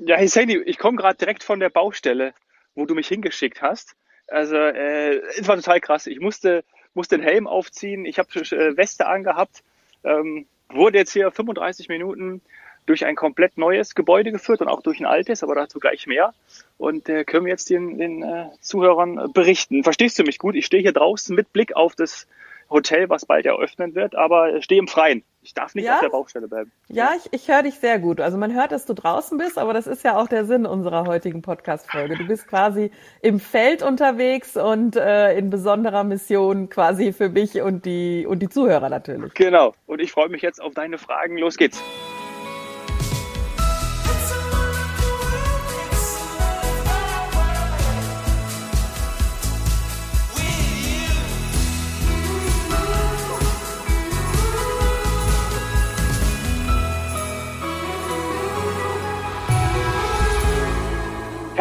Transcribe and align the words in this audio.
Ja, 0.00 0.18
Husseini, 0.18 0.56
ich 0.58 0.78
komme 0.78 0.96
gerade 0.96 1.16
direkt 1.16 1.44
von 1.44 1.60
der 1.60 1.70
Baustelle, 1.70 2.34
wo 2.74 2.84
du 2.84 2.94
mich 2.94 3.08
hingeschickt 3.08 3.62
hast. 3.62 3.94
Also 4.28 4.56
äh, 4.56 5.16
es 5.38 5.46
war 5.46 5.56
total 5.56 5.80
krass. 5.80 6.06
Ich 6.06 6.20
musste, 6.20 6.64
musste 6.94 7.16
den 7.16 7.24
Helm 7.24 7.46
aufziehen, 7.46 8.04
ich 8.04 8.18
habe 8.18 8.28
äh, 8.40 8.76
Weste 8.76 9.06
angehabt, 9.06 9.62
ähm, 10.02 10.46
wurde 10.68 10.98
jetzt 10.98 11.12
hier 11.12 11.30
35 11.30 11.88
Minuten 11.88 12.40
durch 12.86 13.06
ein 13.06 13.16
komplett 13.16 13.56
neues 13.56 13.94
Gebäude 13.94 14.32
geführt 14.32 14.60
und 14.60 14.68
auch 14.68 14.82
durch 14.82 15.00
ein 15.00 15.06
altes, 15.06 15.42
aber 15.42 15.54
dazu 15.54 15.78
gleich 15.78 16.06
mehr. 16.06 16.34
Und 16.76 17.08
äh, 17.08 17.24
können 17.24 17.46
wir 17.46 17.52
jetzt 17.52 17.70
den, 17.70 17.98
den 17.98 18.22
äh, 18.22 18.46
Zuhörern 18.60 19.32
berichten. 19.32 19.84
Verstehst 19.84 20.18
du 20.18 20.24
mich 20.24 20.38
gut? 20.38 20.54
Ich 20.54 20.66
stehe 20.66 20.82
hier 20.82 20.92
draußen 20.92 21.34
mit 21.34 21.52
Blick 21.52 21.76
auf 21.76 21.94
das 21.94 22.26
Hotel, 22.70 23.08
was 23.08 23.26
bald 23.26 23.46
eröffnen 23.46 23.94
wird, 23.94 24.14
aber 24.14 24.60
stehe 24.62 24.78
im 24.78 24.88
Freien. 24.88 25.24
Ich 25.42 25.52
darf 25.52 25.74
nicht 25.74 25.84
ja? 25.84 25.96
auf 25.96 26.00
der 26.00 26.08
Baustelle 26.08 26.48
bleiben. 26.48 26.72
Ja, 26.88 27.12
ich, 27.16 27.32
ich 27.32 27.48
höre 27.48 27.62
dich 27.62 27.74
sehr 27.74 27.98
gut. 27.98 28.20
Also 28.20 28.38
man 28.38 28.54
hört, 28.54 28.72
dass 28.72 28.86
du 28.86 28.94
draußen 28.94 29.36
bist, 29.36 29.58
aber 29.58 29.74
das 29.74 29.86
ist 29.86 30.02
ja 30.02 30.16
auch 30.16 30.26
der 30.26 30.46
Sinn 30.46 30.64
unserer 30.64 31.06
heutigen 31.06 31.42
Podcast-Folge. 31.42 32.16
Du 32.16 32.26
bist 32.26 32.48
quasi 32.48 32.90
im 33.20 33.40
Feld 33.40 33.82
unterwegs 33.82 34.56
und 34.56 34.96
äh, 34.96 35.36
in 35.36 35.50
besonderer 35.50 36.02
Mission 36.02 36.70
quasi 36.70 37.12
für 37.12 37.28
mich 37.28 37.60
und 37.60 37.84
die, 37.84 38.26
und 38.26 38.38
die 38.40 38.48
Zuhörer 38.48 38.88
natürlich. 38.88 39.34
Genau. 39.34 39.74
Und 39.86 40.00
ich 40.00 40.12
freue 40.12 40.30
mich 40.30 40.40
jetzt 40.40 40.62
auf 40.62 40.72
deine 40.72 40.96
Fragen. 40.96 41.36
Los 41.36 41.58
geht's. 41.58 41.82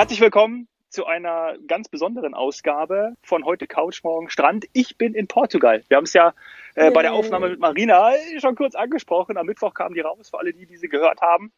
Herzlich 0.04 0.20
willkommen 0.20 0.68
zu 0.90 1.06
einer 1.06 1.56
ganz 1.66 1.88
besonderen 1.88 2.34
Ausgabe 2.34 3.14
von 3.24 3.46
heute 3.46 3.68
Couch, 3.68 4.04
morgen 4.04 4.30
Strand. 4.30 4.66
Ich 4.74 4.98
bin 4.98 5.14
in 5.14 5.28
Portugal. 5.28 5.82
Wir 5.88 5.96
haben 5.96 6.04
es 6.04 6.12
ja 6.12 6.34
äh, 6.76 6.92
bei 6.92 7.04
der 7.04 7.14
Aufnahme 7.14 7.48
mit 7.48 7.62
Marina 7.62 8.12
schon 8.42 8.56
kurz 8.56 8.76
angesprochen. 8.76 9.38
Am 9.38 9.46
Mittwoch 9.46 9.74
kamen 9.74 9.96
die 9.96 10.02
raus, 10.02 10.30
für 10.30 10.40
alle, 10.40 10.52
die 10.52 10.66
diese 10.66 10.90
gehört 10.90 11.22
haben. 11.22 11.54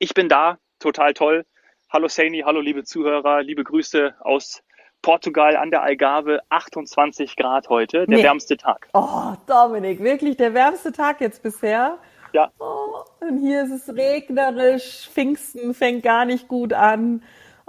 Ich 0.00 0.14
bin 0.14 0.28
da, 0.28 0.58
total 0.80 1.14
toll. 1.14 1.46
Hallo 1.88 2.08
Saini, 2.08 2.40
hallo 2.44 2.60
liebe 2.60 2.82
Zuhörer, 2.82 3.44
liebe 3.44 3.62
Grüße 3.62 4.16
aus 4.18 4.64
Portugal 5.00 5.56
an 5.56 5.70
der 5.70 5.82
Algarve, 5.82 6.40
28 6.48 7.36
Grad 7.36 7.68
heute, 7.68 8.04
der 8.06 8.18
nee. 8.18 8.24
wärmste 8.24 8.56
Tag. 8.56 8.88
Oh, 8.94 9.34
Dominik, 9.46 10.02
wirklich 10.02 10.36
der 10.36 10.54
wärmste 10.54 10.90
Tag 10.90 11.20
jetzt 11.20 11.40
bisher. 11.40 11.98
Ja. 12.32 12.50
Oh, 12.58 13.04
und 13.20 13.38
hier 13.38 13.62
ist 13.62 13.70
es 13.70 13.94
regnerisch, 13.94 15.08
Pfingsten 15.08 15.72
fängt 15.72 16.02
gar 16.02 16.24
nicht 16.24 16.48
gut 16.48 16.72
an. 16.72 17.22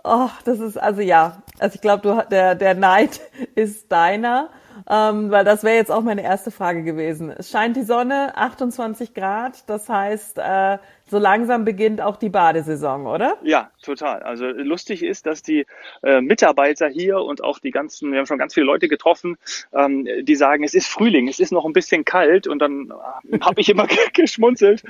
Oh, 0.09 0.29
das 0.45 0.59
ist 0.59 0.77
also 0.77 1.01
ja. 1.01 1.41
Also 1.59 1.75
ich 1.75 1.81
glaube, 1.81 2.25
der 2.31 2.55
der 2.55 2.75
Neid 2.75 3.19
ist 3.55 3.91
deiner, 3.91 4.49
ähm, 4.89 5.31
weil 5.31 5.45
das 5.45 5.63
wäre 5.63 5.75
jetzt 5.75 5.91
auch 5.91 6.03
meine 6.03 6.23
erste 6.23 6.51
Frage 6.51 6.83
gewesen. 6.83 7.29
Es 7.29 7.49
scheint 7.49 7.75
die 7.75 7.83
Sonne, 7.83 8.35
28 8.35 9.13
Grad, 9.13 9.69
das 9.69 9.89
heißt, 9.89 10.37
äh, 10.39 10.77
so 11.09 11.19
langsam 11.19 11.63
beginnt 11.63 12.01
auch 12.01 12.17
die 12.17 12.29
Badesaison, 12.29 13.07
oder? 13.07 13.37
Ja, 13.43 13.71
total. 13.81 14.23
Also 14.23 14.45
lustig 14.45 15.03
ist, 15.03 15.25
dass 15.25 15.41
die 15.41 15.65
äh, 16.03 16.19
Mitarbeiter 16.19 16.89
hier 16.89 17.19
und 17.19 17.43
auch 17.43 17.59
die 17.59 17.71
ganzen, 17.71 18.11
wir 18.11 18.19
haben 18.19 18.25
schon 18.25 18.37
ganz 18.37 18.53
viele 18.53 18.65
Leute 18.65 18.87
getroffen, 18.87 19.37
ähm, 19.73 20.07
die 20.21 20.35
sagen, 20.35 20.63
es 20.63 20.73
ist 20.73 20.87
Frühling, 20.87 21.29
es 21.29 21.39
ist 21.39 21.51
noch 21.51 21.65
ein 21.65 21.73
bisschen 21.73 22.03
kalt 22.03 22.47
und 22.47 22.59
dann 22.59 22.91
äh, 23.31 23.39
habe 23.39 23.61
ich 23.61 23.69
immer 23.69 23.87
geschmunzelt, 24.13 24.83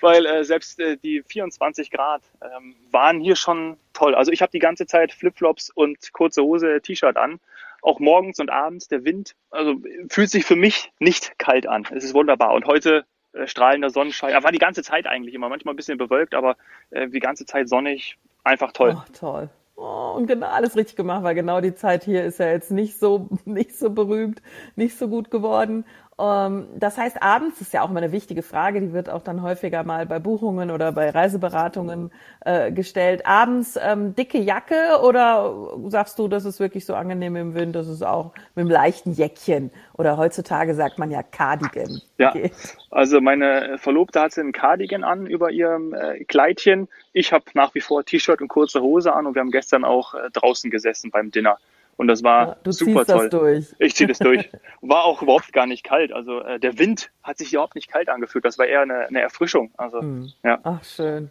weil 0.00 0.26
äh, 0.26 0.44
selbst 0.44 0.78
äh, 0.78 0.96
die 0.96 1.22
24 1.26 1.90
Grad 1.90 2.22
ähm, 2.40 2.76
waren 2.92 3.20
hier 3.20 3.36
schon 3.36 3.76
toll. 3.94 4.14
Also 4.14 4.30
ich 4.30 4.42
habe 4.42 4.52
die 4.52 4.60
ganze 4.60 4.86
Zeit 4.86 5.12
Flipflops 5.12 5.70
und 5.70 6.12
kurze 6.12 6.42
Hose, 6.42 6.80
T-Shirt 6.82 7.16
an 7.16 7.40
auch 7.84 8.00
morgens 8.00 8.40
und 8.40 8.50
abends 8.50 8.88
der 8.88 9.04
Wind, 9.04 9.34
also 9.50 9.74
fühlt 10.08 10.30
sich 10.30 10.44
für 10.44 10.56
mich 10.56 10.90
nicht 10.98 11.38
kalt 11.38 11.66
an. 11.66 11.86
Es 11.94 12.02
ist 12.02 12.14
wunderbar. 12.14 12.54
Und 12.54 12.64
heute 12.66 13.04
äh, 13.34 13.46
strahlender 13.46 13.90
Sonnenschein. 13.90 14.32
Er 14.32 14.42
war 14.42 14.52
die 14.52 14.58
ganze 14.58 14.82
Zeit 14.82 15.06
eigentlich 15.06 15.34
immer, 15.34 15.48
manchmal 15.48 15.74
ein 15.74 15.76
bisschen 15.76 15.98
bewölkt, 15.98 16.34
aber 16.34 16.56
äh, 16.90 17.08
die 17.08 17.20
ganze 17.20 17.44
Zeit 17.44 17.68
sonnig. 17.68 18.16
Einfach 18.42 18.72
toll. 18.72 18.96
Oh, 18.96 19.12
toll. 19.12 19.50
Oh, 19.76 20.14
und 20.16 20.26
genau 20.26 20.46
alles 20.46 20.76
richtig 20.76 20.96
gemacht, 20.96 21.24
weil 21.24 21.34
genau 21.34 21.60
die 21.60 21.74
Zeit 21.74 22.04
hier 22.04 22.24
ist 22.24 22.38
ja 22.38 22.46
jetzt 22.46 22.70
nicht 22.70 22.98
so 22.98 23.28
nicht 23.44 23.76
so 23.76 23.90
berühmt, 23.90 24.40
nicht 24.76 24.96
so 24.96 25.08
gut 25.08 25.30
geworden. 25.30 25.84
Ähm, 26.18 26.68
das 26.76 26.96
heißt, 26.96 27.22
abends 27.22 27.60
ist 27.60 27.72
ja 27.72 27.82
auch 27.82 27.90
immer 27.90 27.98
eine 27.98 28.12
wichtige 28.12 28.42
Frage, 28.42 28.80
die 28.80 28.92
wird 28.92 29.10
auch 29.10 29.22
dann 29.22 29.42
häufiger 29.42 29.82
mal 29.82 30.06
bei 30.06 30.18
Buchungen 30.18 30.70
oder 30.70 30.92
bei 30.92 31.10
Reiseberatungen 31.10 32.12
äh, 32.44 32.70
gestellt. 32.70 33.26
Abends 33.26 33.78
ähm, 33.80 34.14
dicke 34.14 34.38
Jacke 34.38 35.00
oder 35.02 35.70
sagst 35.88 36.18
du, 36.18 36.28
das 36.28 36.44
ist 36.44 36.60
wirklich 36.60 36.86
so 36.86 36.94
angenehm 36.94 37.36
im 37.36 37.54
Wind, 37.54 37.74
das 37.74 37.88
ist 37.88 38.02
auch 38.02 38.32
mit 38.54 38.62
einem 38.62 38.70
leichten 38.70 39.12
Jäckchen 39.12 39.70
oder 39.94 40.16
heutzutage 40.16 40.74
sagt 40.74 40.98
man 40.98 41.10
ja 41.10 41.22
Cardigan. 41.22 42.00
Ja, 42.18 42.30
geht. 42.30 42.52
also 42.90 43.20
meine 43.20 43.78
Verlobte 43.78 44.20
hatte 44.20 44.40
ein 44.40 44.52
Cardigan 44.52 45.02
an 45.02 45.26
über 45.26 45.50
ihrem 45.50 45.94
äh, 45.94 46.22
Kleidchen. 46.24 46.88
Ich 47.12 47.32
habe 47.32 47.44
nach 47.54 47.74
wie 47.74 47.80
vor 47.80 48.04
T-Shirt 48.04 48.40
und 48.40 48.48
kurze 48.48 48.80
Hose 48.82 49.12
an 49.12 49.26
und 49.26 49.34
wir 49.34 49.40
haben 49.40 49.50
gestern 49.50 49.84
auch 49.84 50.14
äh, 50.14 50.30
draußen 50.32 50.70
gesessen 50.70 51.10
beim 51.10 51.32
Dinner. 51.32 51.58
Und 51.96 52.08
das 52.08 52.22
war 52.22 52.48
ja, 52.48 52.56
du 52.62 52.72
super 52.72 53.04
toll. 53.04 53.28
Das 53.28 53.40
durch. 53.40 53.74
Ich 53.78 53.94
ziehe 53.94 54.08
das 54.08 54.18
durch. 54.18 54.50
War 54.80 55.04
auch 55.04 55.22
überhaupt 55.22 55.52
gar 55.52 55.66
nicht 55.66 55.84
kalt. 55.84 56.12
Also 56.12 56.40
äh, 56.40 56.58
der 56.58 56.78
Wind 56.78 57.10
hat 57.22 57.38
sich 57.38 57.52
überhaupt 57.52 57.74
nicht 57.74 57.90
kalt 57.90 58.08
angefühlt. 58.08 58.44
Das 58.44 58.58
war 58.58 58.66
eher 58.66 58.82
eine, 58.82 59.06
eine 59.06 59.20
Erfrischung. 59.20 59.70
Also 59.76 60.02
mhm. 60.02 60.32
ja. 60.42 60.58
Ach 60.62 60.82
schön. 60.84 61.30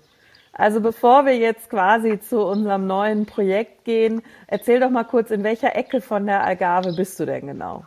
Also 0.53 0.81
bevor 0.81 1.25
wir 1.25 1.35
jetzt 1.35 1.69
quasi 1.69 2.19
zu 2.19 2.45
unserem 2.45 2.85
neuen 2.85 3.25
Projekt 3.25 3.85
gehen, 3.85 4.21
erzähl 4.47 4.79
doch 4.79 4.91
mal 4.91 5.03
kurz, 5.03 5.31
in 5.31 5.43
welcher 5.43 5.75
Ecke 5.75 5.99
von 5.99 6.27
der 6.27 6.43
Algarve 6.43 6.93
bist 6.95 7.19
du 7.19 7.25
denn 7.25 7.47
genau? 7.47 7.85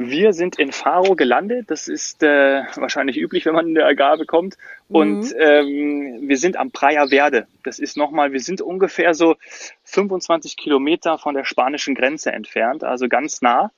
Wir 0.00 0.32
sind 0.32 0.60
in 0.60 0.70
Faro 0.70 1.16
gelandet. 1.16 1.72
Das 1.72 1.88
ist 1.88 2.22
äh, 2.22 2.62
wahrscheinlich 2.76 3.16
üblich, 3.16 3.44
wenn 3.46 3.54
man 3.54 3.66
in 3.66 3.74
der 3.74 3.86
Algarve 3.86 4.26
kommt. 4.26 4.56
Und 4.88 5.32
mhm. 5.32 5.40
ähm, 5.40 6.18
wir 6.28 6.38
sind 6.38 6.56
am 6.56 6.70
Praia 6.70 7.08
Verde. 7.08 7.48
Das 7.64 7.80
ist 7.80 7.96
nochmal, 7.96 8.32
wir 8.32 8.40
sind 8.40 8.60
ungefähr 8.60 9.12
so 9.12 9.34
25 9.82 10.56
Kilometer 10.56 11.18
von 11.18 11.34
der 11.34 11.44
spanischen 11.44 11.96
Grenze 11.96 12.30
entfernt, 12.30 12.84
also 12.84 13.08
ganz 13.08 13.42
nah. 13.42 13.72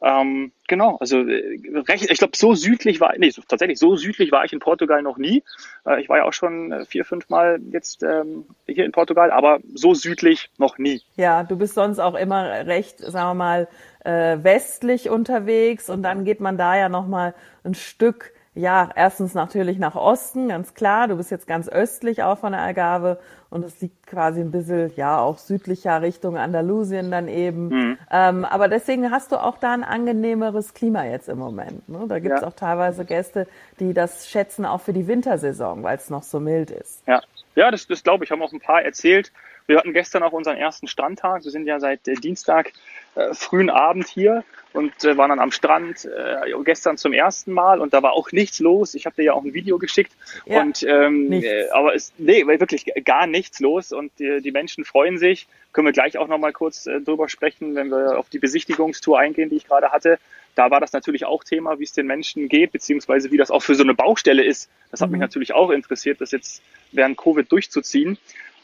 Ähm, 0.00 0.52
genau, 0.68 0.96
also 1.00 1.18
äh, 1.18 1.58
recht, 1.88 2.08
ich 2.10 2.18
glaube, 2.18 2.36
so 2.36 2.54
südlich 2.54 3.00
war, 3.00 3.14
nee, 3.18 3.30
so, 3.30 3.42
tatsächlich, 3.42 3.78
so 3.78 3.96
südlich 3.96 4.30
war 4.30 4.44
ich 4.44 4.52
in 4.52 4.60
Portugal 4.60 5.02
noch 5.02 5.18
nie. 5.18 5.42
Äh, 5.84 6.00
ich 6.00 6.08
war 6.08 6.18
ja 6.18 6.24
auch 6.24 6.32
schon 6.32 6.70
äh, 6.70 6.84
vier, 6.84 7.04
fünf 7.04 7.28
Mal 7.28 7.60
jetzt 7.70 8.04
ähm, 8.04 8.44
hier 8.66 8.84
in 8.84 8.92
Portugal, 8.92 9.32
aber 9.32 9.58
so 9.74 9.94
südlich 9.94 10.50
noch 10.56 10.78
nie. 10.78 11.02
Ja, 11.16 11.42
du 11.42 11.56
bist 11.56 11.74
sonst 11.74 11.98
auch 11.98 12.14
immer 12.14 12.66
recht, 12.66 13.00
sagen 13.00 13.30
wir 13.30 13.34
mal, 13.34 13.68
äh, 14.04 14.38
westlich 14.42 15.10
unterwegs 15.10 15.90
und 15.90 16.02
dann 16.02 16.24
geht 16.24 16.40
man 16.40 16.56
da 16.56 16.76
ja 16.76 16.88
nochmal 16.88 17.34
ein 17.64 17.74
Stück 17.74 18.32
ja, 18.58 18.90
erstens 18.96 19.34
natürlich 19.34 19.78
nach 19.78 19.94
Osten, 19.94 20.48
ganz 20.48 20.74
klar. 20.74 21.06
Du 21.06 21.16
bist 21.16 21.30
jetzt 21.30 21.46
ganz 21.46 21.68
östlich 21.68 22.24
auch 22.24 22.38
von 22.38 22.52
der 22.52 22.60
Algarve 22.60 23.20
und 23.50 23.64
es 23.64 23.80
liegt 23.80 24.04
quasi 24.08 24.40
ein 24.40 24.50
bisschen, 24.50 24.92
ja, 24.96 25.20
auch 25.20 25.38
südlicher 25.38 26.02
Richtung 26.02 26.36
Andalusien 26.36 27.12
dann 27.12 27.28
eben. 27.28 27.68
Mhm. 27.68 27.98
Ähm, 28.10 28.44
aber 28.44 28.66
deswegen 28.66 29.12
hast 29.12 29.30
du 29.30 29.36
auch 29.36 29.58
da 29.58 29.72
ein 29.72 29.84
angenehmeres 29.84 30.74
Klima 30.74 31.04
jetzt 31.04 31.28
im 31.28 31.38
Moment. 31.38 31.88
Ne? 31.88 32.06
Da 32.08 32.18
gibt 32.18 32.34
es 32.34 32.40
ja. 32.40 32.48
auch 32.48 32.54
teilweise 32.54 33.04
Gäste, 33.04 33.46
die 33.78 33.94
das 33.94 34.28
schätzen 34.28 34.66
auch 34.66 34.80
für 34.80 34.92
die 34.92 35.06
Wintersaison, 35.06 35.84
weil 35.84 35.96
es 35.96 36.10
noch 36.10 36.24
so 36.24 36.40
mild 36.40 36.72
ist. 36.72 37.06
Ja, 37.06 37.22
ja 37.54 37.70
das, 37.70 37.86
das 37.86 38.02
glaube 38.02 38.24
ich, 38.24 38.32
haben 38.32 38.42
auch 38.42 38.52
ein 38.52 38.60
paar 38.60 38.82
erzählt. 38.82 39.30
Wir 39.68 39.76
hatten 39.76 39.92
gestern 39.92 40.22
auch 40.22 40.32
unseren 40.32 40.56
ersten 40.56 40.88
Strandtag. 40.88 41.44
Wir 41.44 41.50
sind 41.50 41.66
ja 41.66 41.78
seit 41.78 42.08
äh, 42.08 42.14
Dienstag 42.14 42.72
äh, 43.14 43.34
frühen 43.34 43.68
Abend 43.68 44.08
hier 44.08 44.42
und 44.72 45.04
äh, 45.04 45.18
waren 45.18 45.28
dann 45.28 45.40
am 45.40 45.52
Strand 45.52 46.06
äh, 46.06 46.50
gestern 46.64 46.96
zum 46.96 47.12
ersten 47.12 47.52
Mal 47.52 47.78
und 47.78 47.92
da 47.92 48.02
war 48.02 48.14
auch 48.14 48.32
nichts 48.32 48.60
los. 48.60 48.94
Ich 48.94 49.04
habe 49.04 49.16
dir 49.16 49.24
ja 49.24 49.32
auch 49.34 49.44
ein 49.44 49.52
Video 49.52 49.76
geschickt 49.76 50.12
ja, 50.46 50.62
und 50.62 50.82
ähm, 50.84 51.30
äh, 51.32 51.68
aber 51.68 51.94
es 51.94 52.14
nee 52.16 52.46
wirklich 52.46 52.86
gar 53.04 53.26
nichts 53.26 53.60
los 53.60 53.92
und 53.92 54.10
die, 54.18 54.40
die 54.40 54.52
Menschen 54.52 54.86
freuen 54.86 55.18
sich. 55.18 55.46
Können 55.74 55.86
wir 55.86 55.92
gleich 55.92 56.16
auch 56.16 56.28
noch 56.28 56.38
mal 56.38 56.54
kurz 56.54 56.86
äh, 56.86 57.02
drüber 57.02 57.28
sprechen, 57.28 57.74
wenn 57.74 57.90
wir 57.90 58.18
auf 58.18 58.30
die 58.30 58.38
Besichtigungstour 58.38 59.18
eingehen, 59.18 59.50
die 59.50 59.56
ich 59.56 59.66
gerade 59.66 59.90
hatte. 59.90 60.18
Da 60.54 60.70
war 60.70 60.80
das 60.80 60.94
natürlich 60.94 61.26
auch 61.26 61.44
Thema, 61.44 61.78
wie 61.78 61.84
es 61.84 61.92
den 61.92 62.06
Menschen 62.06 62.48
geht, 62.48 62.72
beziehungsweise 62.72 63.30
wie 63.30 63.36
das 63.36 63.50
auch 63.50 63.62
für 63.62 63.74
so 63.74 63.82
eine 63.82 63.94
Baustelle 63.94 64.42
ist. 64.42 64.70
Das 64.90 65.02
hat 65.02 65.08
mhm. 65.08 65.12
mich 65.12 65.20
natürlich 65.20 65.52
auch 65.52 65.68
interessiert, 65.68 66.22
das 66.22 66.30
jetzt 66.30 66.62
während 66.90 67.18
Covid 67.18 67.52
durchzuziehen. 67.52 68.16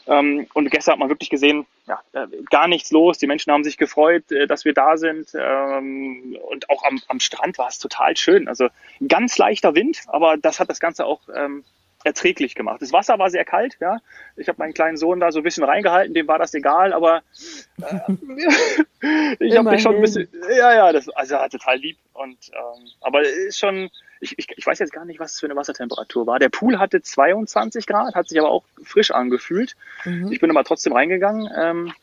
Ähm, 0.07 0.47
und 0.53 0.69
gestern 0.69 0.93
hat 0.93 0.99
man 0.99 1.09
wirklich 1.09 1.29
gesehen, 1.29 1.65
ja, 1.87 1.99
äh, 2.13 2.27
gar 2.49 2.67
nichts 2.67 2.91
los. 2.91 3.17
Die 3.17 3.27
Menschen 3.27 3.51
haben 3.51 3.63
sich 3.63 3.77
gefreut, 3.77 4.31
äh, 4.31 4.47
dass 4.47 4.65
wir 4.65 4.73
da 4.73 4.97
sind. 4.97 5.29
Ähm, 5.33 6.37
und 6.49 6.69
auch 6.69 6.83
am, 6.83 7.01
am 7.07 7.19
Strand 7.19 7.57
war 7.57 7.67
es 7.67 7.79
total 7.79 8.15
schön. 8.15 8.47
Also 8.47 8.67
ganz 9.07 9.37
leichter 9.37 9.75
Wind, 9.75 10.01
aber 10.07 10.37
das 10.37 10.59
hat 10.59 10.69
das 10.69 10.79
Ganze 10.79 11.05
auch 11.05 11.21
ähm, 11.35 11.63
erträglich 12.05 12.53
gemacht. 12.53 12.81
Das 12.81 12.93
Wasser 12.93 13.17
war 13.17 13.29
sehr 13.29 13.45
kalt, 13.45 13.77
ja. 13.81 13.97
Ich 14.37 14.47
habe 14.47 14.59
meinen 14.59 14.73
kleinen 14.73 14.95
Sohn 14.95 15.19
da 15.19 15.31
so 15.31 15.39
ein 15.39 15.43
bisschen 15.43 15.63
reingehalten, 15.63 16.13
dem 16.13 16.27
war 16.27 16.37
das 16.37 16.53
egal, 16.53 16.93
aber 16.93 17.23
äh, 17.81 19.37
ich 19.39 19.57
habe 19.57 19.71
mich 19.71 19.81
schon 19.81 19.95
ein 19.95 20.01
bisschen, 20.01 20.29
ja, 20.55 20.73
ja, 20.73 20.93
das 20.93 21.09
also 21.09 21.35
total 21.49 21.77
lieb 21.77 21.97
und 22.13 22.37
ähm, 22.53 22.87
aber 23.01 23.23
ist 23.23 23.57
schon 23.57 23.89
ich, 24.25 24.39
ich, 24.39 24.57
ich 24.57 24.65
weiß 24.65 24.79
jetzt 24.79 24.91
gar 24.91 25.05
nicht, 25.05 25.19
was 25.19 25.33
es 25.33 25.39
für 25.39 25.45
eine 25.45 25.55
Wassertemperatur 25.55 26.25
war. 26.27 26.39
Der 26.39 26.49
Pool 26.49 26.79
hatte 26.79 27.01
22 27.01 27.85
Grad, 27.85 28.15
hat 28.15 28.27
sich 28.27 28.39
aber 28.39 28.49
auch 28.49 28.63
frisch 28.83 29.11
angefühlt. 29.11 29.75
Mhm. 30.03 30.31
Ich 30.31 30.39
bin 30.39 30.49
aber 30.49 30.63
trotzdem 30.63 30.93
reingegangen. 30.93 31.49
Ähm, 31.57 31.93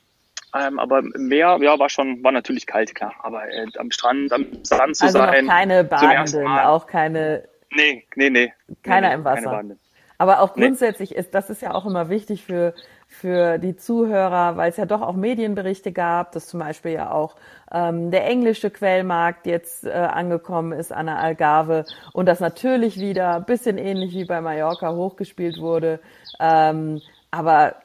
ähm, 0.54 0.78
aber 0.78 1.00
im 1.00 1.28
Meer, 1.28 1.58
ja, 1.60 1.78
war 1.78 1.88
schon, 1.88 2.22
war 2.22 2.32
natürlich 2.32 2.66
kalt, 2.66 2.94
klar. 2.94 3.14
Aber 3.22 3.48
äh, 3.50 3.66
am 3.78 3.90
Strand, 3.90 4.32
am 4.32 4.46
Sand 4.62 4.96
zu 4.96 5.06
also 5.06 5.18
sein. 5.18 5.46
Noch 5.46 5.52
keine 5.52 5.84
Badenden, 5.84 6.46
auch 6.46 6.86
keine. 6.86 7.48
Nee, 7.70 8.06
nee, 8.16 8.30
nee. 8.30 8.52
Keiner 8.82 9.08
nee, 9.08 9.14
im 9.14 9.24
Wasser. 9.24 9.64
Aber 10.18 10.40
auch 10.40 10.54
grundsätzlich 10.54 11.10
nee. 11.10 11.16
ist, 11.16 11.34
das 11.34 11.50
ist 11.50 11.62
ja 11.62 11.72
auch 11.72 11.86
immer 11.86 12.08
wichtig 12.10 12.44
für, 12.44 12.74
für 13.14 13.58
die 13.58 13.76
Zuhörer, 13.76 14.56
weil 14.56 14.70
es 14.70 14.76
ja 14.76 14.86
doch 14.86 15.02
auch 15.02 15.14
Medienberichte 15.14 15.92
gab, 15.92 16.32
dass 16.32 16.48
zum 16.48 16.60
Beispiel 16.60 16.92
ja 16.92 17.10
auch 17.10 17.36
ähm, 17.72 18.10
der 18.10 18.26
englische 18.26 18.70
Quellmarkt 18.70 19.46
jetzt 19.46 19.84
äh, 19.84 19.90
angekommen 19.90 20.72
ist 20.72 20.92
an 20.92 21.06
der 21.06 21.18
Algarve 21.18 21.84
und 22.12 22.26
das 22.26 22.40
natürlich 22.40 22.98
wieder 22.98 23.40
bisschen 23.40 23.78
ähnlich 23.78 24.14
wie 24.14 24.24
bei 24.24 24.40
Mallorca 24.40 24.92
hochgespielt 24.92 25.58
wurde. 25.58 26.00
Ähm, 26.40 27.00
aber 27.30 27.76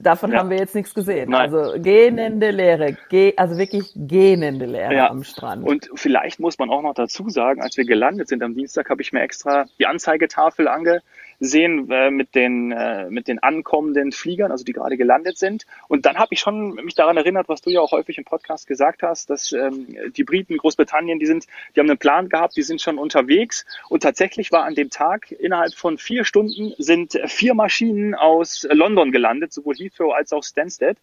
Davon 0.00 0.32
ja. 0.32 0.38
haben 0.38 0.50
wir 0.50 0.56
jetzt 0.56 0.74
nichts 0.74 0.94
gesehen. 0.94 1.30
Nein. 1.30 1.52
Also 1.52 1.80
gähnende 1.80 2.50
Leere, 2.50 2.96
ge 3.10 3.34
also 3.36 3.56
wirklich 3.56 3.92
gähnende 3.94 4.66
Leere 4.66 4.94
ja. 4.94 5.10
am 5.10 5.22
Strand. 5.22 5.64
Und 5.64 5.88
vielleicht 5.94 6.40
muss 6.40 6.58
man 6.58 6.70
auch 6.70 6.82
noch 6.82 6.94
dazu 6.94 7.28
sagen, 7.28 7.62
als 7.62 7.76
wir 7.76 7.84
gelandet 7.84 8.28
sind 8.28 8.42
am 8.42 8.54
Dienstag, 8.54 8.90
habe 8.90 9.02
ich 9.02 9.12
mir 9.12 9.20
extra 9.20 9.66
die 9.78 9.86
Anzeigetafel 9.86 10.68
ange 10.68 11.00
sehen 11.40 11.90
äh, 11.90 12.10
mit 12.10 12.34
den 12.34 12.72
äh, 12.72 13.10
mit 13.10 13.28
den 13.28 13.38
ankommenden 13.42 14.12
Fliegern, 14.12 14.50
also 14.50 14.64
die 14.64 14.72
gerade 14.72 14.96
gelandet 14.96 15.38
sind. 15.38 15.66
Und 15.88 16.06
dann 16.06 16.16
habe 16.16 16.28
ich 16.32 16.40
schon 16.40 16.74
mich 16.74 16.94
daran 16.94 17.16
erinnert, 17.16 17.48
was 17.48 17.60
du 17.62 17.70
ja 17.70 17.80
auch 17.80 17.92
häufig 17.92 18.18
im 18.18 18.24
Podcast 18.24 18.66
gesagt 18.66 19.02
hast, 19.02 19.30
dass 19.30 19.52
ähm, 19.52 19.86
die 20.16 20.24
Briten, 20.24 20.56
Großbritannien, 20.56 21.18
die 21.18 21.26
sind, 21.26 21.46
die 21.74 21.80
haben 21.80 21.88
einen 21.88 21.98
Plan 21.98 22.28
gehabt, 22.28 22.56
die 22.56 22.62
sind 22.62 22.80
schon 22.80 22.98
unterwegs. 22.98 23.64
Und 23.88 24.02
tatsächlich 24.02 24.52
war 24.52 24.64
an 24.64 24.74
dem 24.74 24.90
Tag 24.90 25.32
innerhalb 25.32 25.74
von 25.74 25.98
vier 25.98 26.24
Stunden 26.24 26.74
sind 26.78 27.18
vier 27.26 27.54
Maschinen 27.54 28.14
aus 28.14 28.66
London 28.70 29.12
gelandet, 29.12 29.52
sowohl 29.52 29.74
Heathrow 29.74 30.14
als 30.14 30.32
auch 30.32 30.42
Stansted. 30.42 30.98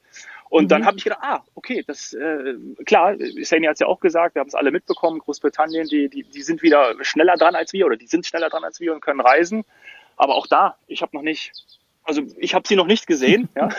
Und 0.51 0.65
mhm. 0.65 0.67
dann 0.67 0.85
habe 0.85 0.97
ich 0.97 1.05
gedacht, 1.05 1.21
ah, 1.23 1.43
okay, 1.55 1.81
das 1.87 2.13
äh, 2.13 2.55
klar, 2.85 3.15
Sani 3.41 3.67
hat 3.67 3.75
es 3.75 3.79
ja 3.79 3.87
auch 3.87 4.01
gesagt, 4.01 4.35
wir 4.35 4.41
haben 4.41 4.49
es 4.49 4.53
alle 4.53 4.71
mitbekommen, 4.71 5.19
Großbritannien, 5.19 5.87
die, 5.87 6.09
die, 6.09 6.23
die 6.23 6.41
sind 6.41 6.61
wieder 6.61 6.95
schneller 7.05 7.35
dran 7.37 7.55
als 7.55 7.71
wir 7.71 7.85
oder 7.85 7.95
die 7.95 8.07
sind 8.07 8.25
schneller 8.25 8.49
dran 8.49 8.65
als 8.65 8.81
wir 8.81 8.93
und 8.93 8.99
können 8.99 9.21
reisen. 9.21 9.63
Aber 10.21 10.35
auch 10.35 10.45
da, 10.45 10.75
ich 10.85 11.01
habe 11.01 11.17
noch 11.17 11.23
nicht, 11.23 11.51
also 12.03 12.21
ich 12.37 12.53
habe 12.53 12.67
sie 12.67 12.75
noch 12.75 12.85
nicht 12.85 13.07
gesehen. 13.07 13.49
ja. 13.55 13.69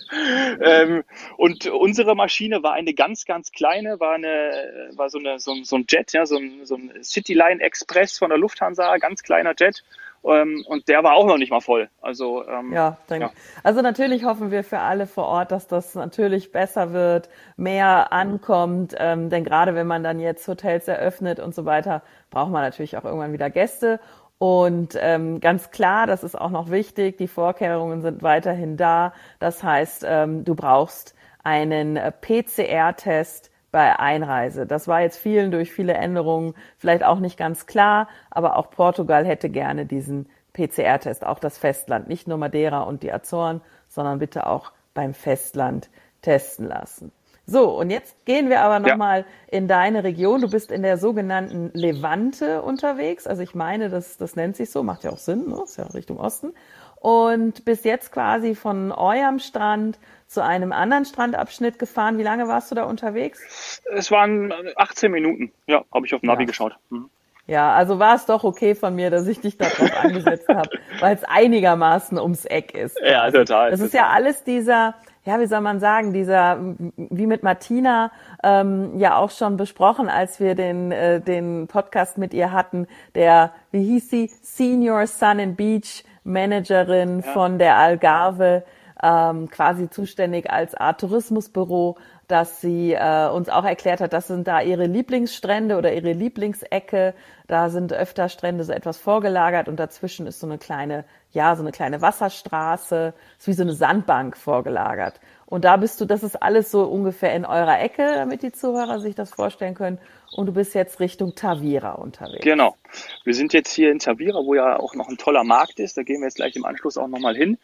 ähm, 0.62 1.02
und 1.36 1.66
unsere 1.66 2.14
Maschine 2.14 2.62
war 2.62 2.74
eine 2.74 2.94
ganz, 2.94 3.24
ganz 3.24 3.50
kleine, 3.50 3.98
war 3.98 4.14
eine, 4.14 4.92
war 4.94 5.10
so 5.10 5.18
eine, 5.18 5.40
so, 5.40 5.52
so 5.64 5.74
ein 5.74 5.86
Jet, 5.88 6.12
ja, 6.12 6.26
so 6.26 6.36
ein, 6.36 6.64
so 6.64 6.76
ein 6.76 6.92
Cityline 7.02 7.60
Express 7.60 8.16
von 8.18 8.28
der 8.28 8.38
Lufthansa, 8.38 8.98
ganz 8.98 9.24
kleiner 9.24 9.52
Jet. 9.58 9.82
Ähm, 10.22 10.64
und 10.68 10.86
der 10.86 11.02
war 11.02 11.14
auch 11.14 11.26
noch 11.26 11.38
nicht 11.38 11.50
mal 11.50 11.60
voll. 11.60 11.88
Also 12.00 12.46
ähm, 12.46 12.72
ja, 12.72 12.98
danke. 13.08 13.26
Ja. 13.26 13.32
Also 13.64 13.80
natürlich 13.80 14.24
hoffen 14.24 14.52
wir 14.52 14.62
für 14.62 14.78
alle 14.78 15.08
vor 15.08 15.26
Ort, 15.26 15.50
dass 15.50 15.66
das 15.66 15.96
natürlich 15.96 16.52
besser 16.52 16.92
wird, 16.92 17.30
mehr 17.56 18.12
ankommt. 18.12 18.94
Ähm, 18.98 19.28
denn 19.28 19.42
gerade 19.42 19.74
wenn 19.74 19.88
man 19.88 20.04
dann 20.04 20.20
jetzt 20.20 20.46
Hotels 20.46 20.86
eröffnet 20.86 21.40
und 21.40 21.52
so 21.52 21.64
weiter, 21.64 22.02
braucht 22.30 22.50
man 22.50 22.62
natürlich 22.62 22.96
auch 22.96 23.04
irgendwann 23.04 23.32
wieder 23.32 23.50
Gäste. 23.50 23.98
Und 24.42 24.96
ähm, 24.98 25.38
ganz 25.40 25.70
klar, 25.70 26.06
das 26.06 26.24
ist 26.24 26.34
auch 26.34 26.48
noch 26.48 26.70
wichtig, 26.70 27.18
die 27.18 27.28
Vorkehrungen 27.28 28.00
sind 28.00 28.22
weiterhin 28.22 28.78
da. 28.78 29.12
Das 29.38 29.62
heißt, 29.62 30.02
ähm, 30.08 30.44
du 30.44 30.54
brauchst 30.54 31.14
einen 31.44 31.98
äh, 31.98 32.10
PCR-Test 32.10 33.50
bei 33.70 33.98
Einreise. 33.98 34.66
Das 34.66 34.88
war 34.88 35.02
jetzt 35.02 35.18
vielen 35.18 35.50
durch 35.50 35.70
viele 35.70 35.92
Änderungen 35.92 36.54
vielleicht 36.78 37.04
auch 37.04 37.18
nicht 37.18 37.36
ganz 37.36 37.66
klar, 37.66 38.08
aber 38.30 38.56
auch 38.56 38.70
Portugal 38.70 39.26
hätte 39.26 39.50
gerne 39.50 39.84
diesen 39.84 40.26
PCR-Test, 40.54 41.22
auch 41.26 41.38
das 41.38 41.58
Festland, 41.58 42.08
nicht 42.08 42.26
nur 42.26 42.38
Madeira 42.38 42.80
und 42.80 43.02
die 43.02 43.12
Azoren, 43.12 43.60
sondern 43.88 44.20
bitte 44.20 44.46
auch 44.46 44.72
beim 44.94 45.12
Festland 45.12 45.90
testen 46.22 46.66
lassen. 46.66 47.12
So, 47.46 47.78
und 47.78 47.90
jetzt 47.90 48.24
gehen 48.26 48.48
wir 48.48 48.60
aber 48.60 48.78
nochmal 48.78 49.20
ja. 49.20 49.58
in 49.58 49.66
deine 49.66 50.04
Region. 50.04 50.40
Du 50.40 50.50
bist 50.50 50.70
in 50.70 50.82
der 50.82 50.98
sogenannten 50.98 51.70
Levante 51.74 52.62
unterwegs. 52.62 53.26
Also 53.26 53.42
ich 53.42 53.54
meine, 53.54 53.90
das, 53.90 54.16
das 54.16 54.36
nennt 54.36 54.56
sich 54.56 54.70
so, 54.70 54.82
macht 54.82 55.04
ja 55.04 55.10
auch 55.10 55.18
Sinn, 55.18 55.48
ne? 55.48 55.60
ist 55.64 55.76
ja 55.76 55.86
Richtung 55.86 56.18
Osten. 56.18 56.52
Und 56.96 57.64
bist 57.64 57.84
jetzt 57.84 58.12
quasi 58.12 58.54
von 58.54 58.92
eurem 58.92 59.38
Strand 59.38 59.98
zu 60.26 60.44
einem 60.44 60.70
anderen 60.70 61.04
Strandabschnitt 61.04 61.78
gefahren. 61.78 62.18
Wie 62.18 62.22
lange 62.22 62.46
warst 62.46 62.70
du 62.70 62.74
da 62.76 62.84
unterwegs? 62.84 63.82
Es 63.90 64.10
waren 64.10 64.52
18 64.76 65.10
Minuten. 65.10 65.50
Ja, 65.66 65.84
habe 65.92 66.06
ich 66.06 66.14
auf 66.14 66.20
dem 66.20 66.28
Navi 66.28 66.42
ja. 66.42 66.46
geschaut. 66.46 66.76
Mhm. 66.90 67.10
Ja, 67.50 67.72
also 67.74 67.98
war 67.98 68.14
es 68.14 68.26
doch 68.26 68.44
okay 68.44 68.76
von 68.76 68.94
mir, 68.94 69.10
dass 69.10 69.26
ich 69.26 69.40
dich 69.40 69.58
darauf 69.58 69.90
angesetzt 70.04 70.46
habe, 70.46 70.70
weil 71.00 71.16
es 71.16 71.24
einigermaßen 71.24 72.16
ums 72.16 72.44
Eck 72.44 72.76
ist. 72.76 72.96
Ja, 73.02 73.28
total. 73.28 73.72
Das 73.72 73.80
ist 73.80 73.92
ja 73.92 74.08
alles 74.08 74.44
dieser, 74.44 74.94
ja, 75.30 75.38
wie 75.38 75.46
soll 75.46 75.60
man 75.60 75.78
sagen, 75.78 76.12
dieser, 76.12 76.58
wie 76.96 77.28
mit 77.28 77.44
Martina 77.44 78.10
ähm, 78.42 78.98
ja 78.98 79.16
auch 79.16 79.30
schon 79.30 79.56
besprochen, 79.56 80.08
als 80.08 80.40
wir 80.40 80.56
den, 80.56 80.90
äh, 80.90 81.20
den 81.20 81.68
Podcast 81.68 82.18
mit 82.18 82.34
ihr 82.34 82.50
hatten, 82.50 82.88
der, 83.14 83.52
wie 83.70 83.84
hieß 83.84 84.10
sie, 84.10 84.30
Senior 84.42 85.06
Sun 85.06 85.38
and 85.38 85.56
Beach 85.56 86.04
Managerin 86.24 87.20
ja. 87.20 87.32
von 87.32 87.60
der 87.60 87.76
Algarve, 87.76 88.64
ähm, 89.00 89.48
quasi 89.48 89.88
zuständig 89.88 90.50
als 90.50 90.74
Art 90.74 91.00
Tourismusbüro, 91.00 91.96
dass 92.30 92.60
sie 92.60 92.92
äh, 92.92 93.28
uns 93.28 93.48
auch 93.48 93.64
erklärt 93.64 94.00
hat, 94.00 94.12
das 94.12 94.26
sind 94.26 94.46
da 94.46 94.60
ihre 94.60 94.86
Lieblingsstrände 94.86 95.76
oder 95.76 95.92
ihre 95.92 96.12
Lieblingsecke. 96.12 97.14
Da 97.46 97.68
sind 97.68 97.92
öfter 97.92 98.28
Strände 98.28 98.64
so 98.64 98.72
etwas 98.72 98.98
vorgelagert 98.98 99.68
und 99.68 99.80
dazwischen 99.80 100.26
ist 100.26 100.40
so 100.40 100.46
eine 100.46 100.58
kleine 100.58 101.04
ja, 101.32 101.54
so 101.54 101.62
eine 101.62 101.70
kleine 101.70 102.02
Wasserstraße, 102.02 103.14
ist 103.38 103.46
wie 103.46 103.52
so 103.52 103.62
eine 103.62 103.72
Sandbank 103.72 104.36
vorgelagert. 104.36 105.20
Und 105.46 105.64
da 105.64 105.76
bist 105.76 106.00
du, 106.00 106.04
das 106.04 106.22
ist 106.22 106.40
alles 106.42 106.70
so 106.70 106.84
ungefähr 106.84 107.34
in 107.34 107.44
eurer 107.44 107.80
Ecke, 107.80 108.14
damit 108.14 108.42
die 108.42 108.52
Zuhörer 108.52 109.00
sich 109.00 109.14
das 109.14 109.30
vorstellen 109.30 109.74
können. 109.74 109.98
Und 110.32 110.46
du 110.46 110.52
bist 110.52 110.74
jetzt 110.74 111.00
Richtung 111.00 111.34
Tavira 111.34 111.92
unterwegs. 111.92 112.44
Genau. 112.44 112.76
Wir 113.24 113.34
sind 113.34 113.52
jetzt 113.52 113.72
hier 113.72 113.90
in 113.90 113.98
Tavira, 113.98 114.44
wo 114.44 114.54
ja 114.54 114.78
auch 114.78 114.94
noch 114.94 115.08
ein 115.08 115.18
toller 115.18 115.44
Markt 115.44 115.80
ist. 115.80 115.96
Da 115.96 116.02
gehen 116.02 116.20
wir 116.20 116.26
jetzt 116.26 116.36
gleich 116.36 116.54
im 116.56 116.64
Anschluss 116.64 116.96
auch 116.96 117.08
nochmal 117.08 117.34
hin. 117.34 117.58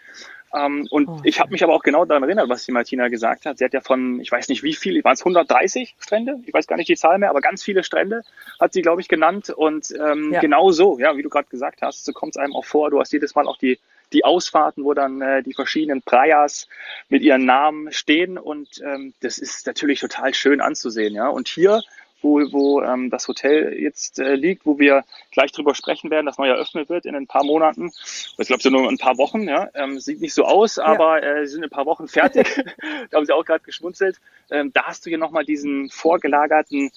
Ähm, 0.54 0.86
und 0.90 1.08
oh, 1.08 1.20
ich 1.24 1.40
habe 1.40 1.50
mich 1.50 1.62
aber 1.62 1.74
auch 1.74 1.82
genau 1.82 2.04
daran 2.04 2.22
erinnert, 2.22 2.48
was 2.48 2.64
die 2.64 2.72
Martina 2.72 3.08
gesagt 3.08 3.46
hat. 3.46 3.58
Sie 3.58 3.64
hat 3.64 3.74
ja 3.74 3.80
von, 3.80 4.20
ich 4.20 4.30
weiß 4.30 4.48
nicht 4.48 4.62
wie 4.62 4.74
viel, 4.74 5.02
waren 5.04 5.14
es 5.14 5.20
130 5.20 5.96
Strände? 5.98 6.40
Ich 6.46 6.54
weiß 6.54 6.66
gar 6.66 6.76
nicht 6.76 6.88
die 6.88 6.96
Zahl 6.96 7.18
mehr, 7.18 7.30
aber 7.30 7.40
ganz 7.40 7.62
viele 7.62 7.84
Strände 7.84 8.22
hat 8.60 8.72
sie, 8.72 8.82
glaube 8.82 9.00
ich, 9.00 9.08
genannt. 9.08 9.50
Und 9.50 9.92
ähm, 9.98 10.32
ja. 10.32 10.40
genau 10.40 10.70
so, 10.70 10.98
ja, 10.98 11.16
wie 11.16 11.22
du 11.22 11.28
gerade 11.28 11.48
gesagt 11.48 11.82
hast, 11.82 12.04
so 12.04 12.12
kommt 12.12 12.36
es 12.36 12.36
einem 12.36 12.54
auch 12.54 12.64
vor. 12.64 12.90
Du 12.90 13.00
hast 13.00 13.12
jedes 13.12 13.34
Mal 13.34 13.46
auch 13.46 13.58
die, 13.58 13.78
die 14.12 14.24
Ausfahrten, 14.24 14.84
wo 14.84 14.94
dann 14.94 15.20
äh, 15.20 15.42
die 15.42 15.54
verschiedenen 15.54 16.02
Prayas 16.02 16.68
mit 17.08 17.22
ihren 17.22 17.44
Namen 17.44 17.92
stehen. 17.92 18.38
Und 18.38 18.80
ähm, 18.84 19.14
das 19.20 19.38
ist 19.38 19.66
natürlich 19.66 20.00
total 20.00 20.32
schön 20.32 20.60
anzusehen. 20.60 21.14
Ja. 21.14 21.28
Und 21.28 21.48
hier 21.48 21.82
wo, 22.26 22.40
wo 22.52 22.82
ähm, 22.82 23.08
das 23.10 23.28
Hotel 23.28 23.78
jetzt 23.80 24.18
äh, 24.18 24.34
liegt, 24.34 24.66
wo 24.66 24.78
wir 24.78 25.04
gleich 25.30 25.52
drüber 25.52 25.74
sprechen 25.74 26.10
werden, 26.10 26.26
das 26.26 26.38
neu 26.38 26.48
eröffnet 26.48 26.88
wird 26.88 27.06
in 27.06 27.14
ein 27.14 27.28
paar 27.28 27.44
Monaten. 27.44 27.92
Ich 28.38 28.48
glaube, 28.48 28.62
so 28.62 28.70
nur 28.70 28.88
ein 28.88 28.98
paar 28.98 29.16
Wochen. 29.16 29.42
Ja, 29.48 29.68
ähm, 29.74 30.00
sieht 30.00 30.20
nicht 30.20 30.34
so 30.34 30.44
aus, 30.44 30.78
aber 30.78 31.22
ja. 31.22 31.42
äh, 31.42 31.46
sind 31.46 31.62
ein 31.62 31.70
paar 31.70 31.86
Wochen 31.86 32.08
fertig. 32.08 32.46
da 33.10 33.16
haben 33.16 33.26
sie 33.26 33.32
auch 33.32 33.44
gerade 33.44 33.64
geschmunzelt. 33.64 34.18
Ähm, 34.50 34.72
da 34.72 34.84
hast 34.84 35.06
du 35.06 35.10
hier 35.10 35.18
nochmal 35.18 35.44
diesen 35.44 35.88
vorgelagerten 35.88 36.90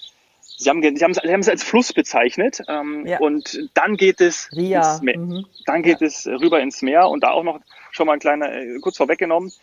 Sie 0.57 0.69
haben, 0.69 0.81
Sie 0.81 1.03
haben, 1.03 1.13
Sie 1.13 1.21
haben 1.21 1.39
es 1.39 1.49
als 1.49 1.63
Fluss 1.63 1.93
bezeichnet 1.93 2.61
ähm, 2.67 3.05
ja. 3.05 3.19
und 3.19 3.69
dann 3.75 3.95
geht 3.95 4.19
es 4.19 4.49
Ria. 4.53 4.93
ins 4.93 5.01
Meer. 5.01 5.17
Mhm. 5.17 5.45
Dann 5.65 5.83
geht 5.83 6.01
ja. 6.01 6.07
es 6.07 6.27
rüber 6.27 6.59
ins 6.59 6.81
Meer 6.81 7.07
und 7.07 7.23
da 7.23 7.31
auch 7.31 7.43
noch 7.43 7.61
schon 7.91 8.07
mal 8.07 8.13
ein 8.13 8.19
kleiner, 8.19 8.51
äh, 8.51 8.79
kurz 8.79 8.97
vorweggenommen, 8.97 9.53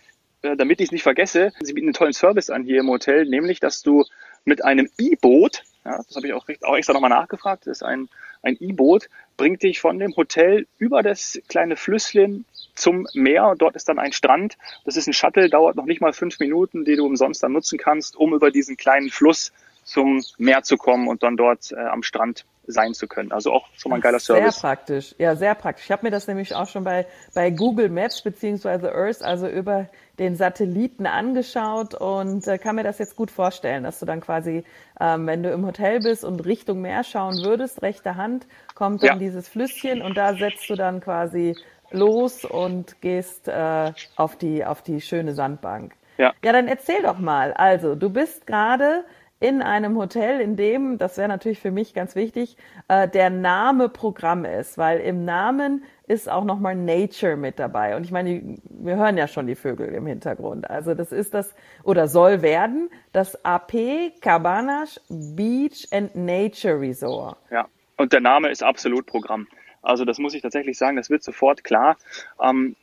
äh, 0.43 0.57
damit 0.57 0.81
ich 0.81 0.87
es 0.87 0.93
nicht 0.93 1.03
vergesse. 1.03 1.53
Sie 1.61 1.75
bieten 1.75 1.89
einen 1.89 1.95
tollen 1.95 2.13
Service 2.13 2.51
an 2.51 2.65
hier 2.65 2.81
im 2.81 2.89
Hotel, 2.89 3.27
nämlich, 3.27 3.61
dass 3.61 3.83
du 3.83 4.05
mit 4.47 4.65
einem 4.65 4.89
E-Boot, 4.97 5.65
ja, 5.85 5.99
das 5.99 6.17
habe 6.17 6.29
ich 6.29 6.33
auch, 6.33 6.47
auch 6.63 6.77
extra 6.77 6.95
nochmal 6.95 7.11
nachgefragt, 7.11 7.67
das 7.67 7.79
ist 7.79 7.83
ein, 7.83 8.09
ein 8.43 8.57
E-Boot, 8.59 9.11
bringt 9.37 9.63
dich 9.63 9.81
von 9.81 9.99
dem 9.99 10.17
Hotel 10.17 10.67
über 10.79 11.03
das 11.03 11.39
kleine 11.49 11.77
Flüsschen 11.77 12.47
zum 12.75 13.07
Meer. 13.13 13.55
Dort 13.59 13.77
ist 13.77 13.89
dann 13.89 13.99
ein 13.99 14.13
Strand. 14.13 14.57
Das 14.85 14.97
ist 14.97 15.07
ein 15.07 15.13
Shuttle, 15.13 15.51
dauert 15.51 15.77
noch 15.77 15.85
nicht 15.85 16.01
mal 16.01 16.13
fünf 16.13 16.39
Minuten, 16.39 16.85
die 16.85 16.97
du 16.97 17.05
umsonst 17.05 17.43
dann 17.43 17.53
nutzen 17.53 17.79
kannst, 17.79 18.17
um 18.17 18.35
über 18.35 18.51
diesen 18.51 18.77
kleinen 18.77 19.11
Fluss 19.11 19.53
zum 19.85 20.25
Meer 20.39 20.63
zu 20.63 20.77
kommen 20.77 21.09
und 21.09 21.23
dann 21.23 21.37
dort 21.37 21.73
äh, 21.73 21.77
am 21.77 22.03
Strand 22.03 22.45
sein 22.67 22.95
zu 22.95 23.07
können. 23.07 23.33
Also 23.33 23.53
auch 23.53 23.69
schon 23.77 23.91
mal 23.91 23.97
ein 23.97 24.03
geiler 24.03 24.19
Service. 24.19 24.55
Sehr 24.55 24.61
praktisch, 24.61 25.15
ja, 25.19 25.37
sehr 25.37 25.55
praktisch. 25.55 25.87
Ich 25.87 25.93
habe 25.93 26.05
mir 26.07 26.11
das 26.11 26.27
nämlich 26.27 26.55
auch 26.55 26.69
schon 26.69 26.85
bei, 26.85 27.07
bei 27.35 27.51
Google 27.51 27.89
Maps 27.89 28.23
beziehungsweise 28.23 28.93
Earth, 28.95 29.23
also 29.23 29.49
über 29.49 29.87
den 30.19 30.37
Satelliten 30.37 31.07
angeschaut 31.07 31.95
und 31.95 32.47
äh, 32.47 32.59
kann 32.59 32.77
mir 32.77 32.83
das 32.83 32.99
jetzt 32.99 33.17
gut 33.17 33.31
vorstellen, 33.31 33.85
dass 33.85 33.99
du 33.99 34.07
dann 34.07 34.21
quasi, 34.21 34.65
ähm, 34.99 35.27
wenn 35.27 35.43
du 35.43 35.51
im 35.51 35.67
Hotel 35.67 36.01
bist 36.01 36.25
und 36.25 36.45
Richtung 36.45 36.81
Meer 36.81 37.05
schauen 37.05 37.43
würdest, 37.43 37.83
rechte 37.83 38.17
Hand, 38.17 38.47
kommt 38.75 39.03
dann 39.03 39.09
ja. 39.09 39.17
dieses 39.17 39.49
Flüsschen 39.49 40.03
und 40.03 40.17
da 40.17 40.35
setzt 40.35 40.69
du 40.71 40.75
dann 40.75 41.01
quasi 41.01 41.55
los 41.91 42.45
und 42.45 43.01
gehst 43.01 43.49
äh, 43.49 43.93
auf 44.17 44.37
die 44.37 44.65
auf 44.65 44.83
die 44.83 45.01
schöne 45.01 45.35
Sandbank. 45.35 45.95
Ja. 46.19 46.33
ja, 46.43 46.53
dann 46.53 46.67
erzähl 46.67 47.03
doch 47.03 47.19
mal. 47.19 47.53
Also, 47.53 47.95
du 47.95 48.09
bist 48.09 48.47
gerade 48.47 49.05
in 49.39 49.61
einem 49.61 49.99
Hotel, 49.99 50.41
in 50.41 50.57
dem, 50.57 50.97
das 50.99 51.19
wäre 51.19 51.29
natürlich 51.29 51.61
für 51.61 51.71
mich 51.71 51.93
ganz 51.93 52.15
wichtig, 52.15 52.57
äh, 52.89 53.07
der 53.07 53.29
Name 53.29 53.89
Programm 53.89 54.45
ist, 54.45 54.79
weil 54.79 55.01
im 55.01 55.25
Namen 55.25 55.85
ist 56.07 56.29
auch 56.29 56.45
nochmal 56.45 56.75
Nature 56.75 57.37
mit 57.37 57.59
dabei. 57.59 57.97
Und 57.97 58.05
ich 58.05 58.13
meine, 58.13 58.57
wir 58.65 58.97
hören 58.97 59.19
ja 59.19 59.29
schon 59.29 59.47
die 59.47 59.55
Vögel 59.55 59.89
im 59.89 60.07
Hintergrund. 60.07 60.71
Also 60.71 60.95
das 60.95 61.13
ist 61.13 61.35
das, 61.35 61.55
oder 61.83 62.09
soll 62.09 62.41
werden, 62.41 62.89
das 63.13 63.45
AP 63.45 64.13
Cabanas 64.21 65.01
Beach 65.09 65.87
and 65.91 66.15
Nature 66.15 66.81
Resort. 66.81 67.37
Ja, 67.51 67.67
und 67.97 68.13
der 68.13 68.21
Name 68.21 68.49
ist 68.49 68.63
absolut 68.63 69.07
Programm. 69.07 69.49
Also 69.83 70.05
das 70.05 70.19
muss 70.19 70.35
ich 70.35 70.43
tatsächlich 70.43 70.79
sagen, 70.79 70.97
das 70.97 71.11
wird 71.11 71.23
sofort 71.23 71.63
klar. 71.63 71.97
Ähm, 72.43 72.75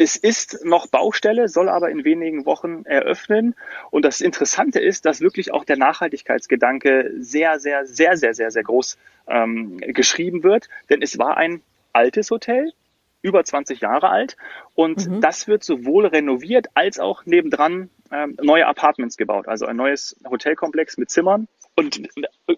es 0.00 0.16
ist 0.16 0.64
noch 0.64 0.86
Baustelle, 0.86 1.48
soll 1.48 1.68
aber 1.68 1.90
in 1.90 2.04
wenigen 2.04 2.46
Wochen 2.46 2.84
eröffnen. 2.86 3.54
Und 3.90 4.06
das 4.06 4.22
Interessante 4.22 4.80
ist, 4.80 5.04
dass 5.04 5.20
wirklich 5.20 5.52
auch 5.52 5.62
der 5.62 5.76
Nachhaltigkeitsgedanke 5.76 7.12
sehr, 7.18 7.60
sehr, 7.60 7.84
sehr, 7.84 8.16
sehr, 8.16 8.32
sehr, 8.32 8.50
sehr 8.50 8.62
groß 8.62 8.96
ähm, 9.28 9.76
geschrieben 9.76 10.42
wird. 10.42 10.70
Denn 10.88 11.02
es 11.02 11.18
war 11.18 11.36
ein 11.36 11.60
altes 11.92 12.30
Hotel, 12.30 12.72
über 13.20 13.44
20 13.44 13.82
Jahre 13.82 14.08
alt. 14.08 14.38
Und 14.74 15.06
mhm. 15.06 15.20
das 15.20 15.48
wird 15.48 15.64
sowohl 15.64 16.06
renoviert 16.06 16.68
als 16.72 16.98
auch 16.98 17.26
nebendran 17.26 17.90
ähm, 18.10 18.38
neue 18.40 18.66
Apartments 18.66 19.18
gebaut. 19.18 19.48
Also 19.48 19.66
ein 19.66 19.76
neues 19.76 20.16
Hotelkomplex 20.24 20.96
mit 20.96 21.10
Zimmern. 21.10 21.46
Und 21.80 22.02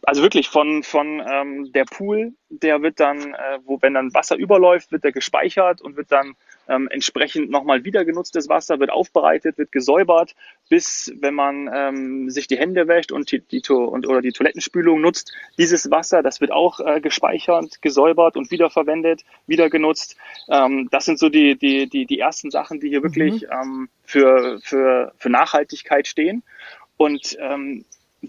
also 0.04 0.22
wirklich 0.22 0.48
von, 0.48 0.82
von 0.82 1.22
ähm, 1.24 1.72
der 1.72 1.84
Pool, 1.84 2.32
der 2.48 2.82
wird 2.82 2.98
dann, 2.98 3.34
äh, 3.34 3.58
wo 3.64 3.80
wenn 3.80 3.94
dann 3.94 4.12
Wasser 4.14 4.36
überläuft, 4.36 4.90
wird 4.90 5.04
der 5.04 5.12
gespeichert 5.12 5.80
und 5.80 5.96
wird 5.96 6.10
dann 6.10 6.34
ähm, 6.68 6.88
entsprechend 6.90 7.50
nochmal 7.50 7.84
wieder 7.84 8.04
genutztes 8.04 8.48
Wasser 8.48 8.80
wird 8.80 8.90
aufbereitet, 8.90 9.58
wird 9.58 9.70
gesäubert, 9.70 10.34
bis 10.68 11.12
wenn 11.20 11.34
man 11.34 11.70
ähm, 11.72 12.30
sich 12.30 12.48
die 12.48 12.58
Hände 12.58 12.88
wäscht 12.88 13.12
und 13.12 13.30
die, 13.30 13.40
die 13.40 13.62
und, 13.70 14.08
oder 14.08 14.22
die 14.22 14.32
Toilettenspülung 14.32 15.00
nutzt, 15.00 15.32
dieses 15.56 15.90
Wasser, 15.92 16.22
das 16.24 16.40
wird 16.40 16.50
auch 16.50 16.80
äh, 16.80 17.00
gespeichert, 17.00 17.80
gesäubert 17.80 18.36
und 18.36 18.50
wiederverwendet, 18.50 19.22
wieder 19.46 19.70
genutzt. 19.70 20.16
Ähm, 20.48 20.88
das 20.90 21.04
sind 21.04 21.20
so 21.20 21.28
die, 21.28 21.56
die, 21.56 21.88
die, 21.88 22.06
die 22.06 22.18
ersten 22.18 22.50
Sachen, 22.50 22.80
die 22.80 22.88
hier 22.88 23.04
wirklich 23.04 23.42
mhm. 23.42 23.48
ähm, 23.52 23.88
für, 24.02 24.58
für, 24.62 25.12
für 25.16 25.30
Nachhaltigkeit 25.30 26.08
stehen. 26.08 26.42
Und 26.96 27.36
ähm, 27.40 27.84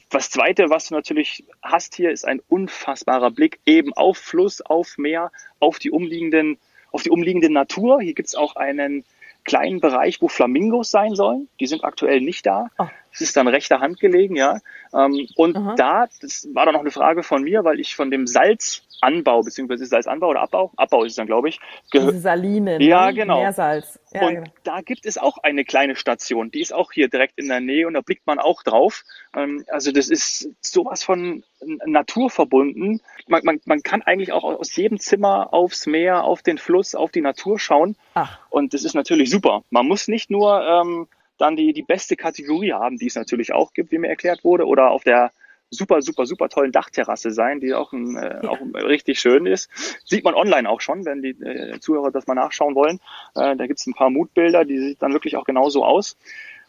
das 0.10 0.30
Zweite, 0.30 0.70
was 0.70 0.88
du 0.88 0.96
natürlich 0.96 1.44
hast 1.62 1.96
hier, 1.96 2.12
ist 2.12 2.26
ein 2.26 2.42
unfassbarer 2.50 3.32
Blick 3.32 3.60
eben 3.66 3.94
auf 3.94 4.18
Fluss, 4.18 4.62
auf 4.62 4.98
Meer, 4.98 5.32
auf 5.60 5.80
die 5.80 5.92
umliegenden 5.92 6.58
auf 6.94 7.04
die 7.04 7.10
umliegende 7.10 7.50
Natur. 7.50 8.00
Hier 8.02 8.14
gibt's 8.14 8.36
auch 8.36 8.56
einen 8.56 9.04
kleinen 9.44 9.82
Bereich, 9.82 10.22
wo 10.22 10.30
Flamingos 10.30 10.92
sein 10.92 11.16
sollen. 11.16 11.50
Die 11.60 11.68
sind 11.68 11.84
aktuell 11.84 12.22
nicht 12.22 12.46
da. 12.46 12.70
Oh. 12.78 12.88
Das 13.14 13.22
ist 13.22 13.38
dann 13.38 13.48
rechter 13.48 13.80
Hand 13.80 14.00
gelegen, 14.00 14.36
ja. 14.36 14.60
Ähm, 14.94 15.28
und 15.36 15.56
Aha. 15.56 15.76
da, 15.78 16.08
das 16.22 16.48
war 16.54 16.66
dann 16.66 16.74
noch 16.74 16.82
eine 16.82 16.92
Frage 16.92 17.24
von 17.24 17.44
mir, 17.44 17.64
weil 17.64 17.80
ich 17.80 17.96
von 17.96 18.12
dem 18.12 18.28
Salz 18.28 18.84
Anbau, 19.04 19.42
beziehungsweise 19.42 19.86
Salzanbau 19.86 20.30
oder 20.30 20.42
Abbau? 20.42 20.72
Abbau 20.78 21.04
ist 21.04 21.12
es 21.12 21.16
dann, 21.18 21.28
glaube 21.28 21.50
ich. 21.50 21.60
Diese 21.94 22.20
Salinen. 22.20 22.82
Ja, 22.82 23.08
ne? 23.08 23.14
genau. 23.14 23.42
Meersalz. 23.42 24.00
Ja, 24.14 24.28
und 24.28 24.36
genau. 24.36 24.52
da 24.64 24.82
gibt 24.82 25.06
es 25.06 25.18
auch 25.18 25.38
eine 25.40 25.66
kleine 25.66 25.96
Station, 25.96 26.52
die 26.52 26.62
ist 26.62 26.74
auch 26.74 26.92
hier 26.92 27.10
direkt 27.10 27.38
in 27.38 27.50
der 27.50 27.60
Nähe 27.60 27.86
und 27.86 27.96
da 27.96 28.02
blickt 28.02 28.26
man 28.26 28.40
auch 28.40 28.64
drauf. 28.64 29.04
Ähm, 29.36 29.66
also 29.68 29.92
das 29.92 30.10
ist 30.10 30.50
sowas 30.62 31.04
von 31.04 31.44
naturverbunden. 31.86 33.02
Man, 33.28 33.42
man, 33.44 33.60
man 33.66 33.84
kann 33.84 34.02
eigentlich 34.02 34.32
auch 34.32 34.44
aus 34.44 34.76
jedem 34.76 35.00
Zimmer 35.00 35.54
aufs 35.54 35.86
Meer, 35.86 36.24
auf 36.24 36.42
den 36.42 36.58
Fluss, 36.58 36.96
auf 36.96 37.12
die 37.12 37.22
Natur 37.22 37.60
schauen. 37.60 37.96
Ach. 38.14 38.40
Und 38.50 38.74
das 38.74 38.86
ist 38.86 38.94
natürlich 38.94 39.30
super. 39.30 39.64
Man 39.70 39.88
muss 39.88 40.08
nicht 40.08 40.32
nur 40.32 40.66
ähm, 40.66 41.08
dann 41.38 41.56
die, 41.56 41.74
die 41.74 41.84
beste 41.84 42.16
Kategorie 42.16 42.74
haben, 42.74 42.98
die 42.98 43.08
es 43.08 43.16
natürlich 43.16 43.54
auch 43.54 43.74
gibt, 43.74 43.92
wie 43.92 43.98
mir 43.98 44.10
erklärt 44.10 44.44
wurde, 44.44 44.66
oder 44.66 44.92
auf 44.92 45.04
der 45.04 45.32
super, 45.70 46.02
super, 46.02 46.26
super 46.26 46.50
tollen 46.50 46.72
Dachterrasse 46.72 47.32
sein, 47.32 47.60
die 47.60 47.74
auch, 47.74 47.94
ein, 47.94 48.16
äh, 48.16 48.48
auch 48.48 48.60
richtig 48.76 49.20
schön 49.20 49.46
ist. 49.46 49.70
Sieht 50.06 50.24
man 50.24 50.36
online 50.36 50.70
auch 50.70 50.82
schon, 50.82 51.06
wenn 51.06 51.22
die 51.22 51.32
äh, 51.32 51.80
Zuhörer 51.80 52.12
das 52.12 52.28
mal 52.28 52.36
nachschauen 52.36 52.76
wollen. 52.76 53.00
Äh, 53.36 53.56
da 53.56 53.68
gibt 53.68 53.80
es 53.80 53.88
ein 53.88 53.94
paar 53.94 54.10
Mutbilder, 54.10 54.66
die 54.66 54.78
sieht 54.78 55.02
dann 55.02 55.14
wirklich 55.14 55.36
auch 55.36 55.46
genauso 55.46 55.84
aus. 55.84 56.16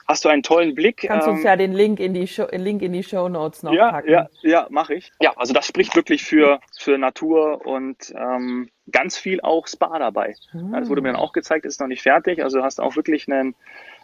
Hast 0.06 0.25
du 0.25 0.28
einen 0.28 0.42
tollen 0.42 0.75
Blick? 0.75 1.04
Kannst 1.06 1.26
ähm, 1.26 1.35
uns 1.35 1.44
ja 1.44 1.56
den 1.56 1.73
Link 1.73 1.99
in 1.99 2.12
die 2.12 2.26
Show, 2.26 2.47
Link 2.50 2.83
in 2.83 2.92
die 2.92 3.02
Show 3.02 3.28
Notes 3.28 3.62
noch 3.62 3.73
ja, 3.73 3.90
packen. 3.90 4.11
Ja, 4.11 4.28
ja, 4.42 4.66
mache 4.68 4.94
ich. 4.94 5.12
Ja, 5.21 5.33
also 5.37 5.54
das 5.54 5.66
spricht 5.66 5.97
wirklich 5.97 6.25
für 6.25 6.61
für 6.78 6.99
Natur 6.99 7.64
und 7.64 8.14
ähm, 8.14 8.68
ganz 8.90 9.16
viel 9.16 9.40
auch 9.40 9.66
Spa 9.66 9.99
dabei. 9.99 10.35
Mhm. 10.52 10.73
Das 10.73 10.90
wurde 10.90 11.00
mir 11.00 11.09
dann 11.09 11.16
auch 11.16 11.33
gezeigt, 11.33 11.64
ist 11.64 11.80
noch 11.80 11.87
nicht 11.87 12.02
fertig. 12.02 12.42
Also 12.42 12.62
hast 12.62 12.80
auch 12.80 12.97
wirklich 12.97 13.30
einen, 13.30 13.54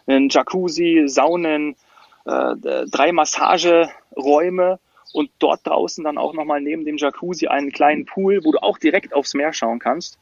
einen 0.07 0.29
Jacuzzi, 0.29 1.03
Saunen, 1.07 1.75
äh, 2.25 2.55
drei 2.89 3.11
Massageräume 3.11 4.79
und 5.13 5.29
dort 5.39 5.65
draußen 5.65 6.03
dann 6.03 6.17
auch 6.17 6.33
nochmal 6.33 6.61
neben 6.61 6.85
dem 6.85 6.97
Jacuzzi 6.97 7.47
einen 7.47 7.71
kleinen 7.71 8.05
Pool, 8.05 8.43
wo 8.43 8.51
du 8.51 8.59
auch 8.59 8.77
direkt 8.77 9.13
aufs 9.13 9.33
Meer 9.33 9.53
schauen 9.53 9.79
kannst. 9.79 10.17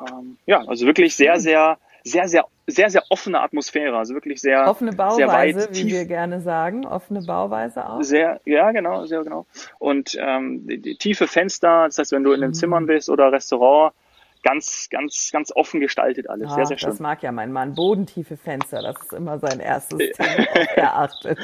Ähm, 0.00 0.36
ja, 0.46 0.64
also 0.66 0.86
wirklich 0.86 1.16
sehr, 1.16 1.40
sehr, 1.40 1.78
sehr, 2.04 2.28
sehr, 2.28 2.44
sehr, 2.66 2.90
sehr 2.90 3.02
offene 3.08 3.40
Atmosphäre, 3.40 3.96
also 3.96 4.14
wirklich 4.14 4.40
sehr 4.40 4.68
offene 4.68 4.92
Bauweise, 4.92 5.16
sehr 5.16 5.28
weit, 5.28 5.56
wie 5.70 5.72
tief, 5.72 5.92
wir 5.92 6.04
gerne 6.04 6.40
sagen, 6.40 6.86
offene 6.86 7.22
Bauweise 7.22 7.88
auch. 7.88 8.02
Sehr, 8.02 8.40
ja, 8.44 8.70
genau, 8.72 9.06
sehr 9.06 9.24
genau. 9.24 9.46
Und 9.78 10.16
ähm, 10.20 10.66
die, 10.66 10.78
die 10.78 10.96
tiefe 10.96 11.26
Fenster, 11.26 11.86
das 11.86 11.98
heißt, 11.98 12.12
wenn 12.12 12.24
du 12.24 12.32
in 12.32 12.40
den 12.40 12.50
mhm. 12.50 12.54
Zimmern 12.54 12.86
bist 12.86 13.08
oder 13.08 13.32
Restaurant, 13.32 13.94
ganz, 14.42 14.88
ganz, 14.90 15.30
ganz 15.32 15.52
offen 15.54 15.80
gestaltet 15.80 16.28
alles. 16.28 16.50
Ah, 16.50 16.54
sehr, 16.54 16.66
sehr 16.66 16.78
schön. 16.78 16.90
Das 16.90 17.00
mag 17.00 17.22
ja 17.22 17.32
mein 17.32 17.52
Mann. 17.52 17.74
Bodentiefe 17.74 18.36
Fenster, 18.36 18.82
das 18.82 18.96
ist 19.02 19.12
immer 19.12 19.38
sein 19.38 19.60
erstes 19.60 19.98
Thema, 19.98 20.46
er 20.76 20.96
achtet. 20.96 21.38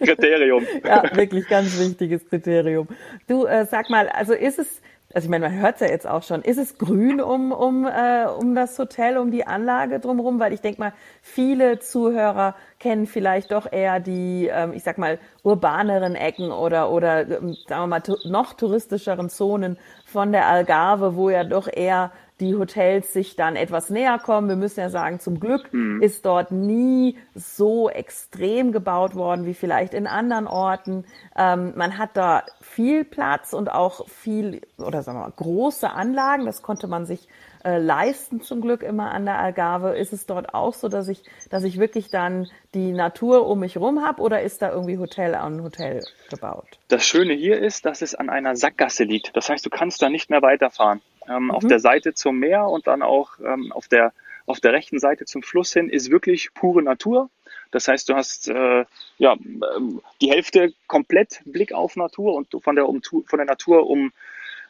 Kriterium. 0.00 0.66
ja, 0.84 1.02
wirklich 1.16 1.48
ganz 1.48 1.78
wichtiges 1.78 2.28
Kriterium. 2.28 2.88
Du, 3.26 3.46
äh, 3.46 3.66
sag 3.66 3.90
mal, 3.90 4.08
also 4.08 4.32
ist 4.32 4.58
es, 4.58 4.80
also 5.14 5.26
ich 5.26 5.30
meine, 5.30 5.48
man 5.48 5.60
hört 5.60 5.76
es 5.76 5.80
ja 5.80 5.88
jetzt 5.88 6.06
auch 6.06 6.22
schon, 6.22 6.42
ist 6.42 6.58
es 6.58 6.76
grün 6.76 7.20
um, 7.20 7.50
um, 7.50 7.86
äh, 7.86 8.26
um 8.26 8.54
das 8.54 8.78
Hotel, 8.78 9.16
um 9.16 9.30
die 9.30 9.46
Anlage 9.46 10.00
drumherum? 10.00 10.38
Weil 10.38 10.52
ich 10.52 10.60
denke 10.60 10.80
mal, 10.80 10.92
viele 11.22 11.78
Zuhörer 11.78 12.54
kennen 12.78 13.06
vielleicht 13.06 13.52
doch 13.52 13.70
eher 13.70 14.00
die, 14.00 14.48
ähm, 14.52 14.72
ich 14.74 14.82
sag 14.82 14.98
mal, 14.98 15.18
urbaneren 15.42 16.14
Ecken 16.14 16.50
oder, 16.50 16.90
oder 16.90 17.20
ähm, 17.22 17.56
sagen 17.66 17.82
wir 17.82 17.86
mal, 17.86 18.02
noch 18.24 18.52
touristischeren 18.52 19.30
Zonen 19.30 19.78
von 20.04 20.32
der 20.32 20.46
Algarve, 20.46 21.16
wo 21.16 21.30
ja 21.30 21.44
doch 21.44 21.68
eher 21.72 22.12
die 22.40 22.54
Hotels 22.54 23.12
sich 23.12 23.36
dann 23.36 23.56
etwas 23.56 23.90
näher 23.90 24.18
kommen. 24.18 24.48
Wir 24.48 24.56
müssen 24.56 24.80
ja 24.80 24.90
sagen, 24.90 25.20
zum 25.20 25.40
Glück 25.40 25.72
mhm. 25.72 26.02
ist 26.02 26.24
dort 26.24 26.52
nie 26.52 27.18
so 27.34 27.88
extrem 27.90 28.72
gebaut 28.72 29.14
worden 29.14 29.44
wie 29.44 29.54
vielleicht 29.54 29.94
in 29.94 30.06
anderen 30.06 30.46
Orten. 30.46 31.04
Ähm, 31.36 31.72
man 31.76 31.98
hat 31.98 32.10
da 32.16 32.44
viel 32.60 33.04
Platz 33.04 33.52
und 33.52 33.70
auch 33.70 34.08
viel 34.08 34.60
oder 34.78 35.02
sagen 35.02 35.18
wir 35.18 35.22
mal 35.24 35.32
große 35.36 35.90
Anlagen. 35.90 36.46
Das 36.46 36.62
konnte 36.62 36.86
man 36.86 37.06
sich 37.06 37.28
äh, 37.68 37.78
leisten 37.78 38.40
zum 38.40 38.62
Glück 38.62 38.82
immer 38.82 39.10
an 39.10 39.26
der 39.26 39.38
Algarve. 39.38 39.96
Ist 39.98 40.14
es 40.14 40.24
dort 40.24 40.54
auch 40.54 40.72
so, 40.72 40.88
dass 40.88 41.08
ich, 41.08 41.22
dass 41.50 41.64
ich 41.64 41.78
wirklich 41.78 42.08
dann 42.08 42.48
die 42.74 42.92
Natur 42.92 43.46
um 43.46 43.60
mich 43.60 43.76
rum 43.76 44.02
habe 44.02 44.22
oder 44.22 44.40
ist 44.40 44.62
da 44.62 44.72
irgendwie 44.72 44.96
Hotel 44.96 45.34
an 45.34 45.62
Hotel 45.62 46.02
gebaut? 46.30 46.78
Das 46.88 47.06
Schöne 47.06 47.34
hier 47.34 47.58
ist, 47.58 47.84
dass 47.84 48.00
es 48.00 48.14
an 48.14 48.30
einer 48.30 48.56
Sackgasse 48.56 49.04
liegt. 49.04 49.36
Das 49.36 49.50
heißt, 49.50 49.66
du 49.66 49.70
kannst 49.70 50.00
da 50.00 50.08
nicht 50.08 50.30
mehr 50.30 50.40
weiterfahren. 50.40 51.02
Ähm, 51.28 51.44
mhm. 51.44 51.50
Auf 51.50 51.66
der 51.66 51.78
Seite 51.78 52.14
zum 52.14 52.38
Meer 52.38 52.68
und 52.68 52.86
dann 52.86 53.02
auch 53.02 53.38
ähm, 53.40 53.70
auf 53.72 53.86
der 53.86 54.12
auf 54.46 54.60
der 54.60 54.72
rechten 54.72 54.98
Seite 54.98 55.26
zum 55.26 55.42
Fluss 55.42 55.74
hin 55.74 55.90
ist 55.90 56.10
wirklich 56.10 56.54
pure 56.54 56.82
Natur. 56.82 57.28
Das 57.70 57.86
heißt, 57.86 58.08
du 58.08 58.14
hast 58.14 58.48
äh, 58.48 58.86
ja 59.18 59.36
ähm, 59.76 60.00
die 60.22 60.30
Hälfte 60.30 60.72
komplett 60.86 61.42
Blick 61.44 61.74
auf 61.74 61.96
Natur 61.96 62.34
und 62.34 62.48
von 62.62 62.76
der 62.76 62.88
um, 62.88 63.02
von 63.02 63.36
der 63.36 63.44
Natur 63.44 63.86
um 63.90 64.10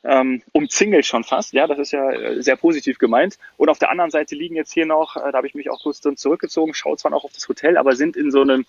ähm, 0.04 0.42
umzingelt 0.52 1.06
schon 1.06 1.24
fast. 1.24 1.52
Ja, 1.52 1.66
das 1.66 1.78
ist 1.78 1.92
ja 1.92 2.10
äh, 2.10 2.42
sehr 2.42 2.56
positiv 2.56 2.98
gemeint. 2.98 3.38
Und 3.56 3.68
auf 3.68 3.78
der 3.78 3.90
anderen 3.90 4.10
Seite 4.10 4.34
liegen 4.34 4.56
jetzt 4.56 4.72
hier 4.72 4.86
noch, 4.86 5.16
äh, 5.16 5.32
da 5.32 5.38
habe 5.38 5.46
ich 5.46 5.54
mich 5.54 5.70
auch 5.70 5.82
kurz 5.82 6.00
zurückgezogen, 6.00 6.74
schaut 6.74 7.00
zwar 7.00 7.12
auch 7.12 7.24
auf 7.24 7.32
das 7.32 7.48
Hotel, 7.48 7.76
aber 7.76 7.96
sind 7.96 8.16
in 8.16 8.30
so 8.30 8.42
einem 8.42 8.64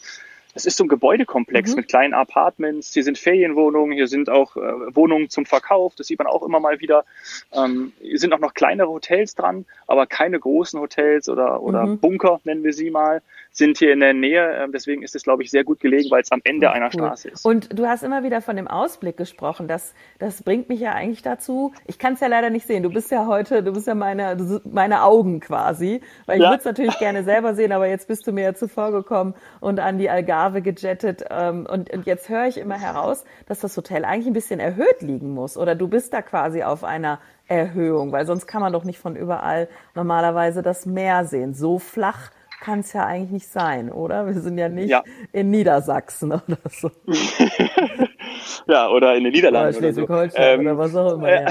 es 0.56 0.66
ist 0.66 0.78
so 0.78 0.84
ein 0.84 0.88
Gebäudekomplex 0.88 1.72
mhm. 1.72 1.78
mit 1.78 1.88
kleinen 1.90 2.14
Apartments. 2.14 2.94
Hier 2.94 3.04
sind 3.04 3.18
Ferienwohnungen, 3.18 3.94
hier 3.94 4.08
sind 4.08 4.30
auch 4.30 4.56
äh, 4.58 4.96
Wohnungen 4.96 5.30
zum 5.30 5.46
Verkauf. 5.46 5.96
Das 5.96 6.08
sieht 6.08 6.18
man 6.18 6.28
auch 6.28 6.44
immer 6.44 6.60
mal 6.60 6.80
wieder. 6.80 7.06
Ähm, 7.54 7.94
hier 8.02 8.18
sind 8.18 8.34
auch 8.34 8.40
noch 8.40 8.54
kleinere 8.54 8.90
Hotels 8.90 9.36
dran, 9.36 9.66
aber 9.88 10.08
keine 10.08 10.40
großen 10.40 10.80
Hotels 10.80 11.30
oder, 11.30 11.62
oder 11.62 11.86
mhm. 11.86 12.00
Bunker, 12.00 12.40
nennen 12.44 12.64
wir 12.64 12.74
sie 12.74 12.90
mal, 12.90 13.22
sind 13.52 13.78
hier 13.78 13.94
in 13.94 14.00
der 14.00 14.14
Nähe. 14.14 14.64
Ähm, 14.64 14.72
deswegen 14.72 15.04
ist 15.04 15.16
es, 15.16 15.24
glaube 15.24 15.44
ich, 15.44 15.52
sehr 15.52 15.64
gut 15.64 15.80
gelegen, 15.80 16.10
weil 16.10 16.22
es 16.22 16.32
am 16.32 16.42
Ende 16.44 16.68
oh, 16.68 16.72
einer 16.72 16.88
cool. 16.88 16.94
Straße 16.94 17.30
ist. 17.30 17.46
Und 17.46 17.78
du 17.78 17.88
hast 17.88 18.04
immer 18.04 18.24
wieder 18.24 18.42
von 18.42 18.56
dem 18.56 18.68
Ausblick 18.68 19.18
gesprochen. 19.18 19.68
Das, 19.68 19.94
das 20.18 20.42
bringt 20.42 20.68
mich 20.70 20.80
ja 20.80 20.94
eigentlich 20.94 21.22
dazu. 21.22 21.74
Ich 21.86 22.00
kann 22.00 22.14
es 22.14 22.22
ja 22.22 22.28
leider 22.28 22.50
nicht 22.50 22.66
sehen. 22.66 22.84
Du 22.84 22.90
bist 22.90 23.12
ja 23.12 23.28
heute, 23.28 23.64
du 23.64 23.74
bist 23.74 23.88
ja 23.88 23.96
meine, 23.96 24.38
meine 24.66 25.04
Augen 25.04 25.40
quasi. 25.42 26.02
Weil 26.26 26.38
ich 26.38 26.44
ja. 26.44 26.50
würde 26.50 26.60
es 26.60 26.66
natürlich 26.66 26.98
gerne 26.98 27.24
selber 27.24 27.54
sehen, 27.54 27.72
aber 27.72 27.88
jetzt 27.88 28.08
bist 28.08 28.26
du 28.26 28.32
mir 28.32 28.44
ja 28.44 28.54
zuvor 28.56 28.92
gekommen 28.92 29.36
und 29.60 29.80
an 29.80 29.98
die 30.00 30.10
Algarve 30.10 30.39
Algarve 30.40 30.62
gejettet 30.62 31.26
ähm, 31.30 31.66
und, 31.70 31.92
und 31.92 32.06
jetzt 32.06 32.30
höre 32.30 32.48
ich 32.48 32.58
immer 32.58 32.80
heraus, 32.80 33.26
dass 33.48 33.60
das 33.60 33.76
Hotel 33.76 34.06
eigentlich 34.06 34.28
ein 34.28 34.34
bisschen 34.34 34.60
erhöht 34.60 35.02
liegen 35.02 35.34
muss 35.34 35.58
oder 35.58 35.76
du 35.76 35.88
bist 35.88 36.14
da 36.14 36.22
quasi 36.22 36.64
auf 36.64 36.84
einer 36.84 37.20
Erhöhung, 37.48 38.12
weil 38.12 38.26
sonst 38.26 38.48
kann 38.48 38.62
man 38.62 38.72
doch 38.72 38.84
nicht 38.84 39.00
von 39.00 39.16
überall 39.16 39.68
normalerweise 39.96 40.62
das 40.62 40.86
Meer 40.86 41.26
sehen. 41.26 41.54
So 41.54 41.80
flach 41.80 42.32
kann 42.62 42.80
es 42.80 42.94
ja 42.94 43.06
eigentlich 43.06 43.32
nicht 43.32 43.48
sein, 43.48 43.92
oder? 43.92 44.28
Wir 44.28 44.34
sind 44.34 44.58
ja 44.58 44.70
nicht 44.70 44.90
ja. 44.90 45.04
in 45.32 45.50
Niedersachsen 45.50 46.32
oder 46.32 46.58
so. 46.70 46.92
ja, 48.68 48.90
oder 48.90 49.16
in 49.16 49.24
den 49.24 49.34
Niederlanden. 49.34 49.78
Oder 49.78 49.88
Schleswig-Holstein 49.88 50.42
oder, 50.42 50.56
so. 50.56 50.62
ähm, 50.62 50.68
oder 50.68 50.78
was 50.78 50.96
auch 50.96 51.14
immer. 51.14 51.32
Ja. 51.32 51.48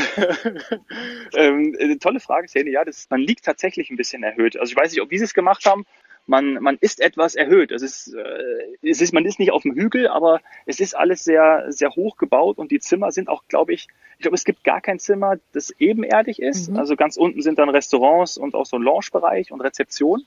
ähm, 1.37 1.75
äh, 1.79 1.97
tolle 1.97 2.21
Frage, 2.21 2.49
Szene. 2.49 2.71
Ja, 2.71 2.85
das, 2.85 3.07
man 3.11 3.21
liegt 3.21 3.45
tatsächlich 3.45 3.91
ein 3.91 3.97
bisschen 3.97 4.23
erhöht. 4.23 4.59
Also 4.59 4.71
ich 4.71 4.77
weiß 4.77 4.93
nicht, 4.93 5.01
ob 5.01 5.11
wir 5.11 5.21
es 5.23 5.35
gemacht 5.35 5.65
haben. 5.65 5.87
Man, 6.29 6.55
man 6.61 6.77
ist 6.81 7.01
etwas 7.01 7.35
erhöht. 7.35 7.73
Es 7.73 7.83
ist, 7.83 8.15
äh, 8.15 8.89
es 8.89 9.01
ist, 9.01 9.13
man 9.13 9.25
ist 9.25 9.39
nicht 9.39 9.51
auf 9.51 9.63
dem 9.63 9.75
Hügel, 9.75 10.09
aber 10.09 10.41
es 10.67 10.79
ist 10.79 10.95
alles 10.95 11.25
sehr, 11.25 11.67
sehr 11.69 11.91
hoch 11.91 12.17
gebaut 12.17 12.59
und 12.59 12.71
die 12.71 12.81
Zimmer 12.81 13.11
sind 13.13 13.29
auch, 13.29 13.45
glaube 13.49 13.73
ich, 13.73 13.89
ich 14.19 14.23
glaube, 14.23 14.35
es 14.35 14.45
gibt 14.45 14.63
gar 14.63 14.81
kein 14.81 14.99
Zimmer, 14.99 15.39
das 15.53 15.71
ebenerdig 15.79 16.41
ist. 16.41 16.71
Mhm. 16.71 16.77
Also 16.77 16.97
ganz 16.97 17.17
unten 17.17 17.41
sind 17.41 17.59
dann 17.59 17.69
Restaurants 17.69 18.37
und 18.37 18.55
auch 18.55 18.67
so 18.67 18.77
ein 18.77 18.83
Lounge-Bereich 18.83 19.53
und 19.53 19.61
Rezeption. 19.61 20.27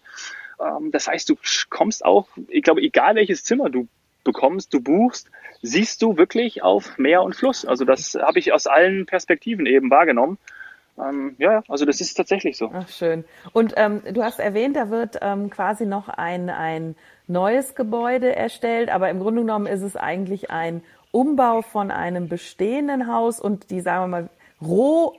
Ähm, 0.59 0.91
das 0.91 1.07
heißt, 1.07 1.29
du 1.29 1.37
kommst 1.69 2.03
auch, 2.03 2.27
ich 2.47 2.63
glaube, 2.63 2.81
egal 2.81 3.15
welches 3.15 3.43
Zimmer 3.43 3.69
du 3.69 3.87
bekommst, 4.23 4.73
du 4.73 4.81
buchst, 4.81 5.29
siehst 5.61 6.01
du 6.01 6.17
wirklich 6.17 6.63
auf 6.63 6.97
Meer 6.97 7.21
und 7.23 7.35
Fluss. 7.35 7.65
Also 7.65 7.85
das 7.85 8.15
habe 8.15 8.39
ich 8.39 8.53
aus 8.53 8.67
allen 8.67 9.05
Perspektiven 9.05 9.65
eben 9.65 9.89
wahrgenommen. 9.91 10.37
Ähm, 11.01 11.35
ja, 11.37 11.63
also 11.67 11.85
das 11.85 12.01
ist 12.01 12.13
tatsächlich 12.13 12.57
so. 12.57 12.71
Ach, 12.73 12.87
schön. 12.87 13.23
Und 13.53 13.73
ähm, 13.77 14.01
du 14.11 14.23
hast 14.23 14.39
erwähnt, 14.39 14.75
da 14.75 14.89
wird 14.89 15.17
ähm, 15.21 15.49
quasi 15.49 15.85
noch 15.85 16.09
ein, 16.09 16.49
ein 16.49 16.95
neues 17.27 17.75
Gebäude 17.75 18.35
erstellt, 18.35 18.89
aber 18.89 19.09
im 19.09 19.19
Grunde 19.19 19.41
genommen 19.41 19.67
ist 19.67 19.81
es 19.81 19.95
eigentlich 19.95 20.51
ein 20.51 20.83
Umbau 21.11 21.61
von 21.61 21.91
einem 21.91 22.29
bestehenden 22.29 23.07
Haus 23.07 23.39
und 23.39 23.69
die, 23.69 23.81
sagen 23.81 24.03
wir 24.03 24.21
mal, 24.21 24.29
Roh 24.61 25.15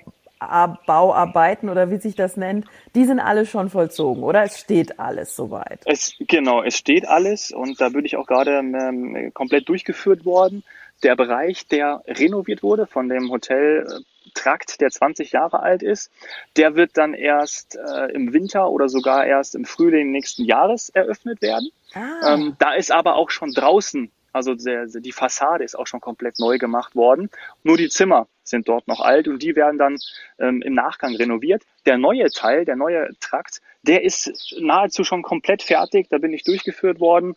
Bauarbeiten 0.87 1.69
oder 1.69 1.91
wie 1.91 1.99
sich 1.99 2.15
das 2.15 2.37
nennt, 2.37 2.67
die 2.95 3.05
sind 3.05 3.21
alle 3.21 3.47
schon 3.47 3.71
vollzogen, 3.71 4.23
oder? 4.23 4.43
Es 4.43 4.59
steht 4.59 4.99
alles 4.99 5.37
soweit. 5.37 5.81
Es, 5.85 6.15
genau, 6.19 6.63
es 6.63 6.77
steht 6.77 7.07
alles 7.07 7.51
und 7.51 7.81
da 7.81 7.91
bin 7.91 8.05
ich 8.05 8.17
auch 8.17 8.27
gerade 8.27 8.59
ähm, 8.59 9.31
komplett 9.35 9.69
durchgeführt 9.69 10.25
worden. 10.25 10.65
Der 11.03 11.17
Bereich, 11.17 11.67
der 11.67 12.03
renoviert 12.07 12.63
wurde 12.63 12.87
von 12.87 13.09
dem 13.09 13.31
Hotel 13.31 13.87
äh, 13.89 14.01
Trakt, 14.35 14.81
der 14.81 14.91
20 14.91 15.33
Jahre 15.33 15.61
alt 15.61 15.83
ist, 15.83 16.11
der 16.57 16.75
wird 16.75 16.97
dann 16.97 17.15
erst 17.15 17.77
äh, 17.77 18.13
im 18.13 18.33
Winter 18.33 18.71
oder 18.71 18.89
sogar 18.89 19.27
erst 19.27 19.55
im 19.55 19.65
Frühling 19.65 20.11
nächsten 20.11 20.45
Jahres 20.45 20.89
eröffnet 20.89 21.43
werden. 21.43 21.71
Ah. 21.95 22.35
Ähm, 22.35 22.57
da 22.59 22.75
ist 22.75 22.91
aber 22.91 23.17
auch 23.17 23.31
schon 23.31 23.53
draußen 23.53 24.11
also 24.33 24.55
der, 24.55 24.87
die 24.87 25.13
Fassade 25.13 25.63
ist 25.63 25.79
auch 25.79 25.87
schon 25.87 26.01
komplett 26.01 26.39
neu 26.39 26.59
gemacht 26.59 26.97
worden. 26.97 27.31
Nur 27.63 27.77
die 27.77 27.91
Zimmer 27.91 28.29
sind 28.53 28.69
dort 28.69 28.87
noch 28.87 29.01
alt 29.01 29.27
und 29.27 29.43
die 29.43 29.57
werden 29.57 29.79
dann 29.79 29.99
ähm, 30.39 30.63
im 30.63 30.75
Nachgang 30.75 31.17
renoviert. 31.17 31.65
Der 31.87 31.99
neue 31.99 32.31
Teil, 32.31 32.65
der 32.65 32.77
neue 32.77 33.11
Trakt, 33.19 33.61
der 33.83 34.05
ist 34.05 34.55
nahezu 34.61 35.03
schon 35.03 35.23
komplett 35.23 35.63
fertig. 35.63 36.07
Da 36.09 36.19
bin 36.19 36.33
ich 36.33 36.45
durchgeführt 36.45 37.01
worden. 37.01 37.35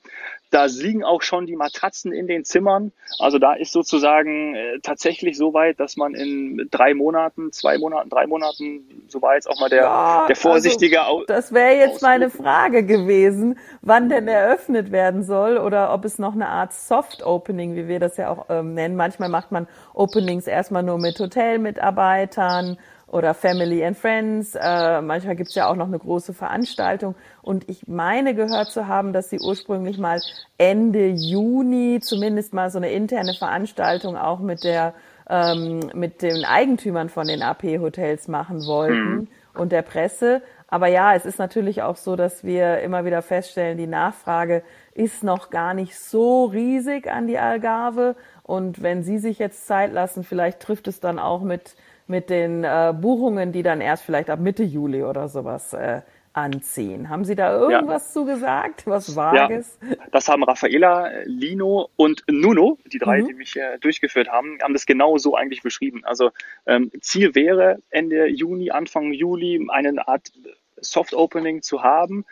Da 0.52 0.66
liegen 0.66 1.04
auch 1.04 1.24
schon 1.24 1.48
die 1.48 1.56
Matratzen 1.56 2.14
in 2.14 2.28
den 2.28 2.46
Zimmern. 2.46 2.92
Also 3.18 3.40
da 3.40 3.54
ist 3.54 3.72
sozusagen 3.72 4.54
äh, 4.54 4.80
tatsächlich 4.84 5.38
so 5.38 5.54
weit, 5.54 5.80
dass 5.80 5.98
man 5.98 6.14
in 6.14 6.68
drei 6.70 6.94
Monaten, 6.94 7.52
zwei 7.52 7.80
Monaten, 7.80 8.10
drei 8.10 8.28
Monaten, 8.28 8.86
so 9.08 9.22
war 9.24 9.34
jetzt 9.34 9.50
auch 9.50 9.60
mal 9.60 9.70
der, 9.70 9.82
ja, 9.82 10.26
der 10.28 10.36
vorsichtige 10.36 11.02
also, 11.02 11.24
Das 11.26 11.52
wäre 11.52 11.76
jetzt 11.76 12.04
meine 12.04 12.30
Frage 12.30 12.86
gewesen, 12.86 13.58
wann 13.82 14.10
denn 14.10 14.28
eröffnet 14.28 14.92
werden 14.92 15.24
soll 15.24 15.58
oder 15.58 15.94
ob 15.94 16.06
es 16.06 16.20
noch 16.20 16.34
eine 16.34 16.48
Art 16.48 16.74
Soft 16.74 17.26
Opening, 17.26 17.76
wie 17.76 17.88
wir 17.88 18.00
das 18.00 18.18
ja 18.18 18.30
auch 18.30 18.46
ähm, 18.50 18.76
nennen. 18.76 18.96
Manchmal 18.96 19.30
macht 19.30 19.52
man 19.52 19.68
Openings 19.94 20.46
erstmal 20.46 20.84
nur 20.84 21.00
mit 21.00 21.05
Hotelmitarbeitern 21.20 22.78
oder 23.08 23.34
Family 23.34 23.86
and 23.86 23.98
Friends. 23.98 24.56
Äh, 24.56 25.02
manchmal 25.02 25.36
gibt's 25.36 25.56
ja 25.56 25.70
auch 25.70 25.76
noch 25.76 25.88
eine 25.88 26.00
große 26.00 26.34
Veranstaltung. 26.34 27.16
Und 27.42 27.70
ich 27.70 27.88
meine 27.88 28.36
gehört 28.36 28.72
zu 28.72 28.88
haben, 28.88 29.14
dass 29.14 29.30
sie 29.30 29.40
ursprünglich 29.40 29.98
mal 29.98 30.20
Ende 30.58 31.10
Juni 31.10 32.00
zumindest 32.02 32.54
mal 32.54 32.70
so 32.70 32.78
eine 32.78 32.92
interne 32.92 33.34
Veranstaltung 33.34 34.18
auch 34.18 34.40
mit 34.40 34.64
der 34.64 34.94
ähm, 35.30 35.92
mit 35.94 36.22
den 36.22 36.46
Eigentümern 36.46 37.10
von 37.10 37.28
den 37.28 37.42
AP-Hotels 37.42 38.28
machen 38.28 38.66
wollten 38.66 39.16
mhm. 39.16 39.28
und 39.54 39.72
der 39.72 39.82
Presse. 39.82 40.42
Aber 40.68 40.88
ja, 40.88 41.16
es 41.16 41.26
ist 41.26 41.40
natürlich 41.40 41.82
auch 41.84 41.96
so, 41.96 42.16
dass 42.16 42.44
wir 42.44 42.80
immer 42.80 43.06
wieder 43.06 43.22
feststellen, 43.22 43.78
die 43.78 43.88
Nachfrage 43.88 44.64
ist 44.94 45.24
noch 45.24 45.50
gar 45.50 45.74
nicht 45.74 45.98
so 45.98 46.46
riesig 46.46 47.10
an 47.10 47.28
die 47.28 47.38
Algarve. 47.38 48.16
Und 48.46 48.82
wenn 48.84 49.04
Sie 49.04 49.18
sich 49.18 49.40
jetzt 49.40 49.68
Zeit 49.68 49.92
lassen, 49.92 50.24
vielleicht 50.24 50.60
trifft 50.60 50.88
es 50.88 51.00
dann 51.00 51.20
auch 51.20 51.42
mit 51.42 51.76
mit 52.08 52.30
den 52.30 52.64
äh, 52.64 52.94
Buchungen, 52.96 53.52
die 53.52 53.64
dann 53.64 53.82
erst 53.82 54.04
vielleicht 54.04 54.30
ab 54.30 54.40
Mitte 54.40 54.64
Juli 54.64 55.04
oder 55.04 55.28
sowas 55.28 55.74
äh, 55.74 56.02
anziehen. 56.34 57.10
Haben 57.10 57.24
Sie 57.24 57.36
da 57.36 57.58
irgendwas 57.58 58.08
ja. 58.08 58.14
zu 58.14 58.26
gesagt, 58.26 58.86
was 58.88 59.16
Vages? 59.16 59.80
Ja, 59.82 59.96
das 60.12 60.28
haben 60.28 60.44
Raffaela, 60.44 61.10
Lino 61.24 61.90
und 61.96 62.24
Nuno, 62.30 62.78
die 62.92 63.00
drei, 63.00 63.22
mhm. 63.22 63.28
die 63.28 63.34
mich 63.34 63.56
äh, 63.56 63.80
durchgeführt 63.80 64.28
haben, 64.28 64.58
haben 64.62 64.74
das 64.74 64.86
genau 64.86 65.18
so 65.18 65.36
eigentlich 65.36 65.64
beschrieben. 65.64 66.04
Also 66.04 66.32
ähm, 66.66 66.92
Ziel 67.00 67.36
wäre 67.36 67.80
Ende 67.90 68.28
Juni, 68.28 68.70
Anfang 68.72 69.14
Juli 69.14 69.66
eine 69.70 70.08
Art 70.08 70.32
Soft 70.78 71.14
Opening 71.14 71.62
zu 71.62 71.84
haben. 71.84 72.26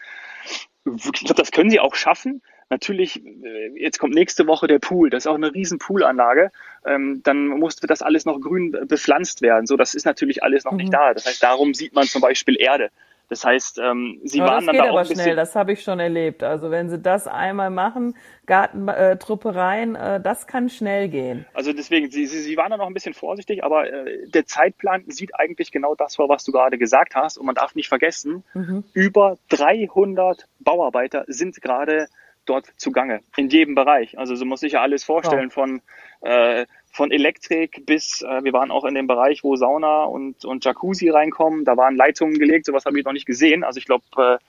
Ich 0.85 1.11
glaube, 1.13 1.35
das 1.35 1.51
können 1.51 1.69
sie 1.69 1.79
auch 1.79 1.95
schaffen. 1.95 2.41
Natürlich, 2.69 3.23
äh, 3.25 3.71
jetzt 3.75 3.99
kommt 3.99 4.13
nächste 4.13 4.47
Woche 4.47 4.67
der 4.67 4.79
Pool, 4.79 5.09
das 5.09 5.23
ist 5.23 5.27
auch 5.27 5.35
eine 5.35 5.53
riesen 5.53 5.79
Poolanlage. 5.79 6.51
Ähm, 6.85 7.21
dann 7.23 7.47
musste 7.47 7.87
das 7.87 8.01
alles 8.01 8.25
noch 8.25 8.39
grün 8.39 8.71
bepflanzt 8.71 9.41
werden. 9.41 9.67
So, 9.67 9.77
das 9.77 9.93
ist 9.93 10.05
natürlich 10.05 10.43
alles 10.43 10.65
noch 10.65 10.71
mhm. 10.71 10.77
nicht 10.79 10.93
da. 10.93 11.13
Das 11.13 11.25
heißt, 11.25 11.43
darum 11.43 11.73
sieht 11.73 11.93
man 11.93 12.05
zum 12.05 12.21
Beispiel 12.21 12.59
Erde. 12.59 12.89
Das 13.29 13.45
heißt, 13.45 13.79
ähm, 13.79 14.19
sie 14.23 14.41
aber 14.41 14.51
waren 14.51 14.57
das 14.57 14.65
dann 14.67 14.75
geht 14.75 14.85
da 14.85 14.89
auch 14.91 14.99
aber 14.99 15.05
schnell, 15.05 15.35
das 15.35 15.55
habe 15.55 15.73
ich 15.73 15.81
schon 15.81 15.99
erlebt. 15.99 16.43
Also 16.43 16.69
wenn 16.71 16.89
sie 16.89 16.99
das 16.99 17.25
einmal 17.25 17.69
machen, 17.69 18.15
Gartentruppe 18.45 19.55
rein, 19.55 19.95
äh, 19.95 20.21
das 20.21 20.45
kann 20.45 20.69
schnell 20.69 21.09
gehen. 21.09 21.45
Also 21.53 21.73
deswegen, 21.73 22.11
sie, 22.11 22.27
sie, 22.27 22.41
sie 22.41 22.57
waren 22.57 22.69
da 22.69 22.77
noch 22.77 22.87
ein 22.87 22.93
bisschen 22.93 23.13
vorsichtig, 23.13 23.63
aber 23.63 23.91
äh, 23.91 24.27
der 24.27 24.45
Zeitplan 24.45 25.05
sieht 25.07 25.33
eigentlich 25.39 25.71
genau 25.71 25.95
das 25.95 26.17
vor, 26.17 26.29
was 26.29 26.43
du 26.43 26.51
gerade 26.51 26.77
gesagt 26.77 27.15
hast. 27.15 27.37
Und 27.37 27.45
man 27.45 27.55
darf 27.55 27.75
nicht 27.75 27.87
vergessen, 27.87 28.43
mhm. 28.53 28.83
über 28.93 29.37
300 29.49 30.45
Bauarbeiter 30.59 31.23
sind 31.27 31.61
gerade 31.61 32.07
dort 32.45 32.67
zugange, 32.77 33.21
in 33.37 33.49
jedem 33.49 33.75
Bereich. 33.75 34.17
Also 34.17 34.35
so 34.35 34.45
muss 34.45 34.61
sich 34.61 34.73
ja 34.73 34.81
alles 34.81 35.03
vorstellen, 35.03 35.47
wow. 35.47 35.53
von, 35.53 35.81
äh, 36.21 36.65
von 36.91 37.11
Elektrik 37.11 37.85
bis, 37.85 38.21
äh, 38.21 38.43
wir 38.43 38.53
waren 38.53 38.69
auch 38.69 38.85
in 38.85 38.93
dem 38.93 39.07
Bereich, 39.07 39.43
wo 39.43 39.55
Sauna 39.55 40.03
und, 40.03 40.45
und 40.45 40.63
Jacuzzi 40.63 41.09
reinkommen, 41.09 41.65
da 41.65 41.75
waren 41.75 41.95
Leitungen 41.95 42.37
gelegt, 42.37 42.65
sowas 42.65 42.85
habe 42.85 42.99
ich 42.99 43.05
noch 43.05 43.13
nicht 43.13 43.25
gesehen. 43.25 43.63
Also 43.63 43.79
ich 43.79 43.85
glaube, 43.85 44.39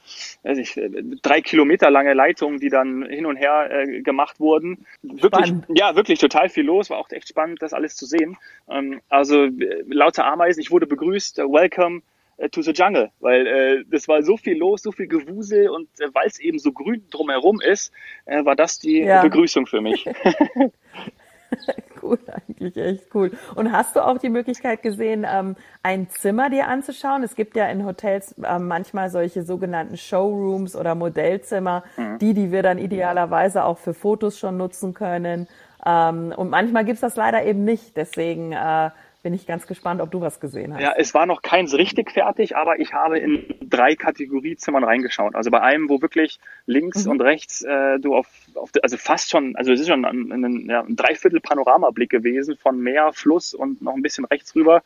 äh, 0.42 0.60
ich, 0.60 0.78
drei 1.22 1.40
Kilometer 1.40 1.90
lange 1.90 2.12
Leitungen, 2.12 2.58
die 2.58 2.68
dann 2.68 3.06
hin 3.06 3.26
und 3.26 3.36
her 3.36 3.70
äh, 3.70 4.02
gemacht 4.02 4.40
wurden. 4.40 4.84
Wirklich, 5.02 5.46
spannend. 5.46 5.66
ja, 5.68 5.96
wirklich 5.96 6.18
total 6.18 6.48
viel 6.48 6.64
los, 6.64 6.90
war 6.90 6.98
auch 6.98 7.10
echt 7.10 7.28
spannend, 7.28 7.62
das 7.62 7.72
alles 7.72 7.96
zu 7.96 8.04
sehen. 8.06 8.36
Ähm, 8.68 9.00
also 9.08 9.44
äh, 9.44 9.84
lauter 9.86 10.26
Ameisen, 10.26 10.60
ich 10.60 10.70
wurde 10.70 10.86
begrüßt, 10.86 11.38
äh, 11.38 11.42
welcome, 11.44 12.02
äh, 12.36 12.48
to 12.48 12.62
the 12.62 12.72
Jungle, 12.72 13.10
weil 13.20 13.46
äh, 13.46 13.84
das 13.90 14.08
war 14.08 14.22
so 14.22 14.36
viel 14.36 14.56
los, 14.56 14.82
so 14.82 14.92
viel 14.92 15.06
Gewusel 15.06 15.68
und 15.68 15.88
äh, 16.00 16.08
weil 16.12 16.26
es 16.26 16.38
eben 16.38 16.58
so 16.58 16.72
grün 16.72 17.04
drumherum 17.10 17.60
ist, 17.60 17.92
äh, 18.26 18.44
war 18.44 18.56
das 18.56 18.78
die 18.78 19.00
ja. 19.00 19.22
Begrüßung 19.22 19.66
für 19.66 19.80
mich. 19.80 20.06
cool, 22.02 22.18
eigentlich 22.48 22.76
echt 22.76 23.14
cool. 23.14 23.32
Und 23.54 23.72
hast 23.72 23.96
du 23.96 24.04
auch 24.04 24.18
die 24.18 24.28
Möglichkeit 24.28 24.82
gesehen, 24.82 25.26
ähm, 25.28 25.56
ein 25.82 26.08
Zimmer 26.10 26.50
dir 26.50 26.68
anzuschauen? 26.68 27.22
Es 27.22 27.34
gibt 27.34 27.56
ja 27.56 27.66
in 27.68 27.84
Hotels 27.84 28.32
äh, 28.42 28.58
manchmal 28.58 29.10
solche 29.10 29.42
sogenannten 29.42 29.96
Showrooms 29.96 30.76
oder 30.76 30.94
Modellzimmer, 30.94 31.84
mhm. 31.96 32.18
die, 32.18 32.34
die 32.34 32.52
wir 32.52 32.62
dann 32.62 32.78
idealerweise 32.78 33.64
auch 33.64 33.78
für 33.78 33.94
Fotos 33.94 34.38
schon 34.38 34.56
nutzen 34.56 34.94
können. 34.94 35.48
Ähm, 35.86 36.32
und 36.36 36.50
manchmal 36.50 36.84
gibt's 36.84 37.00
das 37.00 37.16
leider 37.16 37.44
eben 37.44 37.64
nicht. 37.64 37.96
Deswegen 37.96 38.52
äh, 38.52 38.90
bin 39.24 39.34
ich 39.34 39.46
ganz 39.46 39.66
gespannt, 39.66 40.02
ob 40.02 40.10
du 40.10 40.20
was 40.20 40.38
gesehen 40.38 40.74
hast. 40.74 40.82
Ja, 40.82 40.92
es 40.96 41.14
war 41.14 41.24
noch 41.24 41.40
keins 41.40 41.74
richtig 41.74 42.12
fertig, 42.12 42.56
aber 42.56 42.78
ich 42.78 42.92
habe 42.92 43.18
in 43.18 43.54
drei 43.62 43.96
Kategoriezimmern 43.96 44.84
reingeschaut. 44.84 45.34
Also 45.34 45.50
bei 45.50 45.62
einem, 45.62 45.88
wo 45.88 46.02
wirklich 46.02 46.38
links 46.66 47.06
mhm. 47.06 47.12
und 47.12 47.20
rechts 47.22 47.62
äh, 47.62 47.98
du 47.98 48.14
auf, 48.14 48.28
auf, 48.54 48.70
also 48.82 48.98
fast 48.98 49.30
schon, 49.30 49.56
also 49.56 49.72
es 49.72 49.80
ist 49.80 49.88
schon 49.88 50.04
ein, 50.04 50.30
ein, 50.30 50.66
ja, 50.68 50.82
ein 50.82 50.94
Dreiviertel 50.94 51.40
Panoramablick 51.40 52.10
gewesen 52.10 52.56
von 52.56 52.78
Meer, 52.78 53.12
Fluss 53.14 53.54
und 53.54 53.80
noch 53.80 53.94
ein 53.94 54.02
bisschen 54.02 54.26
rechts 54.26 54.54
rüber 54.54 54.82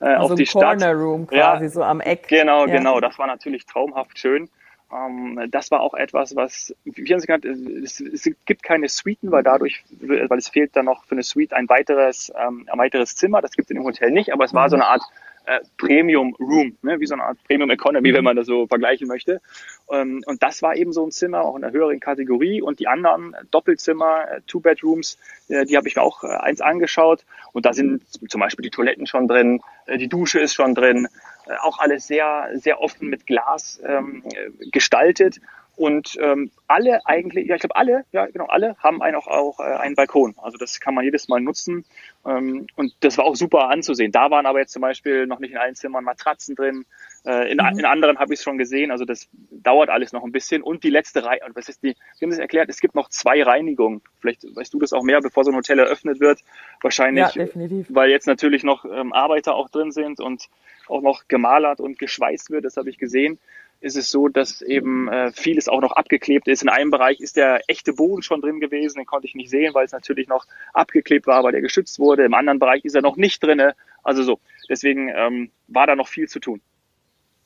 äh, 0.00 0.06
also 0.06 0.32
auf 0.32 0.34
die 0.36 0.46
Corner 0.46 0.78
Stadt. 0.78 0.96
Room 0.96 1.26
quasi 1.26 1.64
ja, 1.64 1.70
so 1.70 1.82
am 1.82 2.00
Eck. 2.00 2.28
Genau, 2.28 2.66
ja. 2.66 2.76
genau. 2.78 2.98
Das 2.98 3.18
war 3.18 3.26
natürlich 3.26 3.66
traumhaft 3.66 4.18
schön. 4.18 4.48
Ähm, 4.92 5.48
das 5.50 5.70
war 5.70 5.80
auch 5.80 5.94
etwas, 5.94 6.36
was, 6.36 6.74
wie 6.84 7.12
haben 7.12 7.20
Sie 7.20 7.26
genannt, 7.26 7.44
es, 7.44 8.00
es, 8.00 8.28
gibt 8.44 8.62
keine 8.62 8.88
Suiten, 8.88 9.30
weil 9.30 9.42
dadurch, 9.42 9.84
weil 10.00 10.38
es 10.38 10.48
fehlt 10.48 10.76
dann 10.76 10.84
noch 10.84 11.04
für 11.04 11.12
eine 11.12 11.22
Suite 11.22 11.52
ein 11.52 11.68
weiteres, 11.68 12.32
ähm, 12.36 12.68
ein 12.70 12.78
weiteres 12.78 13.16
Zimmer. 13.16 13.40
Das 13.40 13.52
gibt 13.52 13.66
es 13.66 13.70
in 13.70 13.76
dem 13.76 13.84
Hotel 13.84 14.10
nicht, 14.10 14.32
aber 14.32 14.44
es 14.44 14.54
war 14.54 14.68
so 14.68 14.76
eine 14.76 14.86
Art 14.86 15.02
äh, 15.46 15.60
Premium 15.76 16.34
Room, 16.38 16.76
ne, 16.82 17.00
wie 17.00 17.06
so 17.06 17.14
eine 17.14 17.24
Art 17.24 17.38
Premium 17.44 17.70
Economy, 17.70 18.12
wenn 18.12 18.24
man 18.24 18.36
das 18.36 18.46
so 18.46 18.66
vergleichen 18.66 19.08
möchte. 19.08 19.40
Ähm, 19.90 20.22
und 20.26 20.42
das 20.42 20.62
war 20.62 20.76
eben 20.76 20.92
so 20.92 21.04
ein 21.04 21.10
Zimmer, 21.10 21.42
auch 21.42 21.56
in 21.56 21.64
einer 21.64 21.72
höheren 21.72 22.00
Kategorie. 22.00 22.62
Und 22.62 22.78
die 22.78 22.88
anderen 22.88 23.34
Doppelzimmer, 23.50 24.30
äh, 24.30 24.40
Two 24.46 24.60
Bedrooms, 24.60 25.18
äh, 25.48 25.64
die 25.64 25.76
habe 25.76 25.88
ich 25.88 25.96
mir 25.96 26.02
auch 26.02 26.22
äh, 26.22 26.28
eins 26.28 26.60
angeschaut. 26.60 27.24
Und 27.52 27.66
da 27.66 27.72
sind 27.72 28.02
zum 28.28 28.40
Beispiel 28.40 28.62
die 28.62 28.70
Toiletten 28.70 29.06
schon 29.06 29.26
drin, 29.26 29.60
äh, 29.86 29.98
die 29.98 30.08
Dusche 30.08 30.40
ist 30.40 30.54
schon 30.54 30.74
drin, 30.74 31.08
auch 31.60 31.78
alles 31.78 32.06
sehr, 32.06 32.50
sehr 32.54 32.80
offen 32.80 33.08
mit 33.08 33.26
Glas 33.26 33.80
ähm, 33.84 34.24
gestaltet. 34.70 35.40
Und 35.74 36.18
ähm, 36.20 36.50
alle 36.68 37.04
eigentlich, 37.06 37.46
ja, 37.46 37.54
ich 37.54 37.60
glaube 37.60 37.76
alle, 37.76 38.04
ja 38.12 38.26
genau, 38.26 38.46
alle 38.46 38.76
haben 38.78 39.02
einen 39.02 39.16
auch, 39.16 39.26
auch 39.26 39.58
äh, 39.58 39.62
einen 39.62 39.94
Balkon. 39.94 40.34
Also 40.42 40.58
das 40.58 40.80
kann 40.80 40.94
man 40.94 41.04
jedes 41.04 41.28
Mal 41.28 41.40
nutzen. 41.40 41.84
Ähm, 42.26 42.66
und 42.76 42.94
das 43.00 43.16
war 43.16 43.24
auch 43.24 43.36
super 43.36 43.70
anzusehen. 43.70 44.12
Da 44.12 44.30
waren 44.30 44.44
aber 44.44 44.60
jetzt 44.60 44.72
zum 44.72 44.82
Beispiel 44.82 45.26
noch 45.26 45.38
nicht 45.38 45.52
in 45.52 45.56
allen 45.56 45.74
Zimmern 45.74 46.04
Matratzen 46.04 46.56
drin. 46.56 46.84
Äh, 47.24 47.50
in, 47.50 47.56
mhm. 47.56 47.78
in 47.78 47.84
anderen 47.86 48.18
habe 48.18 48.34
ich 48.34 48.40
es 48.40 48.44
schon 48.44 48.58
gesehen. 48.58 48.90
Also 48.90 49.06
das 49.06 49.28
dauert 49.50 49.88
alles 49.88 50.12
noch 50.12 50.24
ein 50.24 50.32
bisschen. 50.32 50.62
Und 50.62 50.84
die 50.84 50.90
letzte 50.90 51.24
Reihe, 51.24 51.40
was 51.54 51.70
ist 51.70 51.82
die, 51.82 51.96
wir 52.18 52.26
haben 52.26 52.32
es 52.32 52.38
erklärt, 52.38 52.68
es 52.68 52.80
gibt 52.80 52.94
noch 52.94 53.08
zwei 53.08 53.42
Reinigungen. 53.42 54.02
Vielleicht 54.20 54.44
weißt 54.54 54.74
du 54.74 54.78
das 54.78 54.92
auch 54.92 55.02
mehr, 55.02 55.22
bevor 55.22 55.44
so 55.44 55.50
ein 55.52 55.56
Hotel 55.56 55.78
eröffnet 55.78 56.20
wird. 56.20 56.40
Wahrscheinlich, 56.82 57.34
ja, 57.34 57.44
definitiv. 57.44 57.86
weil 57.88 58.10
jetzt 58.10 58.26
natürlich 58.26 58.62
noch 58.62 58.84
ähm, 58.84 59.14
Arbeiter 59.14 59.54
auch 59.54 59.70
drin 59.70 59.90
sind 59.90 60.20
und 60.20 60.48
auch 60.88 61.00
noch 61.00 61.28
gemalert 61.28 61.80
und 61.80 61.98
geschweißt 61.98 62.50
wird. 62.50 62.66
Das 62.66 62.76
habe 62.76 62.90
ich 62.90 62.98
gesehen 62.98 63.38
ist 63.82 63.96
es 63.96 64.10
so, 64.10 64.28
dass 64.28 64.62
eben 64.62 65.08
äh, 65.08 65.32
vieles 65.32 65.68
auch 65.68 65.80
noch 65.80 65.92
abgeklebt 65.92 66.48
ist. 66.48 66.62
In 66.62 66.68
einem 66.68 66.90
Bereich 66.90 67.20
ist 67.20 67.36
der 67.36 67.60
echte 67.66 67.92
Boden 67.92 68.22
schon 68.22 68.40
drin 68.40 68.60
gewesen, 68.60 68.98
den 68.98 69.06
konnte 69.06 69.26
ich 69.26 69.34
nicht 69.34 69.50
sehen, 69.50 69.74
weil 69.74 69.84
es 69.84 69.92
natürlich 69.92 70.28
noch 70.28 70.46
abgeklebt 70.72 71.26
war, 71.26 71.42
weil 71.42 71.52
der 71.52 71.60
geschützt 71.60 71.98
wurde. 71.98 72.24
Im 72.24 72.34
anderen 72.34 72.58
Bereich 72.58 72.84
ist 72.84 72.94
er 72.94 73.02
noch 73.02 73.16
nicht 73.16 73.42
drinne. 73.42 73.74
Also 74.02 74.22
so. 74.22 74.38
Deswegen 74.68 75.08
ähm, 75.08 75.50
war 75.66 75.86
da 75.86 75.96
noch 75.96 76.08
viel 76.08 76.28
zu 76.28 76.38
tun. 76.38 76.60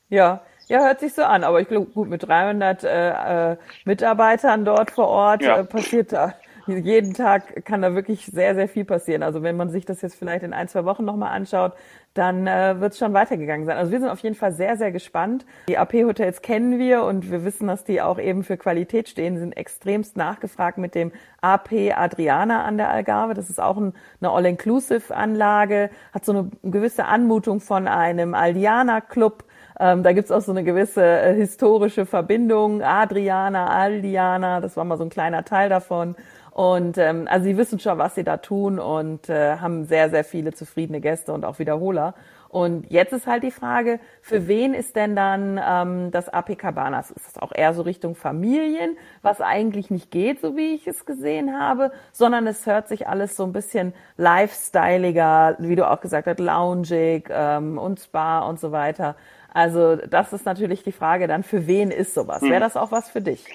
Ja, 0.09 0.41
ja, 0.67 0.85
hört 0.85 0.99
sich 0.99 1.13
so 1.13 1.23
an. 1.23 1.43
Aber 1.43 1.59
ich 1.59 1.67
glaube, 1.67 1.87
gut, 1.87 2.07
mit 2.07 2.27
300 2.27 2.83
äh, 2.83 3.51
äh, 3.51 3.57
Mitarbeitern 3.85 4.63
dort 4.63 4.91
vor 4.91 5.07
Ort 5.07 5.41
ja. 5.41 5.59
äh, 5.59 5.63
passiert 5.63 6.13
da 6.13 6.35
jeden 6.67 7.13
Tag 7.13 7.65
kann 7.65 7.81
da 7.81 7.95
wirklich 7.95 8.25
sehr, 8.25 8.55
sehr 8.55 8.67
viel 8.67 8.85
passieren. 8.85 9.23
Also 9.23 9.41
wenn 9.41 9.55
man 9.55 9.69
sich 9.69 9.85
das 9.85 10.01
jetzt 10.01 10.15
vielleicht 10.15 10.43
in 10.43 10.53
ein, 10.53 10.67
zwei 10.67 10.85
Wochen 10.85 11.05
nochmal 11.05 11.33
anschaut, 11.33 11.73
dann 12.17 12.47
äh, 12.47 12.79
wird 12.79 12.93
es 12.93 12.99
schon 12.99 13.13
weitergegangen 13.13 13.65
sein. 13.65 13.77
Also 13.77 13.91
wir 13.91 13.99
sind 13.99 14.09
auf 14.09 14.19
jeden 14.19 14.35
Fall 14.35 14.51
sehr, 14.51 14.77
sehr 14.77 14.91
gespannt. 14.91 15.45
Die 15.69 15.77
AP-Hotels 15.77 16.41
kennen 16.41 16.79
wir 16.79 17.03
und 17.03 17.31
wir 17.31 17.43
wissen, 17.43 17.67
dass 17.67 17.83
die 17.83 18.01
auch 18.01 18.19
eben 18.19 18.43
für 18.43 18.57
Qualität 18.57 19.09
stehen, 19.09 19.37
sind 19.37 19.55
extremst 19.55 20.17
nachgefragt 20.17 20.77
mit 20.77 20.95
dem 20.95 21.11
AP 21.41 21.93
Adriana 21.95 22.63
an 22.63 22.77
der 22.77 22.89
Algarve. 22.89 23.33
Das 23.33 23.49
ist 23.49 23.59
auch 23.59 23.77
ein, 23.77 23.93
eine 24.21 24.31
All-Inclusive-Anlage, 24.31 25.89
hat 26.13 26.25
so 26.25 26.31
eine 26.31 26.49
gewisse 26.63 27.05
Anmutung 27.05 27.59
von 27.59 27.87
einem 27.87 28.33
Aldiana-Club. 28.33 29.43
Ähm, 29.79 30.01
da 30.01 30.11
gibt's 30.13 30.31
auch 30.31 30.41
so 30.41 30.51
eine 30.51 30.63
gewisse 30.63 31.03
äh, 31.03 31.35
historische 31.35 32.05
Verbindung. 32.05 32.81
Adriana, 32.81 33.67
Aldiana, 33.67 34.59
das 34.59 34.75
war 34.75 34.83
mal 34.85 34.97
so 34.97 35.03
ein 35.03 35.09
kleiner 35.09 35.45
Teil 35.45 35.69
davon. 35.69 36.15
Und 36.57 36.97
ähm, 36.97 37.27
also 37.29 37.43
sie 37.43 37.55
wissen 37.55 37.79
schon, 37.79 37.99
was 37.99 38.15
sie 38.15 38.23
da 38.23 38.37
tun 38.37 38.79
und 38.79 39.29
äh, 39.29 39.57
haben 39.57 39.85
sehr, 39.85 40.09
sehr 40.09 40.23
viele 40.23 40.53
zufriedene 40.53 41.01
Gäste 41.01 41.31
und 41.31 41.45
auch 41.45 41.59
Wiederholer. 41.59 42.15
Und 42.49 42.89
jetzt 42.89 43.13
ist 43.13 43.27
halt 43.27 43.43
die 43.43 43.51
Frage, 43.51 43.99
für 44.23 44.47
wen 44.47 44.73
ist 44.73 44.95
denn 44.95 45.15
dann 45.15 45.61
ähm, 45.63 46.09
das 46.09 46.29
AP 46.29 46.57
Cabanas? 46.57 47.11
Ist 47.11 47.27
das 47.27 47.37
auch 47.37 47.51
eher 47.53 47.75
so 47.75 47.83
Richtung 47.83 48.15
Familien, 48.15 48.97
was 49.21 49.39
eigentlich 49.39 49.91
nicht 49.91 50.09
geht, 50.09 50.41
so 50.41 50.57
wie 50.57 50.73
ich 50.73 50.87
es 50.87 51.05
gesehen 51.05 51.59
habe, 51.59 51.91
sondern 52.11 52.47
es 52.47 52.65
hört 52.65 52.87
sich 52.87 53.07
alles 53.07 53.35
so 53.35 53.43
ein 53.43 53.53
bisschen 53.53 53.93
lifestyleiger, 54.17 55.57
wie 55.59 55.75
du 55.75 55.87
auch 55.87 56.01
gesagt 56.01 56.25
hast, 56.25 56.39
loungig 56.39 57.29
ähm, 57.29 57.77
und 57.77 57.99
Spa 57.99 58.39
und 58.39 58.59
so 58.59 58.71
weiter. 58.71 59.15
Also 59.53 59.95
das 59.95 60.33
ist 60.33 60.47
natürlich 60.47 60.81
die 60.81 60.91
Frage 60.91 61.27
dann, 61.27 61.43
für 61.43 61.67
wen 61.67 61.91
ist 61.91 62.15
sowas? 62.15 62.41
Wäre 62.41 62.55
hm. 62.55 62.61
das 62.61 62.75
auch 62.75 62.91
was 62.91 63.11
für 63.11 63.21
dich? 63.21 63.45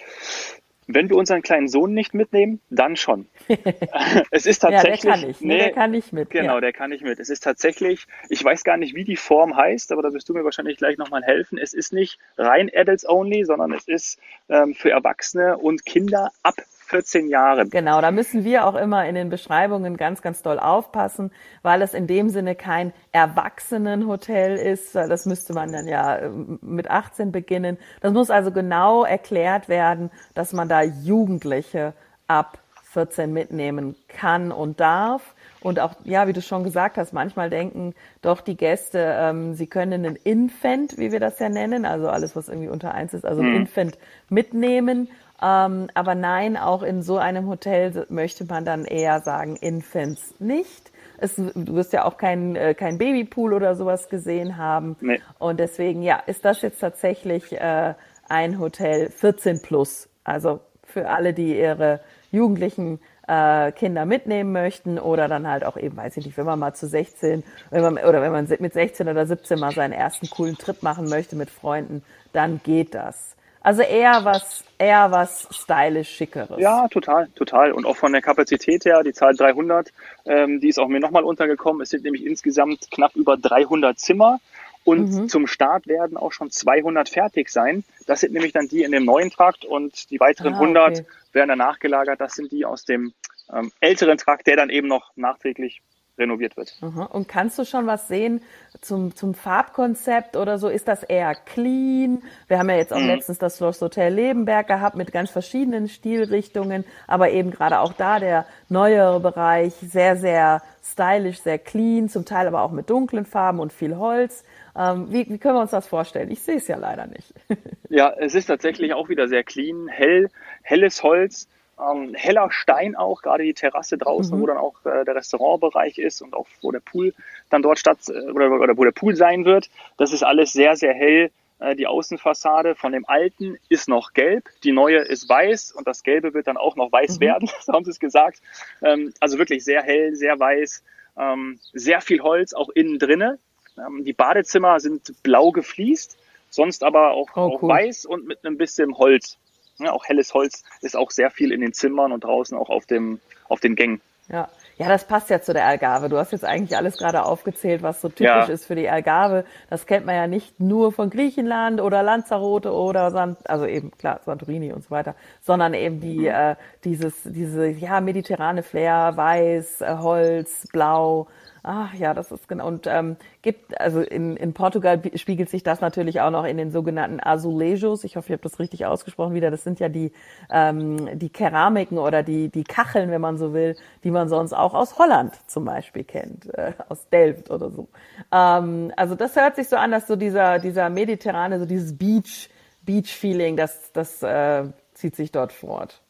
Wenn 0.95 1.09
wir 1.09 1.17
unseren 1.17 1.43
kleinen 1.43 1.69
Sohn 1.69 1.95
nicht 1.95 2.15
mitnehmen, 2.15 2.61
dann 2.71 2.97
schon. 2.97 3.27
es 4.31 4.47
ist 4.47 4.61
tatsächlich. 4.61 5.05
ja, 5.05 5.11
der 5.11 5.21
kann 5.21 5.29
nicht. 5.29 5.41
Nee, 5.43 5.59
der 5.59 5.73
kann 5.73 5.91
nicht 5.91 6.13
mit. 6.13 6.31
Genau, 6.31 6.55
ja. 6.55 6.61
der 6.61 6.73
kann 6.73 6.91
nicht 6.91 7.03
mit. 7.03 7.19
Es 7.19 7.31
ist 7.31 7.43
tatsächlich, 7.43 8.07
ich 8.29 8.43
weiß 8.43 8.65
gar 8.65 8.77
nicht, 8.77 8.95
wie 8.95 9.05
die 9.05 9.17
Form 9.17 9.57
heißt, 9.57 9.93
aber 9.93 10.03
da 10.03 10.13
wirst 10.13 10.29
du 10.29 10.35
mir 10.35 10.45
wahrscheinlich 10.45 10.77
gleich 10.77 10.99
nochmal 10.99 11.23
helfen. 11.23 11.59
Es 11.59 11.73
ist 11.73 11.93
nicht 11.93 12.19
rein 12.37 12.71
Adults 12.75 13.09
Only, 13.09 13.45
sondern 13.45 13.73
es 13.73 13.89
ist 13.89 14.19
ähm, 14.49 14.75
für 14.75 14.91
Erwachsene 14.91 15.59
und 15.59 15.85
Kinder 15.87 16.31
ab 16.43 16.57
14 16.93 17.29
Jahren. 17.29 17.71
Genau, 17.71 18.01
da 18.01 18.11
müssen 18.11 18.45
wir 18.45 18.67
auch 18.67 18.75
immer 18.75 19.07
in 19.07 19.15
den 19.15 19.31
Beschreibungen 19.31 19.97
ganz, 19.97 20.21
ganz 20.23 20.43
doll 20.43 20.59
aufpassen, 20.59 21.33
weil 21.63 21.81
es 21.83 21.95
in 21.95 22.07
dem 22.07 22.29
Sinne 22.29 22.55
kein 22.55 22.93
Erwachsenenhotel 23.13 24.57
ist. 24.57 24.95
Das 24.95 25.27
müsste 25.27 25.55
man 25.55 25.73
dann 25.73 25.89
ja 25.89 26.19
ähm, 26.19 26.59
mit 26.61 26.91
18 26.91 27.33
beginnen. 27.33 27.79
Das 28.01 28.13
muss 28.13 28.31
also 28.31 28.53
genau 28.53 29.05
erklärt 29.05 29.69
werden, 29.69 30.11
dass 30.35 30.53
man 30.53 30.69
da 30.69 30.83
Jugendliche 30.83 31.95
ab 32.29 32.59
14 32.93 33.33
mitnehmen 33.33 33.97
kann 34.09 34.53
und 34.53 34.79
darf. 34.79 35.35
Und 35.61 35.81
auch, 35.81 35.95
ja, 36.05 36.29
wie 36.29 36.33
du 36.33 36.43
schon 36.43 36.63
gesagt 36.63 36.99
hast, 36.99 37.13
manchmal 37.13 37.49
denken 37.49 37.95
doch 38.21 38.43
die 38.43 38.57
Gäste, 38.57 39.17
ähm, 39.19 39.55
sie 39.55 39.67
können 39.67 40.05
einen 40.05 40.17
Infant, 40.17 40.99
wie 40.99 41.11
wir 41.11 41.21
das 41.21 41.39
ja 41.39 41.49
nennen, 41.49 41.87
also 41.87 42.09
alles, 42.09 42.37
was 42.37 42.49
irgendwie 42.49 42.69
unter 42.69 42.93
eins 42.93 43.15
ist, 43.15 43.25
also 43.25 43.41
ein 43.41 43.51
mhm. 43.51 43.57
Infant 43.57 43.99
mitnehmen. 44.29 45.09
Ähm, 45.43 45.89
aber 45.95 46.15
nein, 46.15 46.57
auch 46.57 46.83
in 46.83 47.03
so 47.03 47.19
einem 47.19 47.49
Hotel 47.49 48.07
möchte 48.09 48.45
man 48.45 48.65
dann 48.65 48.85
eher 48.85 49.21
sagen, 49.21 49.57
Infants 49.57 50.35
nicht. 50.39 50.93
Es, 51.19 51.37
du 51.37 51.75
wirst 51.75 51.93
ja 51.93 52.05
auch 52.05 52.17
kein, 52.17 52.55
äh, 52.55 52.75
kein 52.75 52.99
Babypool 52.99 53.53
oder 53.53 53.75
sowas 53.75 54.09
gesehen 54.09 54.57
haben. 54.57 54.97
Nee. 55.01 55.21
Und 55.39 55.59
deswegen, 55.59 56.03
ja, 56.03 56.17
ist 56.27 56.45
das 56.45 56.63
jetzt 56.63 56.81
tatsächlich 56.81 57.53
äh, 57.53 57.95
ein 58.29 58.59
Hotel 58.59 59.11
14 59.11 59.63
plus. 59.63 60.09
Also 60.25 60.61
für 60.85 61.09
alle, 61.09 61.33
die 61.33 61.59
ihre 61.59 62.01
Jugendlichen 62.31 63.01
äh, 63.27 63.73
Kinder 63.73 64.05
mitnehmen 64.05 64.53
möchten 64.53 64.99
oder 64.99 65.29
dann 65.29 65.49
halt 65.49 65.65
auch 65.65 65.77
eben, 65.77 65.97
weiß 65.97 66.17
ich 66.17 66.27
nicht, 66.27 66.37
wenn 66.37 66.47
man 66.47 66.59
mal 66.59 66.75
zu 66.75 66.87
16 66.87 67.43
wenn 67.71 67.83
man, 67.83 67.99
oder 67.99 68.23
wenn 68.23 68.33
man 68.33 68.49
mit 68.59 68.73
16 68.73 69.09
oder 69.09 69.27
17 69.27 69.59
mal 69.59 69.73
seinen 69.73 69.93
ersten 69.93 70.29
coolen 70.31 70.57
Trip 70.57 70.83
machen 70.83 71.09
möchte 71.09 71.37
mit 71.37 71.51
Freunden, 71.51 72.05
dann 72.33 72.61
geht 72.65 72.95
das. 72.95 73.37
Also 73.63 73.83
eher 73.83 74.25
was, 74.25 74.65
eher 74.79 75.11
was 75.11 75.47
stylisch 75.51 76.11
schickeres. 76.11 76.59
Ja, 76.59 76.89
total, 76.89 77.29
total. 77.37 77.73
Und 77.73 77.87
auch 77.87 77.97
von 77.97 78.13
der 78.13 78.21
Kapazität 78.21 78.85
her, 78.85 79.03
die 79.05 79.13
Zahl 79.13 79.35
300, 79.35 79.93
ähm, 80.27 80.61
die 80.61 80.69
ist 80.69 80.79
auch 80.79 80.89
mir 80.89 80.99
nochmal 80.99 81.23
untergekommen. 81.23 81.81
Es 81.83 81.91
sind 81.91 82.03
nämlich 82.03 82.27
insgesamt 82.27 82.91
knapp 82.91 83.15
über 83.15 83.37
300 83.37 83.99
Zimmer. 83.99 84.41
Und 84.85 85.13
mhm. 85.13 85.29
zum 85.29 85.47
Start 85.47 85.87
werden 85.87 86.17
auch 86.17 86.33
schon 86.33 86.51
200 86.51 87.09
fertig 87.09 87.51
sein. 87.51 87.85
Das 88.07 88.21
sind 88.21 88.33
nämlich 88.33 88.53
dann 88.53 88.67
die 88.67 88.83
in 88.83 88.91
dem 88.91 89.05
neuen 89.05 89.31
Trakt 89.31 89.65
und 89.65 90.11
die 90.11 90.19
weiteren 90.19 90.55
ah, 90.55 90.61
100 90.61 90.91
okay. 90.91 91.07
werden 91.33 91.49
danach 91.51 91.79
gelagert. 91.79 92.21
Das 92.21 92.35
sind 92.35 92.51
die 92.51 92.65
aus 92.65 92.85
dem 92.85 93.13
ähm, 93.53 93.71
älteren 93.79 94.19
Trakt, 94.19 94.49
der 94.49 94.57
dann 94.57 94.71
eben 94.71 94.89
noch 94.89 95.13
nachträglich 95.15 95.83
renoviert 96.23 96.57
wird. 96.57 96.77
Aha. 96.81 97.05
Und 97.05 97.29
kannst 97.29 97.59
du 97.59 97.65
schon 97.65 97.87
was 97.87 98.09
sehen 98.09 98.41
zum, 98.81 99.15
zum 99.15 99.35
Farbkonzept 99.35 100.37
oder 100.37 100.59
so? 100.59 100.69
Ist 100.69 100.89
das 100.89 101.03
eher 101.03 101.35
clean? 101.35 102.23
Wir 102.49 102.59
haben 102.59 102.71
ja 102.71 102.77
jetzt 102.77 102.93
auch 102.93 103.01
mhm. 103.01 103.09
letztens 103.09 103.39
das 103.39 103.59
Schloss 103.59 103.81
Hotel 103.81 104.15
Lebenberg 104.15 104.67
gehabt 104.67 104.97
mit 104.97 105.13
ganz 105.13 105.31
verschiedenen 105.31 105.89
Stilrichtungen, 105.89 106.85
aber 107.07 107.31
eben 107.31 107.51
gerade 107.51 107.81
auch 107.81 107.93
da 107.93 108.19
der 108.19 108.47
neuere 108.69 109.21
Bereich 109.21 109.75
sehr, 109.75 110.17
sehr 110.17 110.63
stylisch, 110.83 111.41
sehr 111.41 111.59
clean, 111.59 112.09
zum 112.09 112.25
Teil 112.25 112.47
aber 112.47 112.63
auch 112.63 112.73
mit 112.73 112.91
dunklen 112.91 113.27
Farben 113.27 113.61
und 113.61 113.73
viel 113.73 113.97
Holz. 113.97 114.45
Ähm, 114.77 115.13
wie, 115.13 115.29
wie 115.29 115.39
können 115.39 115.57
wir 115.57 115.61
uns 115.61 115.71
das 115.71 115.87
vorstellen? 115.87 116.31
Ich 116.31 116.41
sehe 116.41 116.57
es 116.57 116.69
ja 116.69 116.77
leider 116.77 117.07
nicht. 117.07 117.35
ja, 117.89 118.13
es 118.19 118.35
ist 118.35 118.47
tatsächlich 118.47 118.95
auch 118.95 119.09
wieder 119.09 119.29
sehr 119.29 119.45
clean, 119.45 119.89
hell, 119.89 120.31
helles 120.63 121.03
Holz 121.03 121.49
ähm, 121.79 122.15
heller 122.15 122.51
Stein 122.51 122.97
auch, 122.97 123.23
gerade 123.23 123.45
die 123.45 123.55
Terrasse 123.55 123.99
draußen, 123.99 124.37
mhm. 124.37 124.43
wo 124.43 124.47
dann 124.47 124.59
auch 124.59 124.85
äh, 124.85 125.05
der 125.05 125.15
Restaurantbereich 125.17 125.99
ist 125.99 126.23
und 126.23 126.35
auch 126.35 126.47
wo 126.61 126.71
der 126.71 126.81
Pool 126.81 127.15
dann 127.51 127.63
dort 127.63 127.79
statt 127.79 127.99
äh, 128.09 128.31
oder, 128.31 128.51
oder 128.51 128.77
wo 128.77 128.85
der 128.85 128.93
Pool 128.93 129.17
sein 129.17 129.45
wird. 129.45 129.71
Das 129.97 130.13
ist 130.13 130.23
alles 130.23 130.53
sehr, 130.53 130.77
sehr 130.77 130.95
hell. 130.95 131.31
Äh, 131.63 131.77
die 131.77 131.87
Außenfassade 131.87 132.75
von 132.75 132.93
dem 132.93 133.09
alten 133.09 133.57
ist 133.69 133.89
noch 133.89 134.13
gelb, 134.13 134.49
die 134.65 134.73
neue 134.73 134.99
ist 134.99 135.29
weiß 135.29 135.73
und 135.73 135.87
das 135.87 136.03
gelbe 136.03 136.35
wird 136.35 136.47
dann 136.47 136.57
auch 136.57 136.77
noch 136.77 136.91
weiß 136.91 137.17
mhm. 137.17 137.21
werden, 137.21 137.51
so 137.61 137.73
haben 137.73 137.85
sie 137.85 137.91
es 137.91 138.01
gesagt. 138.01 138.41
Ähm, 138.83 139.15
also 139.21 139.39
wirklich 139.39 139.65
sehr 139.65 139.83
hell, 139.83 140.15
sehr 140.15 140.39
weiß, 140.39 140.83
ähm, 141.17 141.61
sehr 141.73 142.01
viel 142.01 142.21
Holz 142.21 142.53
auch 142.53 142.69
innen 142.71 142.99
drinne. 142.99 143.39
Ähm, 143.79 144.05
die 144.05 144.13
Badezimmer 144.13 144.81
sind 144.81 145.23
blau 145.23 145.53
gefliest, 145.53 146.19
sonst 146.51 146.83
aber 146.83 147.13
auch, 147.13 147.31
oh, 147.35 147.41
auch 147.41 147.63
weiß 147.63 148.07
und 148.07 148.27
mit 148.27 148.45
einem 148.45 148.59
bisschen 148.59 148.99
Holz. 148.99 149.39
Ja, 149.79 149.93
auch 149.93 150.05
helles 150.05 150.35
Holz 150.35 150.65
ist 150.81 150.97
auch 150.97 151.11
sehr 151.11 151.31
viel 151.31 151.53
in 151.53 151.61
den 151.61 151.73
Zimmern 151.73 152.13
und 152.13 152.25
draußen 152.25 152.57
auch 152.57 152.71
auf, 152.71 152.87
dem, 152.87 153.21
auf 153.49 153.61
den 153.61 153.75
Gängen. 153.77 154.01
Ja. 154.29 154.49
Ja, 154.79 154.89
das 154.89 155.05
passt 155.05 155.31
ja 155.31 155.41
zu 155.41 155.53
der 155.53 155.67
Algarve. 155.67 156.09
Du 156.09 156.17
hast 156.17 156.33
jetzt 156.33 156.45
eigentlich 156.45 156.77
alles 156.77 156.97
gerade 156.97 157.25
aufgezählt, 157.25 157.83
was 157.83 158.01
so 158.01 158.09
typisch 158.09 158.25
ja. 158.27 158.45
ist 158.47 158.65
für 158.65 158.75
die 158.75 158.89
Algarve. 158.89 159.45
Das 159.69 159.87
kennt 159.87 160.07
man 160.07 160.15
ja 160.15 160.27
nicht 160.27 160.59
nur 160.59 160.93
von 160.93 161.11
Griechenland 161.11 161.81
oder 161.81 162.03
Lanzarote 162.03 162.73
oder 162.73 163.11
San, 163.11 163.37
also 163.45 163.67
eben 163.67 163.91
klar 163.93 164.21
Santorini 164.25 164.73
und 164.73 164.83
so 164.83 164.91
weiter, 164.91 165.15
sondern 165.41 165.75
eben 165.75 166.01
die 166.01 166.21
mhm. 166.21 166.27
äh, 166.27 166.57
dieses 166.85 167.23
diese 167.25 167.69
ja 167.69 168.01
mediterrane 168.01 168.63
Flair, 168.63 169.13
Weiß, 169.15 169.83
äh, 169.83 169.97
Holz, 169.99 170.67
Blau, 170.73 171.29
Ach 171.65 171.95
ja, 171.95 172.13
das 172.13 172.33
ist 172.33 172.49
genau. 172.49 172.67
Und 172.67 172.89
ähm, 172.89 173.17
gibt, 173.41 173.81
also 173.81 174.01
in, 174.01 174.37
in 174.37 174.53
Portugal 174.53 175.01
spiegelt 175.15 175.49
sich 175.49 175.63
das 175.63 175.81
natürlich 175.81 176.21
auch 176.21 176.33
noch 176.33 176.45
in 176.45 176.57
den 176.57 176.73
sogenannten 176.73 177.21
Azulejos. 177.21 178.03
Ich 178.03 178.17
hoffe, 178.17 178.29
ich 178.29 178.33
habe 178.33 178.43
das 178.43 178.59
richtig 178.59 178.85
ausgesprochen 178.85 179.35
wieder. 179.35 179.53
Das 179.53 179.63
sind 179.63 179.79
ja 179.79 179.89
die, 179.89 180.11
ähm, 180.51 181.19
die 181.21 181.31
Keramiken 181.31 181.99
oder 181.99 182.25
die, 182.25 182.49
die 182.49 182.65
Kacheln, 182.65 183.13
wenn 183.13 183.21
man 183.21 183.39
so 183.39 183.55
will, 183.55 183.77
die 184.03 184.11
man 184.11 184.29
sonst 184.29 184.55
auch 184.55 184.75
aus 184.75 184.99
Holland 184.99 185.35
zum 185.47 185.65
Beispiel 185.65 186.03
kennt, 186.03 186.53
äh, 186.53 186.73
aus 186.89 187.09
Delft 187.11 187.49
oder 187.49 187.71
so. 187.71 187.89
Ähm, 188.33 188.93
also 188.97 189.15
das 189.15 189.37
hört 189.37 189.55
sich 189.55 189.69
so 189.69 189.77
an, 189.77 189.93
dass 189.93 190.09
so 190.09 190.17
dieser, 190.17 190.59
dieser 190.59 190.91
mediterrane, 190.91 191.61
so 191.61 191.67
dieses 191.67 191.97
Beach, 191.97 192.51
Beach-Feeling, 192.83 193.57
das, 193.57 193.93
das 193.93 194.21
äh, 194.25 194.65
zieht 194.95 195.15
sich 195.15 195.31
dort 195.31 195.53
fort 195.53 196.02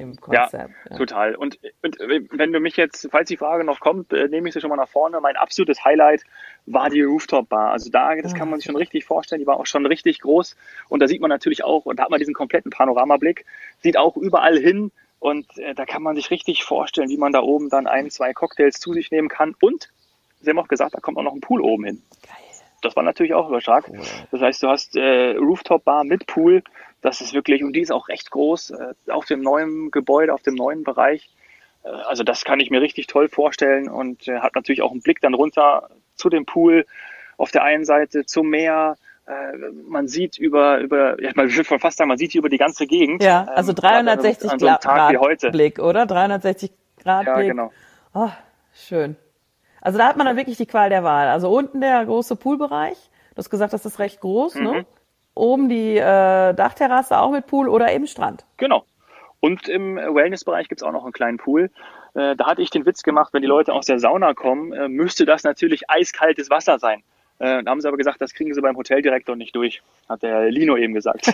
im 0.00 0.16
Konzept. 0.16 0.52
Ja, 0.52 0.68
ja, 0.90 0.96
total. 0.96 1.34
Und, 1.34 1.58
und, 1.82 1.98
wenn 2.00 2.52
du 2.52 2.60
mich 2.60 2.76
jetzt, 2.76 3.08
falls 3.10 3.28
die 3.28 3.36
Frage 3.36 3.64
noch 3.64 3.80
kommt, 3.80 4.12
äh, 4.12 4.28
nehme 4.28 4.48
ich 4.48 4.54
sie 4.54 4.60
schon 4.60 4.70
mal 4.70 4.76
nach 4.76 4.88
vorne. 4.88 5.20
Mein 5.20 5.36
absolutes 5.36 5.84
Highlight 5.84 6.22
war 6.66 6.90
die 6.90 7.02
Rooftop 7.02 7.48
Bar. 7.48 7.70
Also 7.70 7.90
da, 7.90 8.14
das 8.16 8.34
kann 8.34 8.50
man 8.50 8.58
sich 8.58 8.66
schon 8.66 8.76
richtig 8.76 9.04
vorstellen. 9.04 9.40
Die 9.40 9.46
war 9.46 9.58
auch 9.58 9.66
schon 9.66 9.86
richtig 9.86 10.20
groß. 10.20 10.56
Und 10.88 11.00
da 11.00 11.08
sieht 11.08 11.20
man 11.20 11.30
natürlich 11.30 11.64
auch, 11.64 11.86
und 11.86 11.98
da 11.98 12.04
hat 12.04 12.10
man 12.10 12.18
diesen 12.18 12.34
kompletten 12.34 12.70
Panoramablick, 12.70 13.44
sieht 13.82 13.96
auch 13.96 14.16
überall 14.16 14.58
hin. 14.58 14.92
Und 15.18 15.46
äh, 15.58 15.74
da 15.74 15.84
kann 15.84 16.02
man 16.02 16.16
sich 16.16 16.30
richtig 16.30 16.64
vorstellen, 16.64 17.10
wie 17.10 17.18
man 17.18 17.32
da 17.32 17.40
oben 17.40 17.68
dann 17.68 17.86
ein, 17.86 18.10
zwei 18.10 18.32
Cocktails 18.32 18.80
zu 18.80 18.92
sich 18.92 19.10
nehmen 19.10 19.28
kann. 19.28 19.54
Und 19.60 19.90
sie 20.40 20.50
haben 20.50 20.58
auch 20.58 20.68
gesagt, 20.68 20.94
da 20.94 21.00
kommt 21.00 21.18
auch 21.18 21.22
noch 21.22 21.34
ein 21.34 21.40
Pool 21.40 21.60
oben 21.60 21.84
hin. 21.84 22.02
Geil. 22.26 22.50
Das 22.82 22.96
war 22.96 23.02
natürlich 23.02 23.34
auch 23.34 23.48
überstark. 23.48 23.88
Cool. 23.88 24.00
Das 24.30 24.40
heißt, 24.40 24.62
du 24.62 24.68
hast 24.68 24.96
äh, 24.96 25.36
Rooftop 25.36 25.84
Bar 25.84 26.04
mit 26.04 26.26
Pool 26.26 26.62
das 27.00 27.20
ist 27.20 27.34
wirklich, 27.34 27.62
und 27.62 27.72
die 27.74 27.80
ist 27.80 27.92
auch 27.92 28.08
recht 28.08 28.30
groß, 28.30 28.70
äh, 28.70 28.94
auf 29.10 29.24
dem 29.24 29.40
neuen 29.40 29.90
Gebäude, 29.90 30.34
auf 30.34 30.42
dem 30.42 30.54
neuen 30.54 30.84
Bereich. 30.84 31.30
Äh, 31.82 31.88
also 31.88 32.22
das 32.22 32.44
kann 32.44 32.60
ich 32.60 32.70
mir 32.70 32.80
richtig 32.80 33.06
toll 33.06 33.28
vorstellen 33.28 33.88
und 33.88 34.28
äh, 34.28 34.40
hat 34.40 34.54
natürlich 34.54 34.82
auch 34.82 34.92
einen 34.92 35.02
Blick 35.02 35.20
dann 35.20 35.34
runter 35.34 35.88
zu 36.14 36.28
dem 36.28 36.46
Pool, 36.46 36.86
auf 37.36 37.50
der 37.50 37.64
einen 37.64 37.84
Seite 37.84 38.26
zum 38.26 38.50
Meer, 38.50 38.96
man 39.86 40.08
sieht 40.08 40.38
über, 40.38 40.78
über, 40.78 41.22
ja, 41.22 41.30
man 41.36 41.54
würde 41.54 41.78
fast 41.78 41.98
sagen, 41.98 42.08
man 42.08 42.18
sieht 42.18 42.32
hier 42.32 42.40
über 42.40 42.48
die 42.48 42.58
ganze 42.58 42.84
Gegend. 42.84 43.22
Ja, 43.22 43.44
also 43.44 43.72
360 43.72 44.50
ähm, 44.50 44.58
so 44.58 44.66
Grad 44.66 45.52
Blick, 45.52 45.78
oder? 45.78 46.04
360 46.04 46.72
Grad 47.00 47.26
Blick. 47.26 47.36
Ja, 47.36 47.42
genau. 47.42 47.72
Oh, 48.12 48.30
schön. 48.74 49.16
Also 49.80 49.98
da 49.98 50.08
hat 50.08 50.16
man 50.16 50.26
dann 50.26 50.36
wirklich 50.36 50.56
die 50.56 50.66
Qual 50.66 50.90
der 50.90 51.04
Wahl. 51.04 51.28
Also 51.28 51.48
unten 51.48 51.80
der 51.80 52.04
große 52.04 52.34
Poolbereich. 52.34 52.98
Du 53.30 53.38
hast 53.38 53.50
gesagt, 53.50 53.72
das 53.72 53.86
ist 53.86 54.00
recht 54.00 54.20
groß, 54.20 54.56
ne? 54.56 54.60
mhm. 54.60 54.76
ne? 54.78 54.86
Oben 55.40 55.68
die 55.68 55.96
äh, 55.96 56.54
Dachterrasse 56.54 57.18
auch 57.18 57.30
mit 57.32 57.46
Pool 57.46 57.68
oder 57.68 57.92
eben 57.92 58.06
Strand. 58.06 58.44
Genau. 58.56 58.84
Und 59.40 59.68
im 59.68 59.96
Wellnessbereich 59.96 60.68
gibt's 60.68 60.82
auch 60.82 60.92
noch 60.92 61.04
einen 61.04 61.12
kleinen 61.12 61.38
Pool. 61.38 61.70
Äh, 62.14 62.36
da 62.36 62.46
hatte 62.46 62.62
ich 62.62 62.70
den 62.70 62.84
Witz 62.86 63.02
gemacht, 63.02 63.32
wenn 63.32 63.42
die 63.42 63.48
Leute 63.48 63.72
aus 63.72 63.86
der 63.86 63.98
Sauna 63.98 64.34
kommen, 64.34 64.72
äh, 64.72 64.88
müsste 64.88 65.24
das 65.24 65.44
natürlich 65.44 65.88
eiskaltes 65.88 66.50
Wasser 66.50 66.78
sein. 66.78 67.02
Äh, 67.40 67.62
da 67.62 67.70
haben 67.70 67.80
sie 67.80 67.88
aber 67.88 67.96
gesagt, 67.96 68.20
das 68.20 68.34
kriegen 68.34 68.52
sie 68.52 68.60
beim 68.60 68.76
Hoteldirektor 68.76 69.34
nicht 69.34 69.56
durch, 69.56 69.80
hat 70.10 70.22
der 70.22 70.50
Lino 70.50 70.76
eben 70.76 70.92
gesagt. 70.92 71.32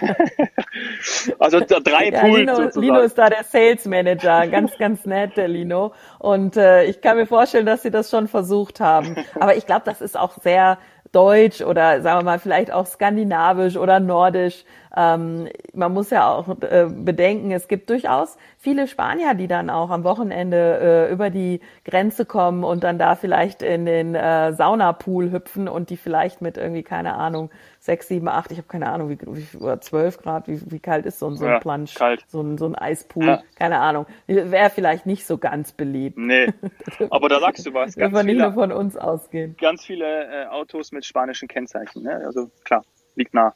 also 1.41 1.59
drei 1.59 2.11
ja, 2.11 2.21
Pools 2.21 2.37
Lino, 2.37 2.55
sozusagen. 2.55 2.87
Lino 2.87 3.01
ist 3.01 3.19
da 3.19 3.29
der 3.29 3.43
Sales 3.43 3.85
Manager, 3.87 4.47
ganz, 4.47 4.79
ganz 4.79 5.05
nett, 5.05 5.37
der 5.37 5.49
Lino. 5.49 5.95
Und 6.21 6.57
äh, 6.57 6.85
ich 6.85 7.01
kann 7.01 7.17
mir 7.17 7.27
vorstellen, 7.27 7.67
dass 7.67 7.83
sie 7.83 7.91
das 7.91 8.09
schon 8.09 8.29
versucht 8.29 8.79
haben. 8.79 9.17
Aber 9.41 9.57
ich 9.57 9.67
glaube, 9.67 9.83
das 9.85 10.01
ist 10.01 10.17
auch 10.17 10.39
sehr 10.41 10.79
deutsch 11.17 11.63
oder 11.63 12.03
sagen 12.03 12.21
wir 12.21 12.25
mal 12.25 12.39
vielleicht 12.39 12.71
auch 12.71 12.87
skandinavisch 12.87 13.77
oder 13.77 14.01
nordisch. 14.01 14.65
Ähm, 14.97 15.49
man 15.75 15.93
muss 15.93 16.11
ja 16.11 16.29
auch 16.29 16.49
äh, 16.63 16.87
bedenken, 16.89 17.51
es 17.51 17.69
gibt 17.69 17.91
durchaus 17.91 18.39
viele 18.59 18.89
Spanier, 18.89 19.35
die 19.35 19.47
dann 19.47 19.69
auch 19.69 19.91
am 19.91 20.05
Wochenende 20.05 21.09
äh, 21.09 21.13
über 21.13 21.29
die 21.29 21.61
Grenze 21.85 22.25
kommen 22.25 22.65
und 22.65 22.83
dann 22.83 22.99
da 22.99 23.15
vielleicht 23.15 23.63
in 23.63 23.85
den 23.85 24.15
äh, 24.15 24.55
Saunapool 24.55 25.31
hüpfen 25.31 25.69
und 25.69 25.91
die 25.91 25.99
vielleicht 25.99 26.41
mit 26.41 26.57
irgendwie, 26.57 26.83
keine 26.83 27.15
Ahnung, 27.15 27.51
sechs, 27.79 28.09
sieben, 28.09 28.29
acht, 28.29 28.51
ich 28.51 28.59
habe 28.59 28.69
keine 28.69 28.89
Ahnung, 28.89 29.11
wie, 29.11 29.19
wie 29.21 29.57
oder 29.59 29.81
zwölf 29.81 30.19
Grad, 30.19 30.49
wie, 30.49 30.61
wie 30.71 30.81
kalt 30.81 31.05
ist 31.05 31.19
so 31.19 31.29
ein, 31.29 31.37
so 31.37 31.45
ein 31.45 31.53
ja, 31.53 31.59
Plunge, 31.61 31.91
kalt. 31.95 32.25
So, 32.29 32.41
ein, 32.41 32.57
so 32.57 32.67
ein 32.67 32.75
Eispool, 32.75 33.27
ja. 33.27 33.43
keine 33.55 33.79
Ahnung. 33.79 34.07
Wäre 34.27 34.71
vielleicht 34.71 35.05
nicht 35.05 35.27
so 35.27 35.37
ganz 35.37 35.73
beliebt. 35.73 36.17
Nee, 36.17 36.53
aber 37.11 37.29
da 37.29 37.39
sagst 37.39 37.67
du 37.67 37.75
was. 37.75 37.97
Ganz 37.97 38.15
wir 38.15 38.23
nicht 38.25 38.39
nur 38.39 38.53
von 38.53 38.73
uns 38.73 38.97
ausgehen. 38.97 39.57
Ganz 39.59 39.85
viele 39.85 40.45
äh, 40.45 40.47
Autos 40.47 40.91
mit 40.91 41.05
spanischen 41.05 41.49
Kennzeichen, 41.49 42.03
ne? 42.03 42.23
also 42.25 42.51
klar, 42.65 42.83
liegt 43.15 43.35
nah. 43.35 43.55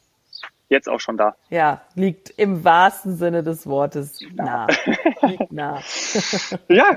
Jetzt 0.71 0.89
auch 0.89 1.01
schon 1.01 1.17
da. 1.17 1.35
Ja, 1.51 1.83
liegt 1.97 2.31
im 2.31 2.65
wahrsten 2.65 3.17
Sinne 3.17 3.43
des 3.43 3.67
Wortes 3.67 4.21
nah. 4.35 4.69
nah. 4.69 5.27
liegt 5.27 5.53
nah. 5.53 5.81
ja. 6.69 6.97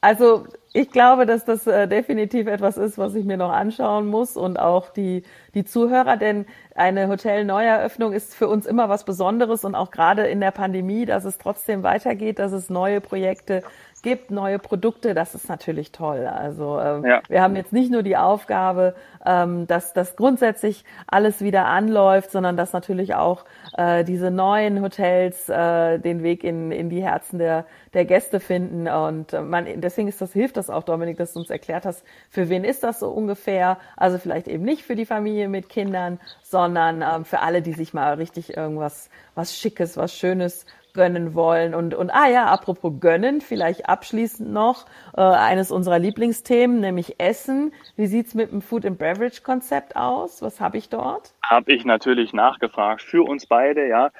Also 0.00 0.46
ich 0.72 0.90
glaube, 0.90 1.26
dass 1.26 1.44
das 1.44 1.66
äh, 1.66 1.86
definitiv 1.86 2.46
etwas 2.46 2.78
ist, 2.78 2.96
was 2.96 3.14
ich 3.14 3.26
mir 3.26 3.36
noch 3.36 3.50
anschauen 3.50 4.06
muss 4.06 4.36
und 4.36 4.58
auch 4.58 4.90
die, 4.90 5.24
die 5.54 5.64
Zuhörer, 5.64 6.16
denn 6.16 6.46
eine 6.74 7.08
Hotel-Neueröffnung 7.08 8.12
ist 8.12 8.34
für 8.34 8.48
uns 8.48 8.64
immer 8.64 8.88
was 8.88 9.04
Besonderes 9.04 9.64
und 9.64 9.74
auch 9.74 9.90
gerade 9.90 10.26
in 10.26 10.40
der 10.40 10.52
Pandemie, 10.52 11.04
dass 11.04 11.24
es 11.24 11.36
trotzdem 11.36 11.82
weitergeht, 11.82 12.38
dass 12.38 12.52
es 12.52 12.70
neue 12.70 13.00
Projekte 13.00 13.64
gibt, 14.02 14.30
neue 14.30 14.58
Produkte, 14.58 15.14
das 15.14 15.34
ist 15.34 15.48
natürlich 15.48 15.92
toll. 15.92 16.26
Also 16.26 16.78
ähm, 16.80 17.04
ja. 17.04 17.20
wir 17.28 17.42
haben 17.42 17.56
jetzt 17.56 17.72
nicht 17.72 17.90
nur 17.90 18.02
die 18.02 18.16
Aufgabe, 18.16 18.94
ähm, 19.26 19.66
dass 19.66 19.92
das 19.92 20.16
grundsätzlich 20.16 20.84
alles 21.06 21.40
wieder 21.40 21.66
anläuft, 21.66 22.30
sondern 22.30 22.56
dass 22.56 22.72
natürlich 22.72 23.14
auch 23.14 23.44
äh, 23.76 24.04
diese 24.04 24.30
neuen 24.30 24.82
Hotels 24.82 25.48
äh, 25.48 25.98
den 25.98 26.22
Weg 26.22 26.44
in, 26.44 26.70
in 26.72 26.90
die 26.90 27.02
Herzen 27.02 27.38
der, 27.38 27.66
der 27.94 28.04
Gäste 28.04 28.40
finden. 28.40 28.88
Und 28.88 29.32
äh, 29.32 29.40
man, 29.40 29.66
deswegen 29.80 30.08
ist 30.08 30.20
das, 30.20 30.32
hilft 30.32 30.56
das 30.56 30.70
auch, 30.70 30.82
Dominik, 30.82 31.16
dass 31.16 31.32
du 31.32 31.40
uns 31.40 31.50
erklärt 31.50 31.84
hast, 31.84 32.04
für 32.30 32.48
wen 32.48 32.64
ist 32.64 32.82
das 32.82 33.00
so 33.00 33.10
ungefähr? 33.10 33.78
Also 33.96 34.18
vielleicht 34.18 34.48
eben 34.48 34.64
nicht 34.64 34.82
für 34.82 34.96
die 34.96 35.06
Familie 35.06 35.48
mit 35.48 35.68
Kindern, 35.68 36.20
sondern 36.42 37.02
ähm, 37.02 37.24
für 37.24 37.40
alle, 37.40 37.62
die 37.62 37.72
sich 37.72 37.94
mal 37.94 38.14
richtig 38.14 38.56
irgendwas 38.56 39.10
was 39.34 39.56
Schickes, 39.56 39.96
was 39.96 40.12
Schönes 40.12 40.66
gönnen 40.98 41.34
wollen. 41.34 41.76
Und, 41.76 41.94
und 41.94 42.10
ah 42.10 42.28
ja, 42.28 42.46
apropos 42.46 42.92
gönnen, 42.98 43.40
vielleicht 43.40 43.88
abschließend 43.88 44.52
noch 44.52 44.84
äh, 45.16 45.20
eines 45.20 45.70
unserer 45.70 46.00
Lieblingsthemen, 46.00 46.80
nämlich 46.80 47.20
Essen. 47.20 47.72
Wie 47.94 48.08
sieht's 48.08 48.34
mit 48.34 48.50
dem 48.50 48.60
Food 48.60 48.84
and 48.84 48.98
Beverage 48.98 49.42
Konzept 49.42 49.94
aus? 49.94 50.42
Was 50.42 50.60
habe 50.60 50.76
ich 50.76 50.88
dort? 50.88 51.34
Habe 51.40 51.72
ich 51.72 51.84
natürlich 51.84 52.32
nachgefragt 52.32 53.00
für 53.00 53.22
uns 53.22 53.46
beide, 53.46 53.86
ja. 53.86 54.10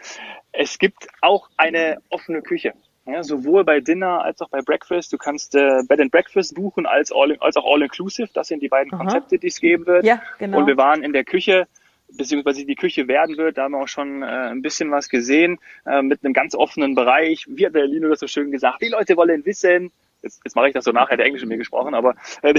Es 0.53 0.79
gibt 0.79 1.09
auch 1.21 1.49
eine 1.57 1.99
offene 2.11 2.43
Küche. 2.43 2.75
Ja, 3.07 3.25
sowohl 3.25 3.65
bei 3.65 3.81
Dinner 3.81 4.23
als 4.23 4.41
auch 4.41 4.51
bei 4.51 4.61
Breakfast. 4.61 5.13
Du 5.13 5.19
kannst 5.19 5.57
äh, 5.57 5.83
Bed 5.89 6.01
and 6.01 6.13
Breakfast 6.13 6.55
buchen 6.55 6.87
als, 6.87 7.11
all, 7.11 7.37
als 7.41 7.57
auch 7.57 7.65
All-Inclusive. 7.65 8.29
Das 8.35 8.47
sind 8.47 8.63
die 8.63 8.69
beiden 8.69 8.93
Aha. 8.93 9.03
Konzepte, 9.03 9.39
die 9.39 9.49
es 9.49 9.59
geben 9.61 9.85
wird. 9.87 10.05
Ja, 10.05 10.23
genau. 10.39 10.59
Und 10.59 10.69
wir 10.69 10.77
waren 10.77 11.03
in 11.03 11.13
der 11.13 11.25
Küche 11.25 11.67
beziehungsweise 12.13 12.65
die 12.65 12.75
Küche 12.75 13.09
werden 13.09 13.37
wird. 13.37 13.59
Da 13.59 13.65
haben 13.65 13.73
wir 13.73 13.83
auch 13.83 13.89
schon 13.89 14.23
äh, 14.23 14.27
ein 14.27 14.63
bisschen 14.63 14.91
was 14.91 15.09
gesehen 15.09 15.59
äh, 15.87 16.03
mit 16.03 16.25
einem 16.25 16.35
ganz 16.35 16.55
offenen 16.55 16.95
Bereich. 16.95 17.47
Wie 17.49 17.67
hat 17.67 17.75
der 17.75 17.87
Lino 17.87 18.09
das 18.09 18.21
so 18.21 18.27
schön 18.27 18.51
gesagt? 18.51 18.83
Die 18.83 18.89
Leute 18.89 19.17
wollen 19.17 19.45
wissen, 19.45 19.93
jetzt, 20.29 20.41
jetzt 20.45 20.57
mache 20.57 20.69
ich 20.69 20.75
das 20.75 20.85
so 20.85 20.93
nachher, 20.93 21.17
der 21.17 21.27
Englisch 21.27 21.43
in 21.43 21.49
mir 21.49 21.57
gesprochen, 21.57 21.95
aber 21.95 22.15
äh, 22.43 22.55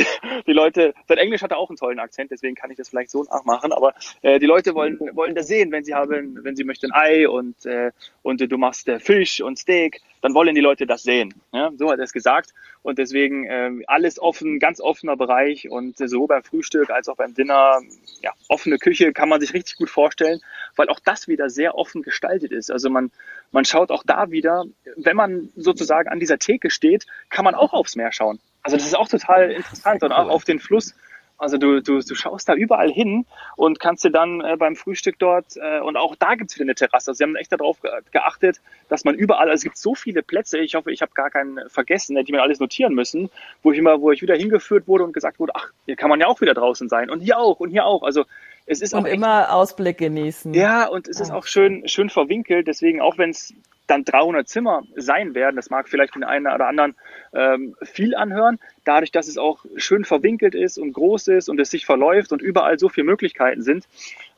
die, 0.48 0.54
Leute, 0.54 0.94
sein 1.08 1.18
Englisch 1.18 1.42
hat 1.42 1.54
auch 1.54 1.70
einen 1.70 1.78
tollen 1.78 2.00
Akzent, 2.00 2.32
deswegen 2.32 2.56
kann 2.56 2.72
ich 2.72 2.78
das 2.78 2.90
vielleicht 2.90 3.12
so 3.12 3.24
nachmachen, 3.24 3.72
aber 3.72 3.94
äh, 4.22 4.40
die 4.40 4.46
Leute 4.46 4.76
wollen, 4.76 5.00
wollen 5.14 5.36
das 5.36 5.48
sehen, 5.48 5.72
wenn 5.72 5.84
sie 5.84 5.94
haben, 5.94 6.40
wenn 6.44 6.56
sie 6.56 6.64
möchten 6.64 6.92
Ei 6.94 7.30
und, 7.30 7.66
äh, 7.66 7.92
und 8.24 8.40
du 8.42 8.58
machst 8.58 8.88
äh, 8.88 9.00
Fisch 9.00 9.42
und 9.42 9.58
Steak, 9.58 10.02
dann 10.22 10.34
wollen 10.34 10.56
die 10.56 10.62
Leute 10.62 10.86
das 10.86 11.04
sehen. 11.04 11.34
Ja? 11.54 11.72
So 11.78 11.90
hat 11.92 12.00
er 12.00 12.06
es 12.06 12.14
gesagt 12.14 12.54
und 12.82 12.98
deswegen 12.98 13.46
äh, 13.46 13.72
alles 13.88 14.20
offen, 14.20 14.60
ganz 14.60 14.80
offener 14.80 15.18
Bereich 15.18 15.70
und 15.70 16.00
äh, 16.00 16.08
so 16.08 16.28
beim 16.28 16.44
Frühstück 16.44 16.90
als 16.90 17.10
auch 17.10 17.18
beim 17.18 17.34
Dinner, 17.34 17.80
ja, 18.22 18.32
offene 18.48 18.78
Küche 18.78 19.12
kann 19.14 19.30
man 19.30 19.42
sich 19.42 19.54
richtig 19.54 19.76
gut 19.76 19.90
vorstellen, 19.90 20.40
weil 20.76 20.90
auch 20.90 21.00
das 21.00 21.28
wieder 21.28 21.50
sehr 21.50 21.76
offen 21.76 22.02
gestaltet 22.02 22.52
ist. 22.52 22.72
Also 22.72 22.90
man, 22.90 23.12
man 23.52 23.66
schaut 23.66 23.92
auch 23.92 24.04
da 24.06 24.32
wieder, 24.32 24.66
wenn 24.96 25.16
man 25.16 25.50
sozusagen 25.56 26.10
an 26.10 26.20
dieser 26.20 26.38
Theke 26.38 26.70
steht, 26.70 27.06
kann 27.30 27.46
man 27.46 27.56
auch 27.56 27.74
aufs 27.74 27.96
Meer 27.96 28.12
schauen. 28.12 28.40
Also 28.62 28.78
das 28.78 28.86
ist 28.86 28.98
auch 28.98 29.08
total 29.08 29.52
interessant 29.52 30.04
und 30.04 30.12
auch 30.12 30.30
auf 30.30 30.44
den 30.44 30.60
Fluss. 30.60 30.94
Also 31.40 31.58
du, 31.58 31.82
du, 31.82 32.00
du 32.00 32.16
schaust 32.16 32.50
da 32.50 32.54
überall 32.54 32.92
hin 32.92 33.26
und 33.56 33.80
kannst 33.80 34.04
dir 34.04 34.12
dann 34.12 34.42
äh, 34.42 34.58
beim 34.58 34.76
Frühstück 34.76 35.18
dort, 35.20 35.56
äh, 35.56 35.80
und 35.80 35.96
auch 35.96 36.18
da 36.18 36.36
gibt's 36.36 36.56
wieder 36.56 36.66
eine 36.66 36.76
Terrasse. 36.76 37.12
Also 37.12 37.18
sie 37.18 37.24
haben 37.24 37.38
echt 37.38 37.54
darauf 37.54 37.78
geachtet, 38.12 38.60
dass 38.90 39.06
man 39.06 39.16
überall, 39.16 39.50
also 39.50 39.54
es 39.54 39.64
gibt 39.64 39.78
so 39.78 39.96
viele 39.96 40.22
Plätze, 40.22 40.60
ich 40.60 40.76
hoffe, 40.76 40.92
ich 40.92 41.02
habe 41.02 41.14
gar 41.14 41.30
keinen 41.30 41.70
vergessen, 41.70 42.22
die 42.26 42.32
mir 42.34 42.42
alles 42.42 42.60
notieren 42.60 42.94
müssen, 42.94 43.30
wo 43.64 43.72
ich 43.72 43.78
immer, 43.78 44.02
wo 44.02 44.12
ich 44.12 44.22
wieder 44.22 44.36
hingeführt 44.36 44.90
wurde 44.90 45.06
und 45.06 45.14
gesagt 45.14 45.40
wurde, 45.40 45.54
ach, 45.56 45.72
hier 45.86 45.96
kann 45.96 46.10
man 46.10 46.20
ja 46.20 46.28
auch 46.28 46.42
wieder 46.42 46.54
draußen 46.54 46.90
sein. 46.90 47.10
Und 47.10 47.22
hier 47.22 47.40
auch 47.40 47.62
und 47.62 47.70
hier 47.70 47.86
auch. 47.86 48.04
Also 48.04 48.26
es 48.70 48.82
ist 48.82 48.94
und 48.94 49.02
auch 49.02 49.06
immer 49.06 49.42
echt, 49.42 49.50
Ausblick 49.50 49.98
genießen. 49.98 50.54
Ja, 50.54 50.88
und 50.88 51.08
es 51.08 51.20
ist 51.20 51.32
auch 51.32 51.48
schön, 51.48 51.88
schön 51.88 52.10
verwinkelt. 52.10 52.68
Deswegen, 52.68 53.02
auch 53.02 53.18
wenn 53.18 53.32
es 53.32 53.54
dann 53.88 54.06
300 54.06 54.48
Zimmer 54.48 54.84
sein 54.96 55.34
werden, 55.34 55.56
das 55.56 55.72
mag 55.72 55.90
vielleicht 55.90 56.14
den 56.14 56.24
einen 56.24 56.46
oder 56.46 56.68
anderen 56.68 56.96
ähm, 57.34 57.76
viel 57.82 58.16
anhören, 58.16 58.60
dadurch, 58.86 59.12
dass 59.12 59.28
es 59.28 59.40
auch 59.40 59.66
schön 59.76 60.06
verwinkelt 60.06 60.54
ist 60.54 60.78
und 60.78 60.94
groß 60.94 61.30
ist 61.30 61.50
und 61.50 61.60
es 61.60 61.72
sich 61.72 61.88
verläuft 61.88 62.32
und 62.32 62.44
überall 62.44 62.78
so 62.78 62.90
viele 62.90 63.06
Möglichkeiten 63.06 63.64
sind, 63.64 63.88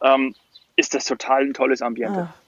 ähm, 0.02 0.34
ist 0.78 0.94
das 0.96 1.04
total 1.04 1.44
ein 1.44 1.54
tolles 1.54 1.82
Ambiente. 1.82 2.30
Ach. 2.32 2.41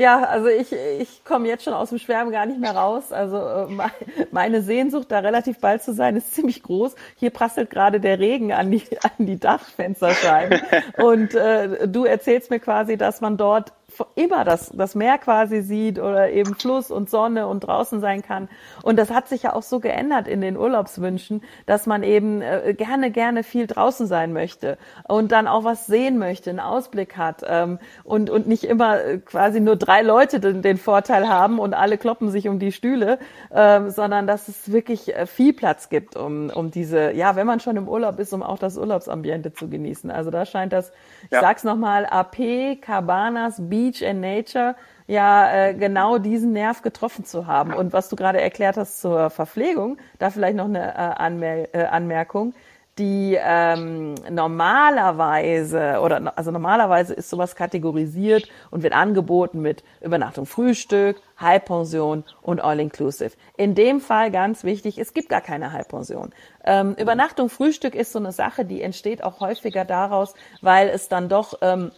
Ja, 0.00 0.22
also 0.22 0.48
ich, 0.48 0.72
ich 0.72 1.24
komme 1.26 1.46
jetzt 1.46 1.62
schon 1.62 1.74
aus 1.74 1.90
dem 1.90 1.98
Schwärmen 1.98 2.32
gar 2.32 2.46
nicht 2.46 2.58
mehr 2.58 2.74
raus. 2.74 3.12
Also 3.12 3.36
äh, 3.36 4.26
meine 4.30 4.62
Sehnsucht, 4.62 5.12
da 5.12 5.18
relativ 5.18 5.58
bald 5.58 5.82
zu 5.82 5.92
sein, 5.92 6.16
ist 6.16 6.32
ziemlich 6.32 6.62
groß. 6.62 6.94
Hier 7.16 7.28
prasselt 7.28 7.68
gerade 7.68 8.00
der 8.00 8.18
Regen 8.18 8.50
an 8.50 8.70
die, 8.70 8.82
an 9.02 9.26
die 9.26 9.38
Dachfensterscheiben. 9.38 10.58
Und 10.96 11.34
äh, 11.34 11.86
du 11.86 12.06
erzählst 12.06 12.48
mir 12.48 12.60
quasi, 12.60 12.96
dass 12.96 13.20
man 13.20 13.36
dort 13.36 13.74
immer 14.14 14.44
das, 14.44 14.70
das 14.74 14.94
Meer 14.94 15.18
quasi 15.18 15.62
sieht 15.62 15.98
oder 15.98 16.30
eben 16.30 16.54
Fluss 16.54 16.90
und 16.90 17.10
Sonne 17.10 17.46
und 17.46 17.60
draußen 17.60 18.00
sein 18.00 18.22
kann. 18.22 18.48
Und 18.82 18.98
das 18.98 19.10
hat 19.10 19.28
sich 19.28 19.44
ja 19.44 19.52
auch 19.54 19.62
so 19.62 19.80
geändert 19.80 20.28
in 20.28 20.40
den 20.40 20.56
Urlaubswünschen, 20.56 21.42
dass 21.66 21.86
man 21.86 22.02
eben 22.02 22.42
äh, 22.42 22.74
gerne, 22.76 23.10
gerne 23.10 23.42
viel 23.42 23.66
draußen 23.66 24.06
sein 24.06 24.32
möchte 24.32 24.78
und 25.08 25.32
dann 25.32 25.46
auch 25.46 25.64
was 25.64 25.86
sehen 25.86 26.18
möchte, 26.18 26.50
einen 26.50 26.60
Ausblick 26.60 27.16
hat 27.16 27.42
ähm, 27.46 27.78
und, 28.04 28.30
und 28.30 28.46
nicht 28.46 28.64
immer 28.64 29.02
äh, 29.02 29.18
quasi 29.18 29.60
nur 29.60 29.76
drei 29.76 30.02
Leute 30.02 30.40
den, 30.40 30.62
den 30.62 30.76
Vorteil 30.76 31.28
haben 31.28 31.58
und 31.58 31.74
alle 31.74 31.98
kloppen 31.98 32.30
sich 32.30 32.48
um 32.48 32.58
die 32.58 32.72
Stühle, 32.72 33.18
ähm, 33.52 33.90
sondern 33.90 34.26
dass 34.26 34.48
es 34.48 34.72
wirklich 34.72 35.14
äh, 35.14 35.26
viel 35.26 35.52
Platz 35.52 35.88
gibt, 35.88 36.16
um, 36.16 36.50
um 36.50 36.70
diese, 36.70 37.12
ja, 37.12 37.36
wenn 37.36 37.46
man 37.46 37.60
schon 37.60 37.76
im 37.76 37.88
Urlaub 37.88 38.18
ist, 38.18 38.32
um 38.32 38.42
auch 38.42 38.58
das 38.58 38.76
Urlaubsambiente 38.76 39.52
zu 39.52 39.68
genießen. 39.68 40.10
Also 40.10 40.30
da 40.30 40.44
scheint 40.46 40.72
das, 40.72 40.92
ich 41.24 41.32
ja. 41.32 41.40
sag's 41.40 41.64
nochmal, 41.64 42.06
AP, 42.06 42.80
Cabanas, 42.80 43.60
Beach 43.80 44.02
and 44.04 44.20
Nature 44.20 44.76
ja 45.06 45.68
äh, 45.68 45.74
genau 45.74 46.18
diesen 46.18 46.52
Nerv 46.52 46.82
getroffen 46.82 47.24
zu 47.24 47.46
haben. 47.46 47.72
Und 47.72 47.92
was 47.92 48.08
du 48.08 48.16
gerade 48.16 48.40
erklärt 48.40 48.76
hast 48.76 49.00
zur 49.00 49.30
Verpflegung, 49.30 49.96
da 50.18 50.30
vielleicht 50.30 50.56
noch 50.56 50.66
eine 50.66 50.94
äh, 50.94 50.96
Anmer 50.96 51.74
äh, 51.74 51.84
Anmerkung 51.90 52.54
die 53.00 53.38
ähm, 53.42 54.14
normalerweise 54.30 56.00
oder 56.02 56.36
also 56.36 56.50
normalerweise 56.50 57.14
ist 57.14 57.30
sowas 57.30 57.56
kategorisiert 57.56 58.46
und 58.70 58.82
wird 58.82 58.92
angeboten 58.92 59.62
mit 59.62 59.82
Übernachtung, 60.02 60.44
Frühstück, 60.44 61.22
Halbpension 61.38 62.24
und 62.42 62.60
All-Inclusive. 62.60 63.30
In 63.56 63.74
dem 63.74 64.00
Fall 64.00 64.30
ganz 64.30 64.64
wichtig, 64.64 64.98
es 64.98 65.14
gibt 65.14 65.30
gar 65.30 65.40
keine 65.40 65.72
Halbpension. 65.72 66.30
Ähm, 66.64 66.94
Übernachtung, 66.94 67.48
Frühstück 67.48 67.94
ist 67.94 68.12
so 68.12 68.18
eine 68.18 68.32
Sache, 68.32 68.66
die 68.66 68.82
entsteht 68.82 69.24
auch 69.24 69.40
häufiger 69.40 69.86
daraus, 69.86 70.34
weil 70.60 70.88
es 70.88 71.08
dann 71.08 71.30
doch 71.30 71.54
ähm, 71.62 71.92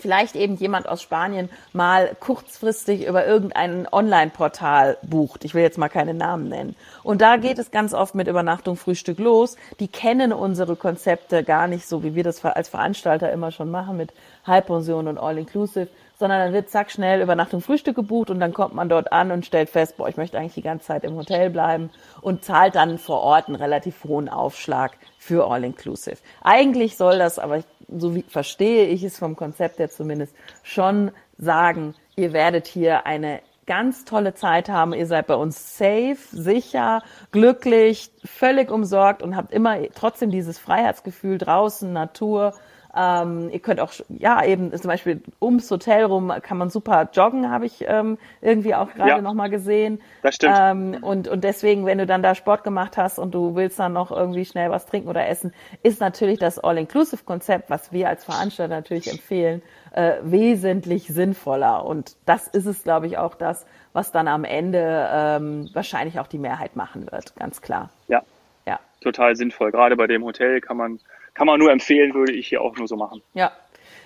vielleicht 0.00 0.36
eben 0.36 0.56
jemand 0.56 0.88
aus 0.88 1.02
Spanien 1.02 1.50
mal 1.72 2.16
kurzfristig 2.18 3.06
über 3.06 3.26
irgendein 3.26 3.86
Online-Portal 3.90 4.98
bucht. 5.02 5.44
Ich 5.44 5.54
will 5.54 5.62
jetzt 5.62 5.78
mal 5.78 5.88
keine 5.88 6.14
Namen 6.14 6.48
nennen. 6.48 6.76
Und 7.02 7.20
da 7.20 7.36
geht 7.36 7.58
es 7.58 7.70
ganz 7.70 7.92
oft 7.92 8.14
mit 8.14 8.28
Übernachtung, 8.28 8.76
Frühstück 8.76 9.18
los. 9.18 9.56
Die 9.80 9.88
kennen 9.88 10.32
unsere 10.32 10.76
Konzepte 10.76 11.44
gar 11.44 11.68
nicht 11.68 11.86
so, 11.86 12.02
wie 12.02 12.14
wir 12.14 12.24
das 12.24 12.44
als 12.44 12.68
Veranstalter 12.68 13.30
immer 13.32 13.50
schon 13.50 13.70
machen 13.70 13.96
mit 13.96 14.12
Halbpension 14.46 15.08
und 15.08 15.18
All-Inclusive, 15.18 15.88
sondern 16.22 16.38
dann 16.38 16.52
wird 16.52 16.70
zack 16.70 16.92
schnell 16.92 17.20
Übernachtung, 17.20 17.60
Frühstück 17.60 17.96
gebucht 17.96 18.30
und 18.30 18.38
dann 18.38 18.52
kommt 18.52 18.74
man 18.74 18.88
dort 18.88 19.10
an 19.10 19.32
und 19.32 19.44
stellt 19.44 19.68
fest, 19.68 19.96
boah, 19.96 20.08
ich 20.08 20.16
möchte 20.16 20.38
eigentlich 20.38 20.54
die 20.54 20.62
ganze 20.62 20.86
Zeit 20.86 21.02
im 21.02 21.16
Hotel 21.16 21.50
bleiben 21.50 21.90
und 22.20 22.44
zahlt 22.44 22.76
dann 22.76 22.98
vor 22.98 23.22
Ort 23.22 23.48
einen 23.48 23.56
relativ 23.56 24.04
hohen 24.04 24.28
Aufschlag 24.28 24.92
für 25.18 25.50
All-Inclusive. 25.50 26.18
Eigentlich 26.40 26.96
soll 26.96 27.18
das, 27.18 27.40
aber 27.40 27.64
so 27.88 28.14
wie 28.14 28.22
verstehe 28.22 28.86
ich 28.86 29.02
es 29.02 29.18
vom 29.18 29.34
Konzept 29.34 29.80
her 29.80 29.90
zumindest, 29.90 30.32
schon 30.62 31.10
sagen, 31.38 31.96
ihr 32.14 32.32
werdet 32.32 32.68
hier 32.68 33.04
eine 33.04 33.40
ganz 33.66 34.04
tolle 34.04 34.32
Zeit 34.34 34.68
haben. 34.68 34.94
Ihr 34.94 35.08
seid 35.08 35.26
bei 35.26 35.34
uns 35.34 35.76
safe, 35.76 36.18
sicher, 36.30 37.02
glücklich, 37.32 38.12
völlig 38.24 38.70
umsorgt 38.70 39.24
und 39.24 39.34
habt 39.34 39.52
immer 39.52 39.76
trotzdem 39.92 40.30
dieses 40.30 40.60
Freiheitsgefühl 40.60 41.38
draußen, 41.38 41.92
Natur, 41.92 42.54
ähm, 42.94 43.48
ihr 43.50 43.60
könnt 43.60 43.80
auch, 43.80 43.92
ja, 44.08 44.44
eben 44.44 44.72
zum 44.76 44.88
Beispiel 44.88 45.22
ums 45.40 45.70
Hotel 45.70 46.04
rum 46.04 46.32
kann 46.42 46.58
man 46.58 46.68
super 46.68 47.08
joggen, 47.12 47.50
habe 47.50 47.64
ich 47.64 47.84
ähm, 47.86 48.18
irgendwie 48.42 48.74
auch 48.74 48.92
gerade 48.92 49.10
ja, 49.10 49.20
nochmal 49.22 49.48
gesehen. 49.48 50.00
Das 50.22 50.34
stimmt. 50.34 50.56
Ähm, 50.58 50.98
und, 51.00 51.26
und 51.26 51.42
deswegen, 51.42 51.86
wenn 51.86 51.98
du 51.98 52.06
dann 52.06 52.22
da 52.22 52.34
Sport 52.34 52.64
gemacht 52.64 52.98
hast 52.98 53.18
und 53.18 53.34
du 53.34 53.54
willst 53.54 53.78
dann 53.78 53.94
noch 53.94 54.10
irgendwie 54.10 54.44
schnell 54.44 54.70
was 54.70 54.84
trinken 54.84 55.08
oder 55.08 55.26
essen, 55.26 55.54
ist 55.82 56.00
natürlich 56.00 56.38
das 56.38 56.58
All-Inclusive-Konzept, 56.58 57.70
was 57.70 57.92
wir 57.92 58.08
als 58.08 58.24
Veranstalter 58.24 58.74
natürlich 58.74 59.10
empfehlen, 59.10 59.62
äh, 59.92 60.16
wesentlich 60.22 61.06
sinnvoller. 61.06 61.86
Und 61.86 62.16
das 62.26 62.46
ist 62.48 62.66
es, 62.66 62.82
glaube 62.82 63.06
ich, 63.06 63.16
auch 63.16 63.34
das, 63.34 63.64
was 63.94 64.12
dann 64.12 64.28
am 64.28 64.44
Ende 64.44 65.08
ähm, 65.10 65.70
wahrscheinlich 65.72 66.20
auch 66.20 66.26
die 66.26 66.38
Mehrheit 66.38 66.76
machen 66.76 67.10
wird, 67.10 67.34
ganz 67.36 67.62
klar. 67.62 67.90
Ja. 68.08 68.22
Ja. 68.66 68.78
Total 69.00 69.34
sinnvoll. 69.34 69.72
Gerade 69.72 69.96
bei 69.96 70.06
dem 70.06 70.24
Hotel 70.24 70.60
kann 70.60 70.76
man 70.76 71.00
kann 71.34 71.46
man 71.46 71.58
nur 71.58 71.70
empfehlen, 71.70 72.14
würde 72.14 72.32
ich 72.32 72.48
hier 72.48 72.60
auch 72.60 72.76
nur 72.76 72.86
so 72.86 72.96
machen. 72.96 73.22
Ja. 73.34 73.52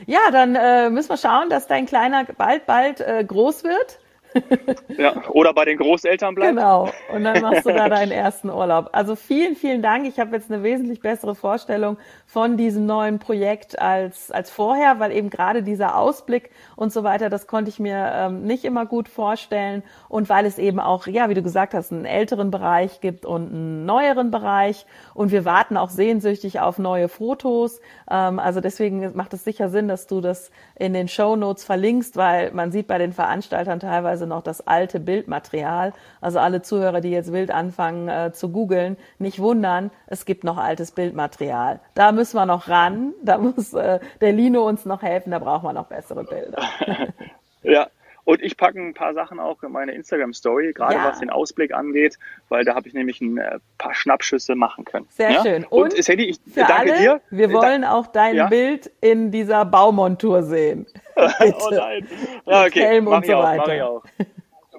Ja, 0.06 0.30
dann 0.30 0.54
äh, 0.54 0.90
müssen 0.90 1.08
wir 1.08 1.16
schauen, 1.16 1.48
dass 1.48 1.66
dein 1.66 1.86
Kleiner 1.86 2.24
bald, 2.24 2.66
bald 2.66 3.00
äh, 3.00 3.24
groß 3.26 3.64
wird 3.64 3.98
ja, 4.96 5.22
oder 5.30 5.52
bei 5.52 5.64
den 5.64 5.78
Großeltern 5.78 6.34
bleiben. 6.34 6.56
Genau, 6.56 6.90
und 7.12 7.24
dann 7.24 7.40
machst 7.40 7.66
du 7.66 7.72
da 7.72 7.88
deinen 7.88 8.12
ersten 8.12 8.50
Urlaub. 8.50 8.90
Also 8.92 9.16
vielen, 9.16 9.56
vielen 9.56 9.82
Dank. 9.82 10.06
Ich 10.06 10.18
habe 10.18 10.36
jetzt 10.36 10.50
eine 10.50 10.62
wesentlich 10.62 11.00
bessere 11.00 11.34
Vorstellung 11.34 11.96
von 12.26 12.56
diesem 12.56 12.86
neuen 12.86 13.18
Projekt 13.18 13.78
als, 13.78 14.30
als 14.30 14.50
vorher, 14.50 14.98
weil 15.00 15.12
eben 15.12 15.30
gerade 15.30 15.62
dieser 15.62 15.96
Ausblick 15.96 16.50
und 16.74 16.92
so 16.92 17.04
weiter, 17.04 17.30
das 17.30 17.46
konnte 17.46 17.70
ich 17.70 17.78
mir 17.78 18.10
ähm, 18.14 18.44
nicht 18.44 18.64
immer 18.64 18.86
gut 18.86 19.08
vorstellen. 19.08 19.82
Und 20.08 20.28
weil 20.28 20.46
es 20.46 20.58
eben 20.58 20.80
auch, 20.80 21.06
ja, 21.06 21.28
wie 21.28 21.34
du 21.34 21.42
gesagt 21.42 21.74
hast, 21.74 21.92
einen 21.92 22.04
älteren 22.04 22.50
Bereich 22.50 23.00
gibt 23.00 23.24
und 23.24 23.52
einen 23.52 23.86
neueren 23.86 24.30
Bereich. 24.30 24.86
Und 25.14 25.32
wir 25.32 25.44
warten 25.44 25.76
auch 25.76 25.90
sehnsüchtig 25.90 26.60
auf 26.60 26.78
neue 26.78 27.08
Fotos. 27.08 27.80
Ähm, 28.10 28.38
also 28.38 28.60
deswegen 28.60 29.16
macht 29.16 29.32
es 29.32 29.44
sicher 29.44 29.68
Sinn, 29.68 29.88
dass 29.88 30.06
du 30.06 30.20
das 30.20 30.50
in 30.74 30.92
den 30.92 31.08
Show 31.08 31.36
Notes 31.36 31.64
verlinkst, 31.64 32.16
weil 32.16 32.52
man 32.52 32.72
sieht 32.72 32.86
bei 32.86 32.98
den 32.98 33.12
Veranstaltern 33.12 33.80
teilweise 33.80 34.25
noch 34.26 34.42
das 34.42 34.66
alte 34.66 35.00
Bildmaterial. 35.00 35.92
Also 36.20 36.38
alle 36.38 36.62
Zuhörer, 36.62 37.00
die 37.00 37.10
jetzt 37.10 37.32
wild 37.32 37.50
anfangen 37.50 38.08
äh, 38.08 38.32
zu 38.32 38.50
googeln, 38.50 38.96
nicht 39.18 39.38
wundern, 39.38 39.90
es 40.06 40.24
gibt 40.24 40.44
noch 40.44 40.58
altes 40.58 40.92
Bildmaterial. 40.92 41.80
Da 41.94 42.12
müssen 42.12 42.36
wir 42.36 42.46
noch 42.46 42.68
ran, 42.68 43.14
da 43.22 43.38
muss 43.38 43.72
äh, 43.74 44.00
der 44.20 44.32
Lino 44.32 44.66
uns 44.66 44.84
noch 44.84 45.02
helfen, 45.02 45.30
da 45.30 45.38
brauchen 45.38 45.64
wir 45.64 45.72
noch 45.72 45.86
bessere 45.86 46.24
Bilder. 46.24 46.62
ja, 47.62 47.88
und 48.26 48.42
ich 48.42 48.56
packe 48.56 48.78
ein 48.80 48.92
paar 48.92 49.14
Sachen 49.14 49.38
auch 49.38 49.62
in 49.62 49.70
meine 49.70 49.92
Instagram-Story, 49.92 50.72
gerade 50.72 50.96
ja. 50.96 51.04
was 51.04 51.20
den 51.20 51.30
Ausblick 51.30 51.72
angeht, 51.72 52.18
weil 52.48 52.64
da 52.64 52.74
habe 52.74 52.88
ich 52.88 52.92
nämlich 52.92 53.20
ein 53.20 53.38
äh, 53.38 53.60
paar 53.78 53.94
Schnappschüsse 53.94 54.56
machen 54.56 54.84
können. 54.84 55.06
Sehr 55.10 55.30
ja? 55.30 55.42
schön. 55.42 55.64
Und, 55.64 55.94
Und 55.94 56.04
Sadie, 56.04 56.30
ich 56.30 56.40
danke 56.54 56.74
alle, 56.74 56.98
dir. 56.98 57.20
Wir 57.30 57.52
wollen 57.52 57.84
auch 57.84 58.08
dein 58.08 58.34
ja? 58.34 58.48
Bild 58.48 58.90
in 59.00 59.30
dieser 59.30 59.64
Baumontur 59.64 60.42
sehen. 60.42 60.86
oh 61.16 61.70
nein. 61.70 62.08
Ja, 62.46 62.64
okay. 62.64 62.80
Helm 62.80 63.04
mach 63.04 63.18
und 63.18 63.26
so 63.26 63.32
weiter. 63.32 63.62
Mach 63.64 63.72
ich 63.72 63.82
auch. 63.82 64.04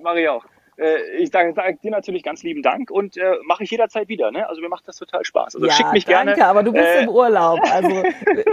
Mach 0.02 0.16
ich 0.16 0.30
auch 0.30 0.44
äh, 0.78 1.18
ich 1.18 1.32
sage, 1.32 1.54
sage 1.54 1.78
dir 1.82 1.92
natürlich 1.92 2.24
ganz 2.24 2.44
lieben 2.44 2.62
Dank 2.62 2.92
und 2.92 3.18
äh, 3.18 3.36
mache 3.46 3.63
ich 3.63 3.72
jederzeit 3.72 4.08
wieder. 4.08 4.32
Ne? 4.32 4.48
Also 4.48 4.62
mir 4.62 4.70
macht 4.70 4.88
das 4.88 4.98
total 4.98 5.26
Spaß. 5.26 5.56
Also 5.56 5.66
ja, 5.66 5.74
schick 5.74 5.92
mich 5.92 6.06
danke, 6.06 6.36
gerne. 6.36 6.48
aber 6.48 6.63
du 6.63 6.72
bist 6.72 6.86
äh, 6.86 7.04
im 7.04 7.10
Urlaub. 7.10 7.60
Also 7.72 8.04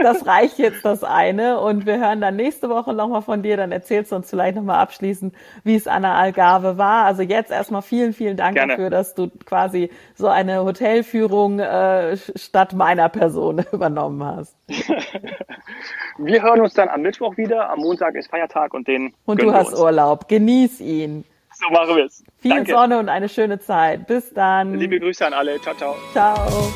das 0.03 0.27
reicht 0.27 0.59
jetzt 0.59 0.85
das 0.85 1.05
eine 1.05 1.61
und 1.61 1.85
wir 1.87 1.99
hören 1.99 2.21
dann 2.21 2.37
nächste 2.37 2.71
Woche 2.71 2.95
nochmal 2.95 3.23
von 3.23 3.43
dir. 3.43 3.57
Dann 3.57 3.73
erzählst 3.73 4.13
du 4.13 4.17
uns 4.17 4.31
vielleicht 4.31 4.57
nochmal 4.57 4.79
abschließend, 4.81 5.35
wie 5.65 5.75
es 5.75 5.87
an 5.87 6.03
der 6.03 6.13
Algarve 6.13 6.79
war. 6.79 7.05
Also 7.05 7.23
jetzt 7.23 7.51
erstmal 7.51 7.83
vielen, 7.83 8.15
vielen 8.15 8.37
Dank 8.37 8.57
gerne. 8.57 8.73
dafür, 8.73 8.91
dass 8.91 9.15
du 9.15 9.29
quasi 9.45 9.91
so 10.15 10.29
eine 10.29 10.65
Hotelführung 10.65 11.59
äh, 11.59 12.17
statt 12.17 12.73
meiner 12.73 13.11
Person 13.11 13.65
übernommen 13.73 14.25
hast. 14.25 14.57
wir 16.19 16.43
hören 16.43 16.63
uns 16.63 16.73
dann 16.73 16.89
am 16.89 17.03
Mittwoch 17.03 17.37
wieder. 17.37 17.69
Am 17.69 17.81
Montag 17.81 18.15
ist 18.15 18.31
Feiertag 18.31 18.73
und 18.73 18.89
den. 18.89 19.13
Und 19.27 19.43
du 19.43 19.53
hast 19.53 19.79
Urlaub. 19.79 20.29
Genieß 20.29 20.81
ihn. 20.81 21.25
So 21.61 21.71
machen 21.71 21.97
wir 21.97 22.05
es. 22.07 22.25
Viel 22.40 22.51
Danke. 22.51 22.73
Sonne 22.73 22.99
und 22.99 23.09
eine 23.09 23.29
schöne 23.29 23.59
Zeit. 23.61 24.07
Bis 24.07 24.33
dann. 24.35 24.75
Liebe 24.75 24.99
Grüße 24.99 25.27
an 25.27 25.33
alle. 25.33 25.61
Ciao, 25.61 25.75
ciao. 25.75 25.97
Ciao. 26.12 26.73